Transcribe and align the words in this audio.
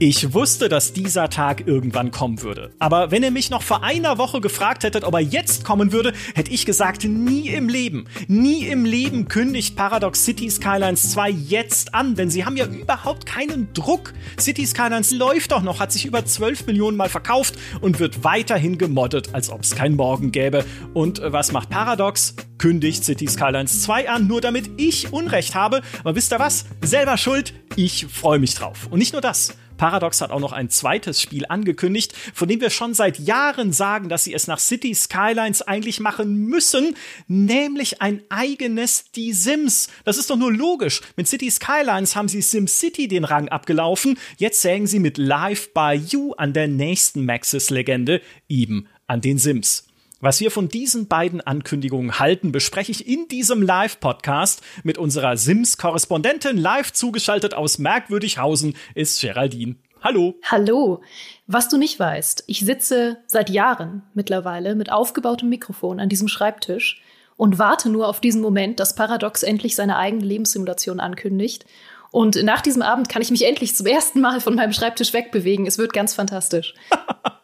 Ich 0.00 0.32
wusste, 0.32 0.68
dass 0.68 0.92
dieser 0.92 1.28
Tag 1.28 1.66
irgendwann 1.66 2.12
kommen 2.12 2.40
würde. 2.42 2.70
Aber 2.78 3.10
wenn 3.10 3.24
ihr 3.24 3.32
mich 3.32 3.50
noch 3.50 3.62
vor 3.62 3.82
einer 3.82 4.16
Woche 4.16 4.40
gefragt 4.40 4.84
hättet, 4.84 5.02
ob 5.02 5.12
er 5.12 5.18
jetzt 5.20 5.64
kommen 5.64 5.90
würde, 5.90 6.12
hätte 6.36 6.52
ich 6.52 6.64
gesagt, 6.64 7.02
nie 7.02 7.48
im 7.48 7.68
Leben. 7.68 8.06
Nie 8.28 8.66
im 8.66 8.84
Leben 8.84 9.26
kündigt 9.26 9.74
Paradox 9.74 10.24
City 10.24 10.48
Skylines 10.50 11.10
2 11.10 11.30
jetzt 11.30 11.94
an, 11.94 12.14
denn 12.14 12.30
sie 12.30 12.44
haben 12.44 12.56
ja 12.56 12.66
überhaupt 12.66 13.26
keinen 13.26 13.72
Druck. 13.72 14.12
City 14.38 14.68
Skylines 14.68 15.10
läuft 15.10 15.50
doch 15.50 15.62
noch, 15.62 15.80
hat 15.80 15.90
sich 15.90 16.06
über 16.06 16.24
12 16.24 16.66
Millionen 16.66 16.96
Mal 16.96 17.08
verkauft 17.08 17.56
und 17.80 17.98
wird 17.98 18.22
weiterhin 18.22 18.78
gemoddet, 18.78 19.34
als 19.34 19.50
ob 19.50 19.62
es 19.62 19.74
kein 19.74 19.96
Morgen 19.96 20.30
gäbe. 20.30 20.64
Und 20.94 21.18
äh, 21.18 21.32
was 21.32 21.50
macht 21.50 21.70
Paradox? 21.70 22.36
Kündigt 22.58 23.04
City 23.04 23.26
Skylines 23.26 23.82
2 23.82 24.08
an, 24.08 24.28
nur 24.28 24.40
damit 24.40 24.70
ich 24.76 25.12
Unrecht 25.12 25.56
habe. 25.56 25.82
Aber 26.04 26.14
wisst 26.14 26.32
ihr 26.32 26.38
was? 26.38 26.66
Selber 26.82 27.16
schuld. 27.16 27.52
Ich 27.74 28.06
freue 28.06 28.38
mich 28.38 28.54
drauf. 28.54 28.86
Und 28.92 29.00
nicht 29.00 29.12
nur 29.12 29.22
das. 29.22 29.56
Paradox 29.78 30.20
hat 30.20 30.30
auch 30.30 30.40
noch 30.40 30.52
ein 30.52 30.68
zweites 30.68 31.22
Spiel 31.22 31.46
angekündigt, 31.48 32.14
von 32.34 32.48
dem 32.48 32.60
wir 32.60 32.68
schon 32.68 32.92
seit 32.92 33.18
Jahren 33.18 33.72
sagen, 33.72 34.10
dass 34.10 34.24
sie 34.24 34.34
es 34.34 34.46
nach 34.46 34.58
City 34.58 34.94
Skylines 34.94 35.62
eigentlich 35.62 36.00
machen 36.00 36.36
müssen, 36.36 36.94
nämlich 37.28 38.02
ein 38.02 38.20
eigenes 38.28 39.10
Die 39.12 39.32
Sims. 39.32 39.88
Das 40.04 40.18
ist 40.18 40.28
doch 40.28 40.36
nur 40.36 40.52
logisch. 40.52 41.00
Mit 41.16 41.28
City 41.28 41.50
Skylines 41.50 42.14
haben 42.14 42.28
sie 42.28 42.42
SimCity 42.42 43.08
den 43.08 43.24
Rang 43.24 43.48
abgelaufen. 43.48 44.18
Jetzt 44.36 44.60
sägen 44.60 44.86
sie 44.86 44.98
mit 44.98 45.16
Live 45.16 45.72
by 45.72 45.94
You 45.94 46.34
an 46.34 46.52
der 46.52 46.68
nächsten 46.68 47.24
Maxis-Legende, 47.24 48.20
eben 48.48 48.86
an 49.06 49.22
den 49.22 49.38
Sims. 49.38 49.87
Was 50.20 50.40
wir 50.40 50.50
von 50.50 50.68
diesen 50.68 51.06
beiden 51.06 51.40
Ankündigungen 51.40 52.18
halten, 52.18 52.50
bespreche 52.50 52.90
ich 52.90 53.06
in 53.06 53.28
diesem 53.28 53.62
Live-Podcast 53.62 54.62
mit 54.82 54.98
unserer 54.98 55.36
Sims-Korrespondentin. 55.36 56.56
Live 56.56 56.92
zugeschaltet 56.92 57.54
aus 57.54 57.78
Merkwürdighausen 57.78 58.74
ist 58.96 59.20
Geraldine. 59.20 59.76
Hallo. 60.02 60.34
Hallo. 60.42 61.02
Was 61.46 61.68
du 61.68 61.76
nicht 61.76 62.00
weißt, 62.00 62.42
ich 62.48 62.58
sitze 62.58 63.18
seit 63.28 63.48
Jahren 63.48 64.02
mittlerweile 64.12 64.74
mit 64.74 64.90
aufgebautem 64.90 65.50
Mikrofon 65.50 66.00
an 66.00 66.08
diesem 66.08 66.26
Schreibtisch 66.26 67.00
und 67.36 67.60
warte 67.60 67.88
nur 67.88 68.08
auf 68.08 68.20
diesen 68.20 68.42
Moment, 68.42 68.80
dass 68.80 68.96
Paradox 68.96 69.44
endlich 69.44 69.76
seine 69.76 69.98
eigene 69.98 70.24
Lebenssimulation 70.24 70.98
ankündigt. 70.98 71.64
Und 72.10 72.42
nach 72.42 72.60
diesem 72.60 72.82
Abend 72.82 73.08
kann 73.08 73.22
ich 73.22 73.30
mich 73.30 73.46
endlich 73.46 73.76
zum 73.76 73.86
ersten 73.86 74.20
Mal 74.20 74.40
von 74.40 74.56
meinem 74.56 74.72
Schreibtisch 74.72 75.12
wegbewegen. 75.12 75.64
Es 75.64 75.78
wird 75.78 75.92
ganz 75.92 76.12
fantastisch. 76.12 76.74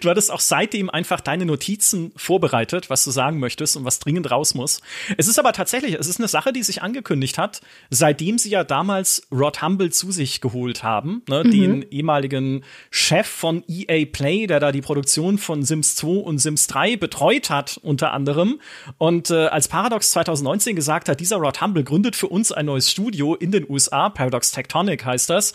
Du 0.00 0.08
hattest 0.08 0.30
auch 0.30 0.40
seitdem 0.40 0.90
einfach 0.90 1.20
deine 1.20 1.44
Notizen 1.44 2.12
vorbereitet, 2.16 2.90
was 2.90 3.04
du 3.04 3.10
sagen 3.10 3.38
möchtest 3.38 3.76
und 3.76 3.84
was 3.84 3.98
dringend 3.98 4.30
raus 4.30 4.54
muss. 4.54 4.80
Es 5.16 5.28
ist 5.28 5.38
aber 5.38 5.52
tatsächlich, 5.52 5.94
es 5.94 6.06
ist 6.06 6.18
eine 6.18 6.28
Sache, 6.28 6.52
die 6.52 6.62
sich 6.62 6.82
angekündigt 6.82 7.38
hat, 7.38 7.60
seitdem 7.90 8.38
sie 8.38 8.50
ja 8.50 8.64
damals 8.64 9.26
Rod 9.30 9.62
Humble 9.62 9.90
zu 9.90 10.10
sich 10.12 10.40
geholt 10.40 10.82
haben, 10.82 11.22
ne, 11.28 11.44
mhm. 11.44 11.50
den 11.50 11.82
ehemaligen 11.90 12.64
Chef 12.90 13.26
von 13.26 13.64
EA 13.68 14.06
Play, 14.06 14.46
der 14.46 14.60
da 14.60 14.72
die 14.72 14.80
Produktion 14.80 15.38
von 15.38 15.62
Sims 15.62 15.96
2 15.96 16.06
und 16.22 16.38
Sims 16.38 16.66
3 16.68 16.96
betreut 16.96 17.50
hat, 17.50 17.78
unter 17.82 18.12
anderem. 18.12 18.60
Und 18.98 19.30
äh, 19.30 19.46
als 19.46 19.68
Paradox 19.68 20.10
2019 20.12 20.76
gesagt 20.76 21.08
hat, 21.08 21.20
dieser 21.20 21.36
Rod 21.36 21.60
Humble 21.60 21.84
gründet 21.84 22.16
für 22.16 22.28
uns 22.28 22.52
ein 22.52 22.66
neues 22.66 22.90
Studio 22.90 23.34
in 23.34 23.50
den 23.50 23.68
USA, 23.68 24.08
Paradox 24.08 24.52
Tectonic 24.52 25.04
heißt 25.04 25.30
das, 25.30 25.52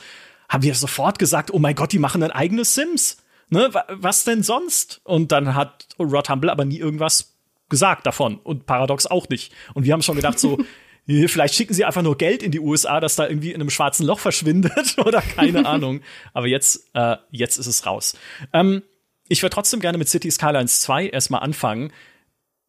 haben 0.49 0.63
wir 0.63 0.75
sofort 0.75 1.17
gesagt, 1.17 1.51
oh 1.53 1.59
mein 1.59 1.75
Gott, 1.75 1.93
die 1.93 1.99
machen 1.99 2.21
ein 2.23 2.31
eigenes 2.31 2.75
Sims 2.75 3.20
ne, 3.51 3.69
was 3.89 4.23
denn 4.23 4.43
sonst? 4.43 5.01
Und 5.03 5.31
dann 5.31 5.53
hat 5.53 5.87
Rod 5.99 6.29
Humble 6.29 6.49
aber 6.49 6.65
nie 6.65 6.79
irgendwas 6.79 7.37
gesagt 7.69 8.05
davon 8.05 8.39
und 8.43 8.65
Paradox 8.65 9.05
auch 9.05 9.29
nicht. 9.29 9.53
Und 9.73 9.85
wir 9.85 9.93
haben 9.93 10.01
schon 10.01 10.15
gedacht 10.15 10.39
so, 10.39 10.57
vielleicht 11.27 11.55
schicken 11.55 11.73
sie 11.73 11.85
einfach 11.85 12.01
nur 12.01 12.17
Geld 12.17 12.43
in 12.43 12.51
die 12.51 12.59
USA, 12.59 12.99
dass 12.99 13.15
da 13.15 13.27
irgendwie 13.27 13.51
in 13.51 13.61
einem 13.61 13.69
schwarzen 13.69 14.05
Loch 14.05 14.19
verschwindet 14.19 14.97
oder 15.05 15.21
keine 15.21 15.65
Ahnung. 15.67 16.01
Aber 16.33 16.47
jetzt, 16.47 16.89
äh, 16.93 17.17
jetzt 17.29 17.57
ist 17.57 17.67
es 17.67 17.85
raus. 17.85 18.17
Ähm, 18.53 18.83
ich 19.27 19.41
würde 19.41 19.53
trotzdem 19.53 19.79
gerne 19.79 19.97
mit 19.97 20.09
City 20.09 20.29
Skylines 20.29 20.81
2 20.81 21.07
erstmal 21.07 21.41
anfangen, 21.41 21.93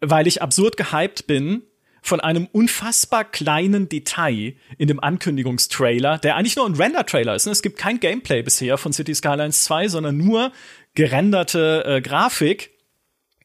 weil 0.00 0.26
ich 0.26 0.42
absurd 0.42 0.76
gehypt 0.76 1.26
bin 1.26 1.62
von 2.02 2.20
einem 2.20 2.48
unfassbar 2.50 3.24
kleinen 3.24 3.88
Detail 3.88 4.56
in 4.76 4.88
dem 4.88 5.00
Ankündigungstrailer, 5.00 6.18
der 6.18 6.36
eigentlich 6.36 6.56
nur 6.56 6.66
ein 6.66 6.74
Render-Trailer 6.74 7.34
ist. 7.34 7.46
Ne? 7.46 7.52
Es 7.52 7.62
gibt 7.62 7.78
kein 7.78 8.00
Gameplay 8.00 8.42
bisher 8.42 8.76
von 8.76 8.92
City 8.92 9.14
Skylines 9.14 9.64
2, 9.64 9.88
sondern 9.88 10.16
nur 10.16 10.52
gerenderte 10.94 11.84
äh, 11.86 12.00
Grafik. 12.00 12.70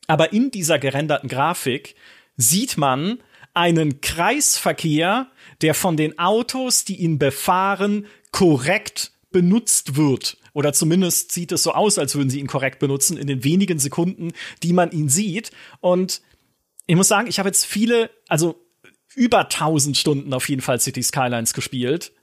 Aber 0.08 0.34
in 0.34 0.50
dieser 0.50 0.80
gerenderten 0.80 1.30
Grafik 1.30 1.96
sieht 2.36 2.78
man 2.78 3.20
einen 3.54 4.02
Kreisverkehr, 4.02 5.28
der 5.62 5.74
von 5.74 5.96
den 5.96 6.18
Autos, 6.18 6.84
die 6.84 6.98
ihn 6.98 7.20
befahren, 7.20 8.08
korrekt 8.32 9.12
benutzt 9.32 9.96
wird. 9.96 10.38
Oder 10.54 10.74
zumindest 10.74 11.32
sieht 11.32 11.52
es 11.52 11.62
so 11.62 11.74
aus, 11.74 12.00
als 12.00 12.16
würden 12.16 12.32
sie 12.32 12.40
ihn 12.40 12.48
korrekt 12.48 12.80
benutzen 12.80 13.18
in 13.18 13.28
den 13.28 13.44
wenigen 13.44 13.78
Sekunden, 13.78 14.32
die 14.64 14.74
man 14.74 14.92
ihn 14.92 15.10
sieht. 15.10 15.52
Und 15.80 16.22
ich 16.88 16.96
muss 16.96 17.08
sagen, 17.08 17.28
ich 17.28 17.38
habe 17.38 17.50
jetzt 17.50 17.66
viele, 17.66 18.10
also 18.28 18.64
über 19.14 19.42
1000 19.42 19.98
Stunden 19.98 20.34
auf 20.34 20.48
jeden 20.50 20.62
Fall 20.62 20.80
City 20.80 21.04
Skylines 21.04 21.54
gespielt 21.54 22.14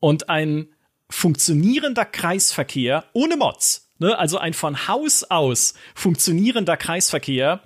und 0.00 0.28
ein 0.28 0.68
funktionierender 1.08 2.04
Kreisverkehr 2.04 3.04
ohne 3.12 3.36
Mods, 3.36 3.90
ne, 3.98 4.18
also 4.18 4.38
ein 4.38 4.54
von 4.54 4.88
Haus 4.88 5.24
aus 5.24 5.74
funktionierender 5.94 6.76
Kreisverkehr 6.76 7.62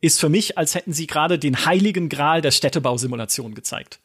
ist 0.00 0.18
für 0.18 0.28
mich, 0.28 0.58
als 0.58 0.74
hätten 0.74 0.92
sie 0.92 1.06
gerade 1.06 1.38
den 1.38 1.66
heiligen 1.66 2.08
Gral 2.08 2.40
der 2.40 2.50
Städtebausimulation 2.50 3.54
gezeigt. 3.54 4.00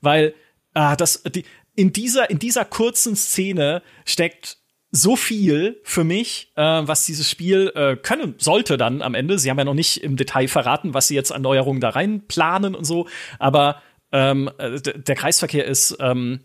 Weil 0.00 0.34
ah, 0.74 0.94
das, 0.94 1.22
die, 1.22 1.44
in, 1.74 1.92
dieser, 1.92 2.28
in 2.28 2.38
dieser 2.38 2.64
kurzen 2.64 3.16
Szene 3.16 3.82
steckt 4.04 4.57
so 4.90 5.16
viel 5.16 5.80
für 5.84 6.04
mich, 6.04 6.52
äh, 6.56 6.62
was 6.62 7.04
dieses 7.04 7.28
Spiel 7.28 7.72
äh, 7.74 7.96
können 7.96 8.34
sollte 8.38 8.76
dann 8.76 9.02
am 9.02 9.14
Ende. 9.14 9.38
Sie 9.38 9.50
haben 9.50 9.58
ja 9.58 9.64
noch 9.64 9.74
nicht 9.74 10.02
im 10.02 10.16
Detail 10.16 10.48
verraten, 10.48 10.94
was 10.94 11.08
sie 11.08 11.14
jetzt 11.14 11.30
an 11.30 11.42
Neuerungen 11.42 11.80
da 11.80 11.90
rein 11.90 12.26
planen 12.26 12.74
und 12.74 12.84
so, 12.84 13.06
aber 13.38 13.82
ähm, 14.12 14.50
äh, 14.58 14.80
der 14.80 15.14
Kreisverkehr 15.14 15.66
ist, 15.66 15.96
ähm, 16.00 16.40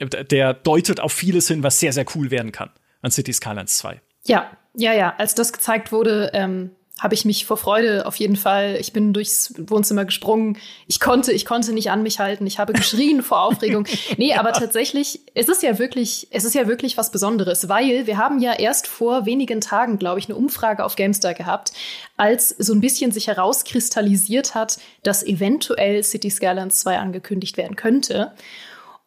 der 0.00 0.54
deutet 0.54 1.00
auf 1.00 1.12
vieles 1.12 1.48
hin, 1.48 1.62
was 1.62 1.80
sehr, 1.80 1.92
sehr 1.92 2.04
cool 2.14 2.30
werden 2.30 2.52
kann 2.52 2.70
an 3.02 3.10
City 3.10 3.32
Skylines 3.32 3.78
2. 3.78 4.00
Ja, 4.26 4.50
ja, 4.74 4.92
ja. 4.92 5.14
Als 5.16 5.34
das 5.34 5.52
gezeigt 5.52 5.92
wurde, 5.92 6.30
ähm, 6.34 6.70
habe 6.98 7.14
ich 7.14 7.26
mich 7.26 7.44
vor 7.44 7.58
Freude 7.58 8.06
auf 8.06 8.16
jeden 8.16 8.36
Fall, 8.36 8.78
ich 8.80 8.92
bin 8.92 9.12
durchs 9.12 9.52
Wohnzimmer 9.58 10.06
gesprungen. 10.06 10.56
Ich 10.86 10.98
konnte, 10.98 11.30
ich 11.30 11.44
konnte 11.44 11.74
nicht 11.74 11.90
an 11.90 12.02
mich 12.02 12.20
halten. 12.20 12.46
Ich 12.46 12.58
habe 12.58 12.72
geschrien 12.72 13.22
vor 13.22 13.42
Aufregung. 13.42 13.86
Nee, 14.18 14.34
aber 14.34 14.52
tatsächlich, 14.52 15.20
es 15.34 15.48
ist 15.48 15.62
ja 15.62 15.78
wirklich, 15.78 16.28
es 16.30 16.44
ist 16.44 16.54
ja 16.54 16.68
wirklich 16.68 16.96
was 16.96 17.10
Besonderes, 17.10 17.68
weil 17.68 18.06
wir 18.06 18.16
haben 18.16 18.40
ja 18.40 18.54
erst 18.54 18.86
vor 18.86 19.26
wenigen 19.26 19.60
Tagen, 19.60 19.98
glaube 19.98 20.20
ich, 20.20 20.26
eine 20.26 20.36
Umfrage 20.36 20.84
auf 20.84 20.96
GameStar 20.96 21.34
gehabt, 21.34 21.72
als 22.16 22.50
so 22.50 22.72
ein 22.72 22.80
bisschen 22.80 23.12
sich 23.12 23.26
herauskristallisiert 23.26 24.54
hat, 24.54 24.78
dass 25.02 25.22
eventuell 25.22 26.02
City 26.02 26.30
Skylines 26.30 26.80
2 26.80 26.98
angekündigt 26.98 27.56
werden 27.56 27.76
könnte. 27.76 28.32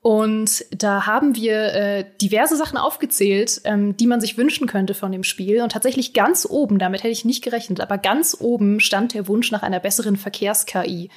Und 0.01 0.65
da 0.71 1.05
haben 1.05 1.35
wir 1.35 1.73
äh, 1.73 2.05
diverse 2.21 2.55
Sachen 2.55 2.77
aufgezählt, 2.77 3.61
ähm, 3.65 3.97
die 3.97 4.07
man 4.07 4.21
sich 4.21 4.37
wünschen 4.37 4.65
könnte 4.65 4.93
von 4.93 5.11
dem 5.11 5.23
Spiel. 5.23 5.61
Und 5.61 5.73
tatsächlich 5.73 6.13
ganz 6.13 6.47
oben, 6.49 6.79
damit 6.79 7.03
hätte 7.03 7.11
ich 7.11 7.25
nicht 7.25 7.43
gerechnet, 7.43 7.81
aber 7.81 7.97
ganz 7.97 8.37
oben 8.39 8.79
stand 8.79 9.13
der 9.13 9.27
Wunsch 9.27 9.51
nach 9.51 9.61
einer 9.61 9.81
besseren 9.81 10.15
Verkehrs-KI. 10.15 11.09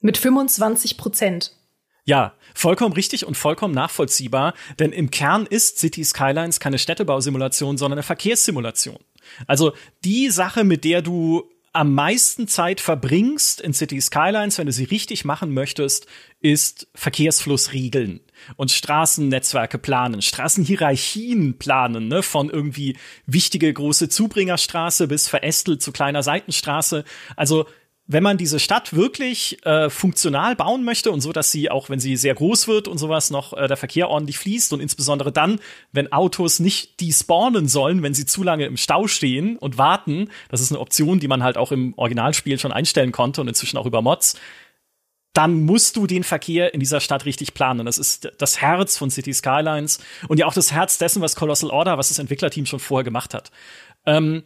Mit 0.00 0.18
25 0.18 0.96
Prozent. 0.96 1.52
Ja, 2.04 2.34
vollkommen 2.54 2.94
richtig 2.94 3.24
und 3.24 3.36
vollkommen 3.36 3.74
nachvollziehbar, 3.74 4.54
denn 4.80 4.90
im 4.90 5.12
Kern 5.12 5.46
ist 5.46 5.78
City 5.78 6.02
Skylines 6.02 6.58
keine 6.58 6.78
Städtebausimulation, 6.78 7.78
sondern 7.78 7.98
eine 7.98 8.02
Verkehrssimulation. 8.02 8.98
Also 9.46 9.72
die 10.04 10.30
Sache, 10.30 10.64
mit 10.64 10.82
der 10.82 11.02
du 11.02 11.48
am 11.72 11.94
meisten 11.94 12.48
Zeit 12.48 12.80
verbringst 12.80 13.60
in 13.60 13.72
City 13.72 14.00
Skylines, 14.00 14.58
wenn 14.58 14.66
du 14.66 14.72
sie 14.72 14.84
richtig 14.84 15.24
machen 15.24 15.54
möchtest, 15.54 16.06
ist 16.40 16.86
Verkehrsfluss 16.94 17.72
regeln 17.72 18.20
und 18.56 18.70
Straßennetzwerke 18.70 19.78
planen, 19.78 20.20
Straßenhierarchien 20.20 21.58
planen, 21.58 22.08
ne, 22.08 22.22
von 22.22 22.50
irgendwie 22.50 22.96
wichtige 23.26 23.72
große 23.72 24.08
Zubringerstraße 24.08 25.08
bis 25.08 25.28
verästelt 25.28 25.80
zu 25.80 25.92
kleiner 25.92 26.22
Seitenstraße. 26.22 27.04
Also 27.36 27.66
wenn 28.06 28.22
man 28.22 28.36
diese 28.36 28.58
Stadt 28.58 28.94
wirklich 28.94 29.64
äh, 29.64 29.88
funktional 29.88 30.56
bauen 30.56 30.84
möchte 30.84 31.10
und 31.12 31.20
so, 31.20 31.32
dass 31.32 31.52
sie 31.52 31.70
auch, 31.70 31.88
wenn 31.88 32.00
sie 32.00 32.16
sehr 32.16 32.34
groß 32.34 32.66
wird 32.66 32.88
und 32.88 32.98
sowas, 32.98 33.30
noch 33.30 33.52
äh, 33.52 33.68
der 33.68 33.76
Verkehr 33.76 34.08
ordentlich 34.08 34.38
fließt 34.38 34.72
und 34.72 34.80
insbesondere 34.80 35.30
dann, 35.30 35.60
wenn 35.92 36.12
Autos 36.12 36.58
nicht 36.58 37.00
despawnen 37.00 37.68
sollen, 37.68 38.02
wenn 38.02 38.14
sie 38.14 38.26
zu 38.26 38.42
lange 38.42 38.66
im 38.66 38.76
Stau 38.76 39.06
stehen 39.06 39.56
und 39.56 39.78
warten, 39.78 40.30
das 40.50 40.60
ist 40.60 40.72
eine 40.72 40.80
Option, 40.80 41.20
die 41.20 41.28
man 41.28 41.42
halt 41.44 41.56
auch 41.56 41.70
im 41.70 41.94
Originalspiel 41.96 42.58
schon 42.58 42.72
einstellen 42.72 43.12
konnte 43.12 43.40
und 43.40 43.48
inzwischen 43.48 43.78
auch 43.78 43.86
über 43.86 44.02
Mods, 44.02 44.36
dann 45.32 45.62
musst 45.62 45.96
du 45.96 46.06
den 46.06 46.24
Verkehr 46.24 46.74
in 46.74 46.80
dieser 46.80 47.00
Stadt 47.00 47.24
richtig 47.24 47.54
planen. 47.54 47.86
Das 47.86 47.98
ist 47.98 48.30
das 48.38 48.60
Herz 48.60 48.98
von 48.98 49.10
City 49.10 49.32
Skylines 49.32 50.00
und 50.28 50.38
ja 50.38 50.46
auch 50.46 50.54
das 50.54 50.72
Herz 50.72 50.98
dessen, 50.98 51.22
was 51.22 51.36
Colossal 51.36 51.70
Order, 51.70 51.98
was 51.98 52.08
das 52.08 52.18
Entwicklerteam 52.18 52.66
schon 52.66 52.80
vorher 52.80 53.04
gemacht 53.04 53.32
hat. 53.32 53.50
Ähm, 54.04 54.42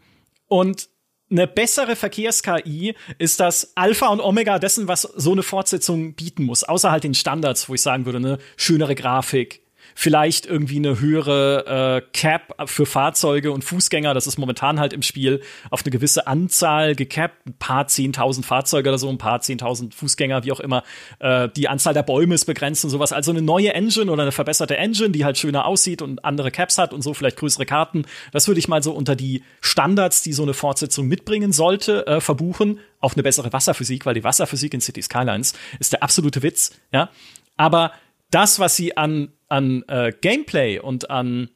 und 0.46 0.88
eine 1.30 1.46
bessere 1.46 1.96
Verkehrs-KI 1.96 2.94
ist 3.18 3.40
das 3.40 3.72
Alpha 3.74 4.08
und 4.08 4.20
Omega 4.20 4.58
dessen, 4.58 4.88
was 4.88 5.02
so 5.02 5.32
eine 5.32 5.42
Fortsetzung 5.42 6.14
bieten 6.14 6.44
muss. 6.44 6.64
Außer 6.64 6.90
halt 6.90 7.04
den 7.04 7.14
Standards, 7.14 7.68
wo 7.68 7.74
ich 7.74 7.82
sagen 7.82 8.04
würde, 8.06 8.18
eine 8.18 8.38
schönere 8.56 8.94
Grafik, 8.94 9.65
vielleicht 9.98 10.44
irgendwie 10.44 10.76
eine 10.76 11.00
höhere 11.00 12.02
äh, 12.04 12.06
Cap 12.12 12.54
für 12.68 12.84
Fahrzeuge 12.84 13.50
und 13.50 13.64
Fußgänger. 13.64 14.12
Das 14.12 14.26
ist 14.26 14.36
momentan 14.36 14.78
halt 14.78 14.92
im 14.92 15.00
Spiel 15.00 15.40
auf 15.70 15.82
eine 15.84 15.90
gewisse 15.90 16.26
Anzahl 16.26 16.94
gecapt, 16.94 17.46
ein 17.46 17.54
paar 17.54 17.88
zehntausend 17.88 18.44
Fahrzeuge 18.44 18.90
oder 18.90 18.98
so, 18.98 19.08
ein 19.08 19.16
paar 19.16 19.40
zehntausend 19.40 19.94
Fußgänger, 19.94 20.44
wie 20.44 20.52
auch 20.52 20.60
immer. 20.60 20.82
Äh, 21.18 21.48
die 21.56 21.68
Anzahl 21.68 21.94
der 21.94 22.02
Bäume 22.02 22.34
ist 22.34 22.44
begrenzt 22.44 22.84
und 22.84 22.90
sowas. 22.90 23.14
Also 23.14 23.30
eine 23.30 23.40
neue 23.40 23.72
Engine 23.72 24.12
oder 24.12 24.20
eine 24.20 24.32
verbesserte 24.32 24.76
Engine, 24.76 25.10
die 25.10 25.24
halt 25.24 25.38
schöner 25.38 25.64
aussieht 25.64 26.02
und 26.02 26.26
andere 26.26 26.50
Caps 26.50 26.76
hat 26.76 26.92
und 26.92 27.00
so, 27.00 27.14
vielleicht 27.14 27.38
größere 27.38 27.64
Karten. 27.64 28.04
Das 28.32 28.46
würde 28.48 28.58
ich 28.58 28.68
mal 28.68 28.82
so 28.82 28.92
unter 28.92 29.16
die 29.16 29.44
Standards, 29.62 30.22
die 30.22 30.34
so 30.34 30.42
eine 30.42 30.52
Fortsetzung 30.52 31.08
mitbringen 31.08 31.52
sollte, 31.52 32.06
äh, 32.06 32.20
verbuchen. 32.20 32.80
Auf 33.00 33.14
eine 33.14 33.22
bessere 33.22 33.50
Wasserphysik, 33.50 34.04
weil 34.04 34.14
die 34.14 34.24
Wasserphysik 34.24 34.74
in 34.74 34.82
City 34.82 35.00
Skylines 35.00 35.54
ist 35.78 35.94
der 35.94 36.02
absolute 36.02 36.42
Witz, 36.42 36.72
ja. 36.92 37.08
Aber 37.56 37.92
das, 38.30 38.58
was 38.58 38.76
sie 38.76 38.96
an, 38.96 39.32
an 39.48 39.84
äh, 39.88 40.12
Gameplay 40.20 40.78
und 40.78 41.10
an 41.10 41.50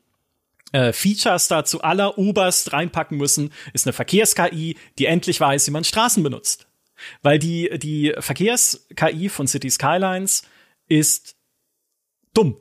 äh, 0.72 0.92
Features 0.92 1.48
da 1.48 1.64
zu 1.64 1.82
aller 1.82 2.18
Oberst 2.18 2.72
reinpacken 2.72 3.18
müssen, 3.18 3.52
ist 3.72 3.86
eine 3.86 3.92
Verkehrs-KI, 3.92 4.76
die 4.98 5.06
endlich 5.06 5.40
weiß, 5.40 5.66
wie 5.66 5.72
man 5.72 5.84
Straßen 5.84 6.22
benutzt. 6.22 6.66
Weil 7.22 7.38
die, 7.38 7.70
die 7.78 8.14
Verkehrs-KI 8.18 9.28
von 9.28 9.46
City 9.46 9.70
Skylines 9.70 10.42
ist 10.86 11.36
dumm. 12.34 12.56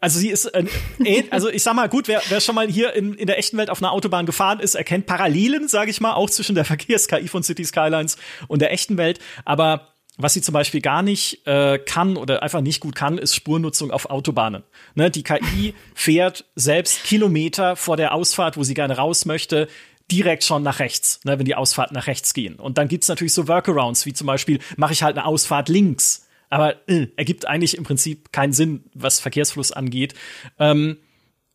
Also 0.00 0.18
sie 0.18 0.28
ist, 0.28 0.44
äh, 0.54 1.24
also 1.30 1.48
ich 1.48 1.62
sag 1.62 1.74
mal, 1.74 1.88
gut, 1.88 2.08
wer, 2.08 2.22
wer 2.28 2.40
schon 2.40 2.54
mal 2.54 2.68
hier 2.68 2.92
in, 2.92 3.14
in 3.14 3.26
der 3.26 3.38
echten 3.38 3.56
Welt 3.56 3.70
auf 3.70 3.80
einer 3.80 3.92
Autobahn 3.92 4.26
gefahren 4.26 4.60
ist, 4.60 4.74
erkennt 4.74 5.06
Parallelen, 5.06 5.68
sage 5.68 5.90
ich 5.90 6.00
mal, 6.00 6.12
auch 6.12 6.28
zwischen 6.28 6.54
der 6.54 6.64
Verkehrs-KI 6.66 7.28
von 7.28 7.42
City 7.42 7.64
Skylines 7.64 8.18
und 8.48 8.60
der 8.60 8.72
echten 8.72 8.98
Welt. 8.98 9.20
Aber 9.46 9.93
was 10.16 10.34
sie 10.34 10.42
zum 10.42 10.52
Beispiel 10.52 10.80
gar 10.80 11.02
nicht 11.02 11.46
äh, 11.46 11.78
kann 11.78 12.16
oder 12.16 12.42
einfach 12.42 12.60
nicht 12.60 12.80
gut 12.80 12.94
kann, 12.94 13.18
ist 13.18 13.34
Spurnutzung 13.34 13.90
auf 13.90 14.10
Autobahnen. 14.10 14.62
Ne, 14.94 15.10
die 15.10 15.22
KI 15.22 15.74
fährt 15.94 16.44
selbst 16.54 17.04
Kilometer 17.04 17.76
vor 17.76 17.96
der 17.96 18.14
Ausfahrt, 18.14 18.56
wo 18.56 18.62
sie 18.62 18.74
gerne 18.74 18.96
raus 18.96 19.24
möchte, 19.24 19.68
direkt 20.10 20.44
schon 20.44 20.62
nach 20.62 20.78
rechts, 20.78 21.20
ne, 21.24 21.38
wenn 21.38 21.46
die 21.46 21.54
Ausfahrt 21.54 21.92
nach 21.92 22.06
rechts 22.06 22.34
gehen. 22.34 22.56
Und 22.56 22.78
dann 22.78 22.88
gibt's 22.88 23.08
natürlich 23.08 23.34
so 23.34 23.48
Workarounds, 23.48 24.06
wie 24.06 24.12
zum 24.12 24.26
Beispiel, 24.26 24.60
mache 24.76 24.92
ich 24.92 25.02
halt 25.02 25.16
eine 25.16 25.26
Ausfahrt 25.26 25.68
links. 25.68 26.28
Aber 26.50 26.76
äh, 26.88 27.08
ergibt 27.16 27.48
eigentlich 27.48 27.76
im 27.76 27.84
Prinzip 27.84 28.30
keinen 28.30 28.52
Sinn, 28.52 28.84
was 28.94 29.18
Verkehrsfluss 29.18 29.72
angeht. 29.72 30.14
Ähm, 30.58 30.98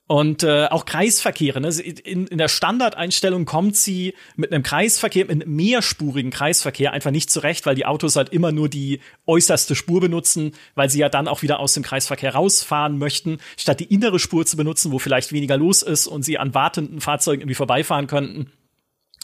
und 0.09 0.41
äh, 0.41 0.65
auch 0.65 0.85
Kreisverkehre. 0.85 1.61
Ne? 1.61 1.69
In, 1.69 2.25
in 2.25 2.39
der 2.39 2.47
Standardeinstellung 2.47 3.45
kommt 3.45 3.77
sie 3.77 4.15
mit 4.35 4.51
einem 4.51 4.63
Kreisverkehr, 4.63 5.25
mit 5.25 5.43
einem 5.43 5.55
mehrspurigen 5.55 6.31
Kreisverkehr 6.31 6.93
einfach 6.93 7.11
nicht 7.11 7.29
zurecht, 7.29 7.67
weil 7.67 7.75
die 7.75 7.85
Autos 7.85 8.15
halt 8.15 8.29
immer 8.29 8.51
nur 8.51 8.69
die 8.69 9.01
äußerste 9.27 9.75
Spur 9.75 10.01
benutzen, 10.01 10.53
weil 10.73 10.89
sie 10.89 10.97
ja 10.97 11.09
dann 11.09 11.27
auch 11.27 11.43
wieder 11.43 11.59
aus 11.59 11.75
dem 11.75 11.83
Kreisverkehr 11.83 12.33
rausfahren 12.33 12.97
möchten, 12.97 13.37
statt 13.55 13.81
die 13.81 13.93
innere 13.93 14.17
Spur 14.17 14.47
zu 14.47 14.57
benutzen, 14.57 14.91
wo 14.91 14.97
vielleicht 14.97 15.31
weniger 15.31 15.57
los 15.57 15.83
ist 15.83 16.07
und 16.07 16.23
sie 16.23 16.39
an 16.39 16.55
wartenden 16.55 17.01
Fahrzeugen 17.01 17.41
irgendwie 17.41 17.53
vorbeifahren 17.53 18.07
könnten. 18.07 18.51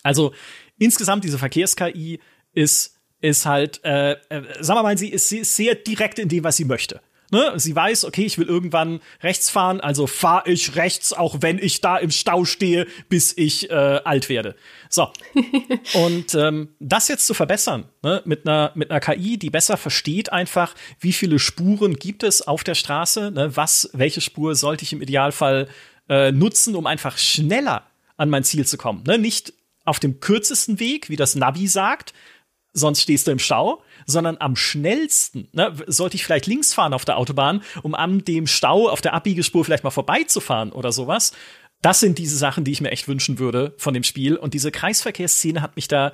Also 0.04 0.34
insgesamt 0.78 1.24
diese 1.24 1.40
Verkehrs-KI 1.40 2.20
ist 2.54 2.92
ist 3.22 3.48
halt, 3.48 3.84
äh, 3.84 4.12
äh, 4.30 4.44
sagen 4.60 4.78
wir 4.78 4.84
mal, 4.84 4.98
sie 5.00 5.10
ist, 5.10 5.30
sie 5.30 5.40
ist 5.40 5.56
sehr 5.56 5.74
direkt 5.74 6.20
in 6.20 6.30
dem, 6.30 6.44
was 6.44 6.58
sie 6.58 6.66
möchte. 6.66 7.02
Ne? 7.32 7.54
Sie 7.56 7.76
weiß, 7.76 8.06
okay, 8.06 8.26
ich 8.26 8.38
will 8.38 8.48
irgendwann 8.48 9.00
rechts 9.22 9.50
fahren, 9.50 9.82
also 9.82 10.08
fahre 10.08 10.50
ich 10.50 10.76
rechts, 10.76 11.14
auch 11.14 11.38
wenn 11.42 11.60
ich 11.60 11.82
da 11.82 11.98
im 11.98 12.12
Stau 12.12 12.46
stehe, 12.46 12.88
bis 13.10 13.34
ich 13.36 13.70
äh, 13.70 13.74
alt 13.74 14.30
werde. 14.30 14.56
So. 14.90 15.10
Und 15.94 16.36
ähm, 16.36 16.70
das 16.80 17.08
jetzt 17.08 17.28
zu 17.28 17.34
verbessern, 17.34 17.86
ne? 18.04 18.22
mit, 18.26 18.48
einer, 18.48 18.72
mit 18.76 18.92
einer 18.92 19.00
KI, 19.00 19.38
die 19.38 19.50
besser 19.50 19.78
versteht 19.78 20.32
einfach, 20.32 20.76
wie 21.00 21.14
viele 21.14 21.40
Spuren 21.40 21.96
gibt 21.96 22.24
es 22.24 22.42
auf 22.42 22.64
der 22.64 22.76
Straße, 22.76 23.32
ne? 23.32 23.56
was, 23.56 23.90
welche 23.94 24.22
Spur 24.22 24.56
sollte 24.56 24.84
ich 24.84 24.94
im 24.94 25.02
Idealfall 25.02 25.68
äh, 26.10 26.32
nutzen, 26.32 26.76
um 26.76 26.86
einfach 26.86 27.18
schneller 27.18 27.88
an 28.18 28.30
mein 28.30 28.44
Ziel 28.44 28.66
zu 28.66 28.78
kommen. 28.78 29.04
Ne? 29.06 29.18
Nicht 29.18 29.54
auf 29.84 30.00
dem 30.00 30.20
kürzesten 30.20 30.80
Weg, 30.80 31.10
wie 31.10 31.16
das 31.16 31.36
Navi 31.36 31.68
sagt, 31.68 32.14
sonst 32.76 33.02
stehst 33.02 33.26
du 33.26 33.32
im 33.32 33.40
Stau, 33.40 33.82
sondern 34.06 34.38
am 34.40 34.56
schnellsten, 34.56 35.48
ne, 35.54 35.74
sollte 35.88 36.16
ich 36.16 36.26
vielleicht 36.26 36.46
links 36.46 36.74
fahren 36.74 36.94
auf 36.94 37.06
der 37.06 37.18
Autobahn, 37.18 37.64
um 37.82 37.96
an 37.96 38.24
dem 38.24 38.46
Stau 38.46 38.90
auf 38.90 39.02
der 39.02 39.14
Abbiegespur 39.14 39.66
vielleicht 39.66 39.84
mal 39.84 39.90
vorbeizufahren 39.90 40.72
oder 40.72 40.92
sowas. 40.92 41.32
Das 41.82 42.00
sind 42.00 42.18
diese 42.18 42.38
Sachen, 42.38 42.64
die 42.64 42.72
ich 42.72 42.82
mir 42.82 42.92
echt 42.92 43.08
wünschen 43.08 43.40
würde 43.40 43.74
von 43.78 43.94
dem 43.94 44.04
Spiel. 44.04 44.36
Und 44.36 44.54
diese 44.54 44.72
Kreisverkehrsszene 44.72 45.62
hat 45.62 45.76
mich 45.76 45.88
da 45.88 46.12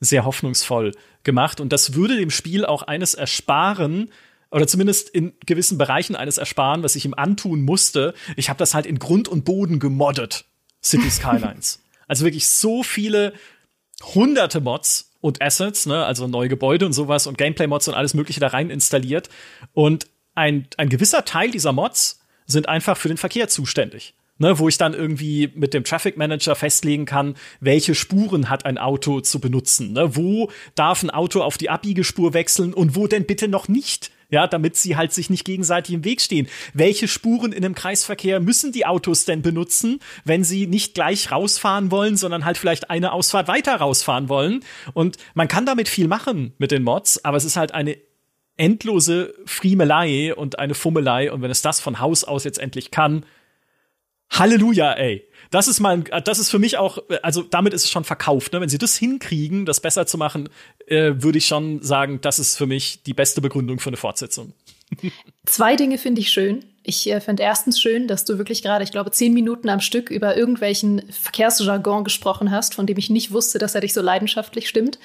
sehr 0.00 0.24
hoffnungsvoll 0.24 0.92
gemacht. 1.24 1.60
Und 1.60 1.72
das 1.72 1.94
würde 1.94 2.16
dem 2.16 2.30
Spiel 2.30 2.64
auch 2.64 2.82
eines 2.82 3.14
ersparen, 3.14 4.10
oder 4.50 4.68
zumindest 4.68 5.08
in 5.08 5.32
gewissen 5.46 5.78
Bereichen 5.78 6.14
eines 6.14 6.38
ersparen, 6.38 6.84
was 6.84 6.94
ich 6.94 7.04
ihm 7.04 7.14
antun 7.14 7.62
musste. 7.62 8.14
Ich 8.36 8.48
habe 8.48 8.58
das 8.58 8.72
halt 8.72 8.86
in 8.86 9.00
Grund 9.00 9.26
und 9.26 9.44
Boden 9.44 9.80
gemoddet, 9.80 10.44
City 10.80 11.10
Skylines. 11.10 11.82
also 12.06 12.24
wirklich 12.24 12.46
so 12.46 12.84
viele 12.84 13.32
hunderte 14.14 14.60
Mods 14.60 15.10
und 15.24 15.40
Assets, 15.40 15.86
ne, 15.86 16.04
also 16.04 16.26
neue 16.26 16.50
Gebäude 16.50 16.84
und 16.84 16.92
sowas 16.92 17.26
und 17.26 17.38
Gameplay-Mods 17.38 17.88
und 17.88 17.94
alles 17.94 18.12
Mögliche 18.12 18.40
da 18.40 18.48
rein 18.48 18.68
installiert. 18.68 19.30
Und 19.72 20.06
ein, 20.34 20.68
ein 20.76 20.90
gewisser 20.90 21.24
Teil 21.24 21.50
dieser 21.50 21.72
Mods 21.72 22.20
sind 22.44 22.68
einfach 22.68 22.98
für 22.98 23.08
den 23.08 23.16
Verkehr 23.16 23.48
zuständig. 23.48 24.12
Ne, 24.36 24.58
wo 24.58 24.68
ich 24.68 24.76
dann 24.76 24.92
irgendwie 24.92 25.50
mit 25.54 25.72
dem 25.72 25.84
Traffic 25.84 26.18
Manager 26.18 26.56
festlegen 26.56 27.06
kann, 27.06 27.36
welche 27.60 27.94
Spuren 27.94 28.50
hat 28.50 28.66
ein 28.66 28.76
Auto 28.76 29.20
zu 29.20 29.40
benutzen. 29.40 29.92
Ne? 29.92 30.14
Wo 30.14 30.50
darf 30.74 31.02
ein 31.04 31.10
Auto 31.10 31.40
auf 31.40 31.56
die 31.56 31.70
Abbiegespur 31.70 32.34
wechseln 32.34 32.74
und 32.74 32.96
wo 32.96 33.06
denn 33.06 33.24
bitte 33.24 33.48
noch 33.48 33.68
nicht? 33.68 34.10
Ja, 34.30 34.46
damit 34.46 34.76
sie 34.76 34.96
halt 34.96 35.12
sich 35.12 35.30
nicht 35.30 35.44
gegenseitig 35.44 35.94
im 35.94 36.04
Weg 36.04 36.20
stehen. 36.20 36.48
Welche 36.72 37.08
Spuren 37.08 37.52
in 37.52 37.64
einem 37.64 37.74
Kreisverkehr 37.74 38.40
müssen 38.40 38.72
die 38.72 38.86
Autos 38.86 39.24
denn 39.24 39.42
benutzen, 39.42 40.00
wenn 40.24 40.44
sie 40.44 40.66
nicht 40.66 40.94
gleich 40.94 41.30
rausfahren 41.30 41.90
wollen, 41.90 42.16
sondern 42.16 42.44
halt 42.44 42.58
vielleicht 42.58 42.90
eine 42.90 43.12
Ausfahrt 43.12 43.48
weiter 43.48 43.76
rausfahren 43.76 44.28
wollen? 44.28 44.64
Und 44.92 45.16
man 45.34 45.48
kann 45.48 45.66
damit 45.66 45.88
viel 45.88 46.08
machen 46.08 46.52
mit 46.58 46.70
den 46.70 46.82
Mods, 46.82 47.24
aber 47.24 47.36
es 47.36 47.44
ist 47.44 47.56
halt 47.56 47.72
eine 47.72 47.96
endlose 48.56 49.34
Friemelei 49.46 50.34
und 50.34 50.58
eine 50.58 50.74
Fummelei. 50.74 51.32
Und 51.32 51.42
wenn 51.42 51.50
es 51.50 51.62
das 51.62 51.80
von 51.80 52.00
Haus 52.00 52.24
aus 52.24 52.44
jetzt 52.44 52.58
endlich 52.58 52.90
kann, 52.90 53.24
Halleluja, 54.30 54.92
ey. 54.92 55.28
Das 55.50 55.68
ist 55.68 55.78
mal, 55.78 56.02
das 56.02 56.38
ist 56.40 56.50
für 56.50 56.58
mich 56.58 56.78
auch, 56.78 56.98
also 57.22 57.42
damit 57.42 57.74
ist 57.74 57.84
es 57.84 57.90
schon 57.90 58.02
verkauft. 58.02 58.52
Ne? 58.52 58.60
Wenn 58.60 58.68
sie 58.68 58.78
das 58.78 58.96
hinkriegen, 58.96 59.66
das 59.66 59.78
besser 59.78 60.06
zu 60.06 60.18
machen, 60.18 60.48
äh, 60.86 61.12
würde 61.16 61.38
ich 61.38 61.46
schon 61.46 61.80
sagen, 61.80 62.20
das 62.20 62.40
ist 62.40 62.56
für 62.56 62.66
mich 62.66 63.04
die 63.04 63.14
beste 63.14 63.40
Begründung 63.40 63.78
für 63.78 63.90
eine 63.90 63.96
Fortsetzung. 63.96 64.52
Zwei 65.46 65.76
Dinge 65.76 65.98
finde 65.98 66.20
ich 66.20 66.30
schön. 66.30 66.64
Ich 66.82 67.08
äh, 67.10 67.20
finde 67.20 67.42
erstens 67.42 67.80
schön, 67.80 68.08
dass 68.08 68.24
du 68.24 68.36
wirklich 68.36 68.62
gerade, 68.62 68.84
ich 68.84 68.90
glaube, 68.90 69.10
zehn 69.10 69.32
Minuten 69.32 69.68
am 69.68 69.80
Stück 69.80 70.10
über 70.10 70.36
irgendwelchen 70.36 71.02
Verkehrsjargon 71.10 72.04
gesprochen 72.04 72.50
hast, 72.50 72.74
von 72.74 72.86
dem 72.86 72.98
ich 72.98 73.08
nicht 73.08 73.30
wusste, 73.30 73.58
dass 73.58 73.74
er 73.74 73.80
dich 73.80 73.94
so 73.94 74.02
leidenschaftlich 74.02 74.68
stimmt. 74.68 74.98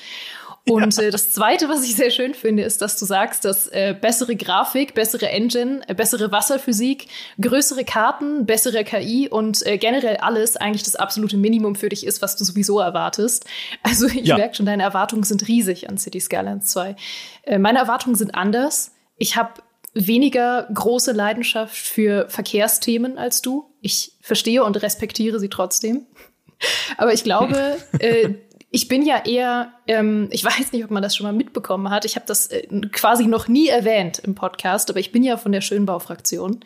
Und 0.73 0.95
ja. 0.97 1.03
äh, 1.03 1.11
das 1.11 1.31
Zweite, 1.31 1.69
was 1.69 1.83
ich 1.83 1.95
sehr 1.95 2.11
schön 2.11 2.33
finde, 2.33 2.63
ist, 2.63 2.81
dass 2.81 2.97
du 2.97 3.05
sagst, 3.05 3.45
dass 3.45 3.67
äh, 3.67 3.95
bessere 3.99 4.35
Grafik, 4.35 4.93
bessere 4.93 5.29
Engine, 5.29 5.81
äh, 5.87 5.93
bessere 5.93 6.31
Wasserphysik, 6.31 7.07
größere 7.41 7.83
Karten, 7.83 8.45
bessere 8.45 8.83
KI 8.83 9.27
und 9.29 9.65
äh, 9.65 9.77
generell 9.77 10.17
alles 10.17 10.57
eigentlich 10.57 10.83
das 10.83 10.95
absolute 10.95 11.37
Minimum 11.37 11.75
für 11.75 11.89
dich 11.89 12.05
ist, 12.05 12.21
was 12.21 12.35
du 12.35 12.43
sowieso 12.43 12.79
erwartest. 12.79 13.45
Also 13.81 14.07
ich 14.07 14.25
ja. 14.25 14.37
merke 14.37 14.55
schon, 14.55 14.65
deine 14.65 14.83
Erwartungen 14.83 15.23
sind 15.23 15.47
riesig 15.47 15.89
an 15.89 15.97
City 15.97 16.19
Skylines 16.19 16.65
2. 16.67 16.95
Äh, 17.43 17.57
meine 17.57 17.79
Erwartungen 17.79 18.15
sind 18.15 18.35
anders. 18.35 18.91
Ich 19.17 19.35
habe 19.35 19.53
weniger 19.93 20.67
große 20.73 21.11
Leidenschaft 21.11 21.75
für 21.75 22.27
Verkehrsthemen 22.29 23.17
als 23.17 23.41
du. 23.41 23.71
Ich 23.81 24.13
verstehe 24.21 24.63
und 24.63 24.81
respektiere 24.81 25.39
sie 25.39 25.49
trotzdem. 25.49 26.05
Aber 26.97 27.13
ich 27.13 27.23
glaube, 27.23 27.77
äh, 27.99 28.35
ich 28.71 28.87
bin 28.87 29.03
ja 29.03 29.23
eher, 29.25 29.73
ähm, 29.87 30.27
ich 30.31 30.43
weiß 30.43 30.71
nicht, 30.71 30.83
ob 30.83 30.91
man 30.91 31.01
das 31.01 31.15
schon 31.15 31.25
mal 31.25 31.33
mitbekommen 31.33 31.89
hat. 31.89 32.05
Ich 32.05 32.15
habe 32.15 32.25
das 32.25 32.47
äh, 32.47 32.67
quasi 32.91 33.25
noch 33.25 33.47
nie 33.47 33.67
erwähnt 33.67 34.19
im 34.19 34.35
Podcast, 34.35 34.89
aber 34.89 34.99
ich 34.99 35.11
bin 35.11 35.23
ja 35.23 35.37
von 35.37 35.51
der 35.51 35.61
Schönbau-Fraktion. 35.61 36.59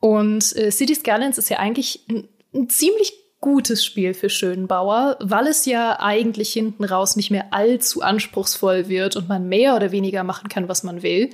Und 0.00 0.56
äh, 0.56 0.70
City 0.70 0.94
Skylines 0.94 1.38
ist 1.38 1.48
ja 1.48 1.58
eigentlich 1.58 2.04
ein, 2.10 2.28
ein 2.54 2.68
ziemlich 2.68 3.14
gutes 3.40 3.84
Spiel 3.84 4.12
für 4.12 4.28
Schönbauer, 4.28 5.16
weil 5.20 5.46
es 5.46 5.66
ja 5.66 6.00
eigentlich 6.00 6.52
hinten 6.52 6.84
raus 6.84 7.16
nicht 7.16 7.30
mehr 7.30 7.52
allzu 7.52 8.02
anspruchsvoll 8.02 8.88
wird 8.88 9.16
und 9.16 9.28
man 9.28 9.48
mehr 9.48 9.76
oder 9.76 9.92
weniger 9.92 10.24
machen 10.24 10.48
kann, 10.48 10.68
was 10.68 10.82
man 10.82 11.02
will. 11.02 11.30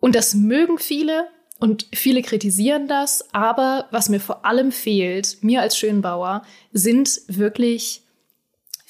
Und 0.00 0.14
das 0.14 0.34
mögen 0.34 0.78
viele 0.78 1.28
und 1.58 1.86
viele 1.94 2.20
kritisieren 2.20 2.88
das, 2.88 3.32
aber 3.32 3.86
was 3.90 4.08
mir 4.08 4.20
vor 4.20 4.44
allem 4.44 4.72
fehlt, 4.72 5.38
mir 5.42 5.62
als 5.62 5.78
Schönbauer, 5.78 6.42
sind 6.72 7.20
wirklich 7.28 8.03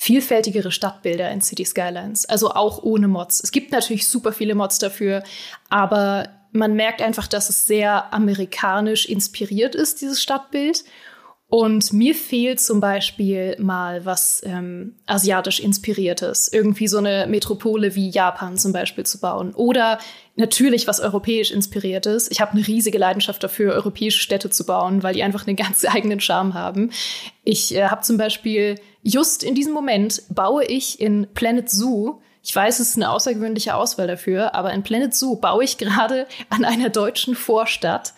vielfältigere 0.05 0.71
Stadtbilder 0.71 1.31
in 1.31 1.41
City 1.41 1.65
Skylines, 1.65 2.27
also 2.27 2.51
auch 2.51 2.83
ohne 2.83 3.09
Mods. 3.09 3.43
Es 3.43 3.53
gibt 3.53 3.73
natürlich 3.73 4.07
super 4.07 4.33
viele 4.33 4.55
Mods 4.55 4.79
dafür, 4.79 5.23
aber 5.71 6.29
man 6.53 6.75
merkt 6.75 7.01
einfach, 7.01 7.27
dass 7.27 7.49
es 7.49 7.67
sehr 7.67 8.13
amerikanisch 8.13 9.07
inspiriert 9.07 9.75
ist, 9.75 10.03
dieses 10.03 10.23
Stadtbild. 10.23 10.85
Und 11.49 11.93
mir 11.93 12.15
fehlt 12.15 12.61
zum 12.61 12.81
Beispiel 12.81 13.57
mal 13.59 14.05
was 14.05 14.43
ähm, 14.45 14.97
asiatisch 15.07 15.61
inspiriertes, 15.61 16.53
irgendwie 16.53 16.89
so 16.89 16.99
eine 16.99 17.27
Metropole 17.27 17.95
wie 17.95 18.11
Japan 18.11 18.59
zum 18.59 18.73
Beispiel 18.73 19.07
zu 19.07 19.21
bauen 19.21 19.55
oder 19.55 19.99
natürlich 20.37 20.87
was 20.87 21.01
europäisch 21.01 21.51
inspiriertes. 21.51 22.31
Ich 22.31 22.41
habe 22.41 22.53
eine 22.53 22.67
riesige 22.67 22.99
Leidenschaft 22.99 23.43
dafür, 23.43 23.73
europäische 23.73 24.21
Städte 24.21 24.51
zu 24.51 24.67
bauen, 24.67 25.03
weil 25.03 25.15
die 25.15 25.23
einfach 25.23 25.47
einen 25.47 25.57
ganz 25.57 25.85
eigenen 25.89 26.21
Charme 26.21 26.55
haben. 26.55 26.91
Ich 27.45 27.75
äh, 27.75 27.85
habe 27.85 28.03
zum 28.03 28.19
Beispiel 28.19 28.77
just 29.05 29.45
in 29.45 29.55
diesem 29.55 29.73
Moment 29.73 30.23
baue 30.29 30.65
ich 30.65 31.01
in 31.01 31.29
Planet 31.35 31.71
Zoo 31.71 32.21
ich 32.47 32.55
weiß, 32.55 32.79
es 32.79 32.91
ist 32.91 32.97
eine 32.97 33.11
außergewöhnliche 33.11 33.75
Auswahl 33.75 34.07
dafür, 34.07 34.55
aber 34.55 34.73
in 34.75 34.83
Planet 34.83 35.15
Zoo 35.15 35.37
baue 35.37 35.65
ich 35.65 35.79
gerade 35.79 36.27
an 36.51 36.65
einer 36.65 36.91
deutschen 36.91 37.35
Vorstadt 37.35 38.13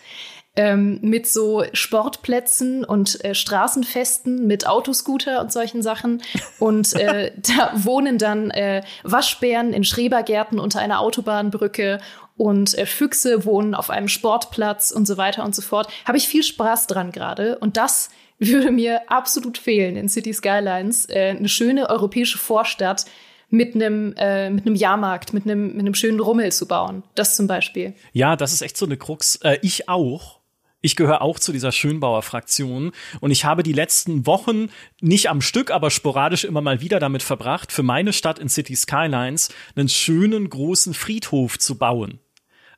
ähm, 0.57 0.99
mit 1.01 1.27
so 1.27 1.63
Sportplätzen 1.71 2.83
und 2.83 3.23
äh, 3.23 3.33
Straßenfesten 3.33 4.45
mit 4.45 4.67
Autoscooter 4.67 5.39
und 5.39 5.53
solchen 5.53 5.81
Sachen. 5.81 6.21
Und 6.59 6.93
äh, 6.95 7.31
da 7.37 7.71
wohnen 7.75 8.17
dann 8.17 8.51
äh, 8.51 8.83
Waschbären 9.03 9.71
in 9.71 9.85
Schrebergärten 9.85 10.59
unter 10.59 10.81
einer 10.81 10.99
Autobahnbrücke 10.99 11.99
und 12.35 12.77
äh, 12.77 12.85
Füchse 12.85 13.45
wohnen 13.45 13.75
auf 13.75 13.89
einem 13.89 14.09
Sportplatz 14.09 14.91
und 14.91 15.07
so 15.07 15.15
weiter 15.15 15.45
und 15.45 15.55
so 15.55 15.61
fort. 15.61 15.87
Habe 16.05 16.17
ich 16.17 16.27
viel 16.27 16.43
Spaß 16.43 16.87
dran 16.87 17.11
gerade. 17.11 17.59
Und 17.59 17.77
das 17.77 18.09
würde 18.39 18.71
mir 18.71 19.09
absolut 19.11 19.57
fehlen 19.57 19.95
in 19.95 20.09
City 20.09 20.33
Skylines. 20.33 21.07
Äh, 21.09 21.35
eine 21.37 21.49
schöne 21.49 21.89
europäische 21.89 22.37
Vorstadt 22.37 23.05
mit 23.49 23.75
einem 23.75 24.13
äh, 24.17 24.49
mit 24.49 24.65
einem 24.65 24.75
Jahrmarkt, 24.75 25.33
mit 25.33 25.45
einem 25.45 25.67
mit 25.73 25.79
einem 25.79 25.95
schönen 25.95 26.19
Rummel 26.19 26.51
zu 26.51 26.67
bauen. 26.67 27.03
Das 27.15 27.35
zum 27.35 27.47
Beispiel. 27.47 27.93
Ja, 28.11 28.35
das 28.35 28.53
ist 28.53 28.61
echt 28.61 28.77
so 28.77 28.85
eine 28.85 28.97
Krux. 28.97 29.37
Äh, 29.37 29.59
ich 29.61 29.89
auch. 29.89 30.37
Ich 30.79 30.95
gehöre 30.95 31.23
auch 31.23 31.39
zu 31.39 31.51
dieser 31.51 31.71
Schönbauer-Fraktion 31.71 32.91
und 33.19 33.31
ich 33.31 33.45
habe 33.45 33.63
die 33.63 33.73
letzten 33.73 34.27
Wochen 34.27 34.69
nicht 35.01 35.27
am 35.27 35.41
Stück, 35.41 35.71
aber 35.71 35.89
sporadisch 35.89 36.43
immer 36.43 36.61
mal 36.61 36.81
wieder 36.81 36.99
damit 36.99 37.23
verbracht, 37.23 37.71
für 37.71 37.81
meine 37.81 38.13
Stadt 38.13 38.37
in 38.37 38.47
City 38.47 38.75
Skylines 38.75 39.49
einen 39.75 39.89
schönen 39.89 40.49
großen 40.49 40.93
Friedhof 40.93 41.57
zu 41.57 41.79
bauen. 41.79 42.19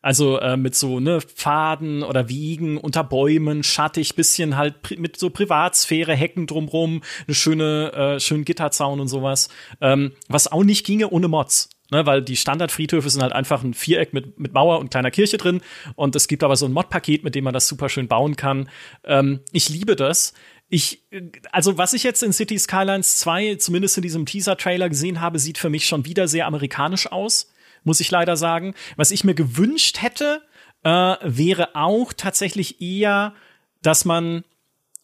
Also 0.02 0.40
äh, 0.40 0.56
mit 0.56 0.76
so 0.76 1.00
ne 1.00 1.20
Pfaden 1.20 2.04
oder 2.04 2.30
Wiegen 2.30 2.78
unter 2.78 3.04
Bäumen, 3.04 3.64
schattig, 3.64 4.16
bisschen 4.16 4.56
halt 4.56 4.98
mit 4.98 5.18
so 5.18 5.30
Privatsphäre, 5.30 6.16
Hecken 6.16 6.48
drumrum, 6.48 7.02
eine 7.28 7.36
schöne, 7.36 7.92
äh, 7.94 8.20
schönen 8.20 8.46
Gitterzaun 8.46 9.00
und 9.00 9.10
sowas. 9.10 9.50
Ähm, 9.82 10.14
was 10.30 10.50
auch 10.50 10.64
nicht 10.64 10.86
ginge 10.86 11.10
ohne 11.10 11.28
Mods. 11.28 11.70
Ne, 11.92 12.06
weil 12.06 12.22
die 12.22 12.36
Standardfriedhöfe 12.36 13.10
sind 13.10 13.24
halt 13.24 13.34
einfach 13.34 13.64
ein 13.64 13.74
Viereck 13.74 14.14
mit, 14.14 14.40
mit 14.40 14.54
Mauer 14.54 14.78
und 14.78 14.92
kleiner 14.92 15.10
Kirche 15.10 15.38
drin. 15.38 15.62
Und 15.96 16.16
es 16.16 16.28
gibt 16.28 16.44
aber 16.44 16.56
so 16.56 16.68
ein 16.68 16.72
Mod-Paket, 16.72 17.24
mit 17.24 17.34
dem 17.34 17.44
man 17.44 17.54
das 17.54 17.68
super 17.68 17.90
schön 17.90 18.08
bauen 18.08 18.36
kann. 18.36 18.70
Ähm, 19.04 19.40
ich 19.52 19.70
liebe 19.70 19.96
das. 19.96 20.36
Ich, 20.70 21.04
also 21.52 21.80
was 21.80 21.94
ich 21.94 22.04
jetzt 22.04 22.22
in 22.22 22.32
City 22.32 22.60
Skylines 22.60 23.18
2, 23.18 23.56
zumindest 23.56 23.98
in 23.98 24.04
diesem 24.04 24.28
Teaser-Trailer 24.28 24.88
gesehen 24.88 25.20
habe, 25.20 25.40
sieht 25.40 25.58
für 25.58 25.72
mich 25.72 25.88
schon 25.88 26.06
wieder 26.06 26.28
sehr 26.28 26.46
amerikanisch 26.46 27.12
aus, 27.12 27.52
muss 27.84 28.00
ich 28.00 28.12
leider 28.12 28.38
sagen. 28.38 28.74
Was 28.96 29.12
ich 29.12 29.24
mir 29.24 29.36
gewünscht 29.36 30.02
hätte, 30.02 30.42
äh, 30.84 31.16
wäre 31.22 31.76
auch 31.76 32.14
tatsächlich 32.14 32.82
eher, 32.82 33.34
dass 33.82 34.06
man 34.06 34.44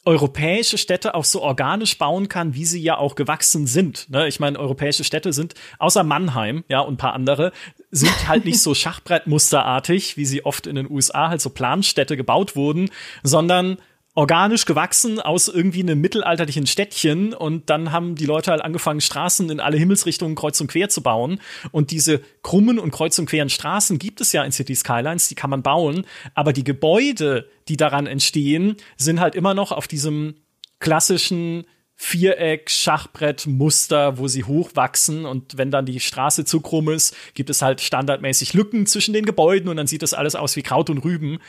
europäische 0.06 0.78
Städte 0.78 1.16
auch 1.16 1.24
so 1.24 1.42
organisch 1.42 1.98
bauen 1.98 2.30
kann, 2.30 2.54
wie 2.54 2.66
sie 2.66 2.82
ja 2.82 2.98
auch 2.98 3.16
gewachsen 3.16 3.66
sind. 3.66 4.10
Ne? 4.10 4.28
Ich 4.28 4.40
meine, 4.40 4.60
europäische 4.60 5.04
Städte 5.04 5.34
sind, 5.34 5.56
außer 5.80 6.04
Mannheim, 6.04 6.64
ja, 6.70 6.80
und 6.82 6.94
ein 6.94 6.98
paar 6.98 7.14
andere, 7.14 7.52
sind 7.90 8.28
halt 8.28 8.46
nicht 8.46 8.62
so 8.62 8.76
Schachbrettmusterartig, 8.76 10.16
wie 10.16 10.26
sie 10.26 10.46
oft 10.46 10.68
in 10.68 10.76
den 10.76 10.90
USA 10.90 11.30
halt 11.30 11.42
so 11.42 11.50
Planstädte 11.50 12.16
gebaut 12.18 12.56
wurden, 12.56 12.90
sondern 13.24 13.78
organisch 14.16 14.66
gewachsen 14.66 15.20
aus 15.20 15.50
irgendwie 15.50 15.82
einem 15.82 16.00
mittelalterlichen 16.00 16.66
Städtchen 16.68 17.34
und 17.34 17.70
dann 17.70 17.92
haben 17.92 18.16
die 18.16 18.26
Leute 18.26 18.52
halt 18.52 18.62
angefangen, 18.62 19.02
Straßen 19.02 19.50
in 19.50 19.60
alle 19.60 19.78
Himmelsrichtungen 19.78 20.36
kreuz 20.36 20.60
und 20.62 20.68
quer 20.68 20.88
zu 20.88 21.04
bauen. 21.04 21.42
Und 21.72 21.92
diese 21.92 22.22
krummen 22.42 22.80
und 22.80 22.92
kreuz 22.92 23.20
und 23.20 23.26
queren 23.26 23.50
Straßen 23.50 24.00
gibt 24.00 24.22
es 24.22 24.32
ja 24.32 24.44
in 24.44 24.54
City 24.54 24.74
Skylines, 24.74 25.28
die 25.28 25.36
kann 25.36 25.50
man 25.50 25.62
bauen, 25.62 26.06
aber 26.34 26.54
die 26.54 26.64
Gebäude, 26.64 27.50
die 27.68 27.78
daran 27.78 28.08
entstehen, 28.08 28.78
sind 28.96 29.20
halt 29.20 29.36
immer 29.36 29.54
noch 29.54 29.74
auf 29.74 29.88
diesem 29.88 30.36
klassischen 30.80 31.66
Viereck, 31.98 32.70
Schachbrett, 32.70 33.48
Muster, 33.48 34.18
wo 34.18 34.28
sie 34.28 34.44
hochwachsen 34.44 35.26
und 35.26 35.58
wenn 35.58 35.72
dann 35.72 35.86
die 35.86 36.02
Straße 36.02 36.44
zu 36.44 36.60
krumm 36.60 36.90
ist, 36.90 37.16
gibt 37.34 37.50
es 37.50 37.62
halt 37.62 37.80
standardmäßig 37.80 38.54
Lücken 38.54 38.86
zwischen 38.86 39.14
den 39.14 39.26
Gebäuden 39.26 39.70
und 39.70 39.78
dann 39.78 39.88
sieht 39.88 40.02
das 40.04 40.14
alles 40.14 40.36
aus 40.36 40.58
wie 40.58 40.62
Kraut 40.62 40.90
und 40.90 41.00
Rüben. 41.00 41.40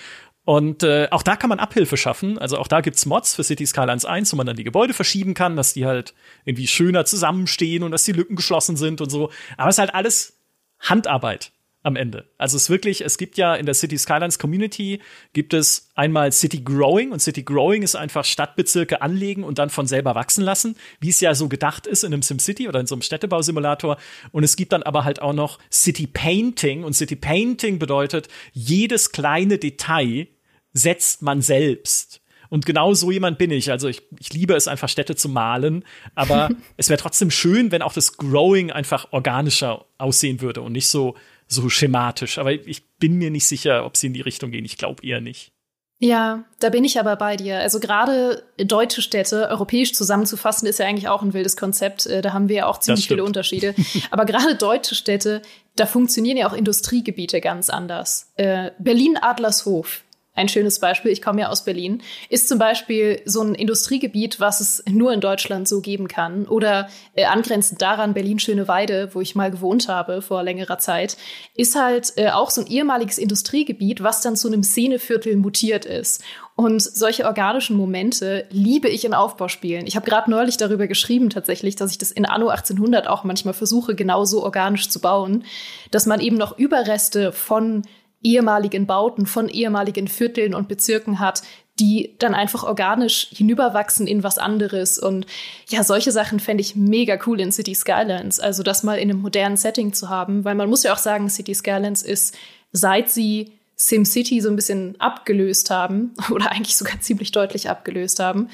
Und 0.47 0.85
äh, 0.85 1.09
auch 1.11 1.25
da 1.25 1.35
kann 1.35 1.49
man 1.49 1.59
Abhilfe 1.59 1.97
schaffen. 1.97 2.38
Also 2.38 2.57
auch 2.59 2.69
da 2.69 2.81
gibt's 2.81 3.05
Mods 3.05 3.35
für 3.35 3.43
City 3.43 3.67
Skylines 3.67 4.05
1, 4.05 4.33
wo 4.33 4.37
man 4.37 4.47
dann 4.47 4.55
die 4.55 4.62
Gebäude 4.62 4.95
verschieben 4.95 5.35
kann, 5.35 5.57
dass 5.57 5.75
die 5.75 5.87
halt 5.87 6.15
irgendwie 6.45 6.69
schöner 6.69 7.05
zusammenstehen 7.05 7.83
und 7.83 7.91
dass 7.91 8.05
die 8.05 8.12
Lücken 8.12 8.37
geschlossen 8.37 8.76
sind 8.76 9.00
und 9.00 9.11
so. 9.11 9.33
Aber 9.57 9.71
es 9.71 9.75
ist 9.75 9.81
halt 9.81 9.95
alles 9.97 10.38
Handarbeit 10.79 11.50
am 11.83 11.97
Ende. 11.97 12.31
Also 12.38 12.57
es 12.57 12.65
ist 12.65 12.71
wirklich, 12.71 13.05
es 13.05 13.19
gibt 13.19 13.37
ja 13.38 13.57
in 13.57 13.67
der 13.67 13.75
City 13.75 13.99
Skylines 13.99 14.38
Community 14.38 15.00
gibt 15.33 15.53
es 15.53 15.91
einmal 15.97 16.31
City 16.31 16.61
Growing 16.61 17.11
und 17.11 17.19
City 17.19 17.43
Growing 17.43 17.83
ist 17.83 17.97
einfach 17.97 18.25
Stadtbezirke 18.25 19.03
anlegen 19.03 19.43
und 19.43 19.59
dann 19.59 19.71
von 19.71 19.88
selber 19.88 20.15
wachsen 20.15 20.45
lassen, 20.45 20.76
wie 21.00 21.09
es 21.09 21.19
ja 21.19 21.35
so 21.35 21.49
gedacht 21.49 21.88
ist 21.88 22.05
in 22.05 22.12
einem 22.12 22.23
SimCity 22.23 22.69
oder 22.69 22.79
in 22.79 22.87
so 22.87 22.95
einem 22.95 23.03
Städtebausimulator. 23.03 23.97
Und 24.31 24.45
es 24.45 24.55
gibt 24.55 24.73
dann 24.73 24.85
aber 24.85 25.05
halt 25.05 25.21
auch 25.21 25.33
noch 25.33 25.59
City 25.73 26.07
Painting 26.07 26.85
und 26.85 26.93
City 26.93 27.17
Painting 27.17 27.81
bedeutet 27.81 28.29
jedes 28.53 29.11
kleine 29.11 29.59
Detail 29.59 30.29
setzt 30.76 31.23
man 31.23 31.42
selbst. 31.42 32.21
Und 32.49 32.66
genau 32.66 32.95
so 32.95 33.11
jemand 33.11 33.38
bin 33.38 33.50
ich. 33.50 33.71
Also 33.71 33.88
ich, 33.88 34.02
ich 34.21 34.33
liebe 34.33 34.54
es 34.54 34.68
einfach, 34.68 34.88
Städte 34.88 35.16
zu 35.16 35.28
malen. 35.28 35.85
Aber 36.14 36.50
es 36.76 36.88
wäre 36.88 37.00
trotzdem 37.00 37.30
schön, 37.30 37.73
wenn 37.73 37.83
auch 37.83 37.92
das 37.92 38.16
Growing 38.16 38.71
einfach 38.71 39.09
organischer 39.12 39.87
aussehen 39.99 40.40
würde 40.40 40.62
und 40.62 40.73
nicht 40.73 40.88
so, 40.88 41.16
so 41.49 41.68
schematisch. 41.68 42.38
Aber 42.38 42.52
ich 42.52 42.87
bin 42.99 43.14
mir 43.14 43.30
nicht 43.30 43.47
sicher, 43.47 43.85
ob 43.85 43.97
sie 43.97 44.09
in 44.09 44.12
die 44.12 44.21
Richtung 44.21 44.50
gehen. 44.50 44.64
Ich 44.64 44.78
glaube 44.78 45.04
eher 45.04 45.21
nicht. 45.21 45.52
Ja, 45.99 46.45
da 46.61 46.68
bin 46.68 46.85
ich 46.85 47.00
aber 47.00 47.16
bei 47.16 47.37
dir. 47.37 47.59
Also 47.59 47.80
gerade 47.80 48.42
deutsche 48.59 49.00
Städte 49.00 49.49
europäisch 49.49 49.95
zusammenzufassen, 49.95 50.68
ist 50.68 50.78
ja 50.78 50.85
eigentlich 50.85 51.09
auch 51.09 51.23
ein 51.23 51.33
wildes 51.33 51.56
Konzept. 51.56 52.04
Äh, 52.04 52.21
da 52.21 52.35
haben 52.35 52.50
wir 52.50 52.56
ja 52.56 52.66
auch 52.66 52.80
ziemlich 52.80 53.09
viele 53.09 53.25
Unterschiede. 53.25 53.75
aber 54.11 54.26
gerade 54.26 54.56
deutsche 54.56 54.95
Städte, 54.95 55.40
da 55.75 55.87
funktionieren 55.87 56.37
ja 56.37 56.49
auch 56.49 56.52
Industriegebiete 56.52 57.40
ganz 57.40 57.71
anders. 57.71 58.30
Äh, 58.37 58.73
Berlin-Adlershof 58.78 60.02
ein 60.37 60.49
schönes 60.49 60.78
Beispiel, 60.78 61.11
ich 61.11 61.23
komme 61.23 61.40
ja 61.40 61.49
aus 61.49 61.64
Berlin, 61.64 62.02
ist 62.28 62.49
zum 62.49 62.59
Beispiel 62.59 63.23
so 63.25 63.43
ein 63.43 63.55
Industriegebiet, 63.55 64.38
was 64.38 64.61
es 64.61 64.85
nur 64.88 65.12
in 65.12 65.21
Deutschland 65.21 65.66
so 65.66 65.81
geben 65.81 66.09
kann. 66.09 66.47
Oder 66.47 66.88
äh, 67.14 67.25
angrenzend 67.25 67.83
daran 67.83 68.14
Berlin-Schöneweide, 68.14 69.11
wo 69.14 69.21
ich 69.21 69.35
mal 69.35 69.50
gewohnt 69.50 69.88
habe 69.88 70.23
vor 70.23 70.43
längerer 70.43 70.78
Zeit, 70.78 71.16
ist 71.55 71.75
halt 71.75 72.12
äh, 72.16 72.31
auch 72.31 72.50
so 72.50 72.61
ein 72.61 72.66
ehemaliges 72.66 73.19
Industriegebiet, 73.19 74.02
was 74.02 74.21
dann 74.21 74.37
zu 74.37 74.49
einem 74.49 74.62
Szeneviertel 74.62 75.37
mutiert 75.37 75.87
ist. 75.87 76.23
Und 76.55 76.83
solche 76.83 77.26
organischen 77.26 77.76
Momente 77.76 78.47
liebe 78.50 78.88
ich 78.88 79.05
in 79.05 79.12
Aufbauspielen. 79.12 79.87
Ich 79.87 79.97
habe 79.97 80.07
gerade 80.07 80.31
neulich 80.31 80.57
darüber 80.57 80.87
geschrieben 80.87 81.28
tatsächlich, 81.28 81.76
dass 81.76 81.90
ich 81.90 81.99
das 81.99 82.11
in 82.11 82.25
Anno 82.25 82.49
1800 82.49 83.09
auch 83.09 83.25
manchmal 83.25 83.52
versuche, 83.52 83.95
genauso 83.95 84.43
organisch 84.43 84.88
zu 84.88 85.00
bauen, 85.00 85.45
dass 85.90 86.07
man 86.07 86.21
eben 86.21 86.37
noch 86.37 86.59
Überreste 86.59 87.33
von 87.33 87.83
ehemaligen 88.26 88.87
Bauten, 88.87 89.25
von 89.25 89.49
ehemaligen 89.49 90.09
Vierteln 90.09 90.54
und 90.54 90.68
Bezirken 90.68 91.21
hat, 91.21 91.42
die 91.78 92.16
dann 92.18 92.35
einfach 92.35 92.64
organisch 92.64 93.28
hinüberwachsen 93.30 94.06
in 94.06 94.23
was 94.25 94.38
anderes. 94.38 94.99
Und 94.99 95.26
ja, 95.68 95.85
solche 95.85 96.11
Sachen 96.11 96.40
fände 96.40 96.62
ich 96.62 96.75
mega 96.75 97.18
cool 97.26 97.40
in 97.40 97.52
City 97.52 97.75
Skylines. 97.75 98.40
Also 98.40 98.62
das 98.62 98.83
mal 98.83 98.99
in 98.99 99.11
einem 99.11 99.21
modernen 99.21 99.56
Setting 99.56 99.92
zu 99.92 100.09
haben, 100.09 100.45
weil 100.45 100.54
man 100.54 100.68
muss 100.68 100.83
ja 100.83 100.92
auch 100.92 100.99
sagen, 100.99 101.28
City 101.30 101.54
Skylines 101.54 102.02
ist, 102.02 102.37
seit 102.73 103.11
sie 103.11 103.52
SimCity 103.76 104.40
so 104.40 104.49
ein 104.49 104.56
bisschen 104.56 104.99
abgelöst 104.99 105.71
haben, 105.71 106.14
oder 106.30 106.50
eigentlich 106.50 106.76
sogar 106.76 107.00
ziemlich 107.00 107.30
deutlich 107.30 107.71
abgelöst 107.71 108.18
haben, 108.18 108.49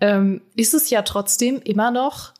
ähm, 0.00 0.40
ist 0.56 0.74
es 0.74 0.90
ja 0.90 1.02
trotzdem 1.02 1.60
immer 1.62 1.90
noch 1.90 2.32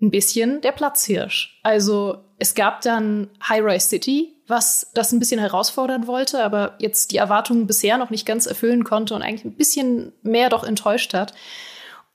ein 0.00 0.10
bisschen 0.10 0.60
der 0.60 0.72
Platzhirsch. 0.72 1.60
Also 1.62 2.24
es 2.38 2.54
gab 2.54 2.80
dann 2.80 3.28
High-Rise 3.46 3.88
City, 3.88 4.34
was 4.46 4.90
das 4.94 5.12
ein 5.12 5.18
bisschen 5.18 5.40
herausfordern 5.40 6.06
wollte, 6.06 6.42
aber 6.42 6.76
jetzt 6.78 7.12
die 7.12 7.18
Erwartungen 7.18 7.66
bisher 7.66 7.98
noch 7.98 8.10
nicht 8.10 8.26
ganz 8.26 8.46
erfüllen 8.46 8.84
konnte 8.84 9.14
und 9.14 9.22
eigentlich 9.22 9.44
ein 9.44 9.56
bisschen 9.56 10.12
mehr 10.22 10.48
doch 10.48 10.64
enttäuscht 10.64 11.14
hat. 11.14 11.34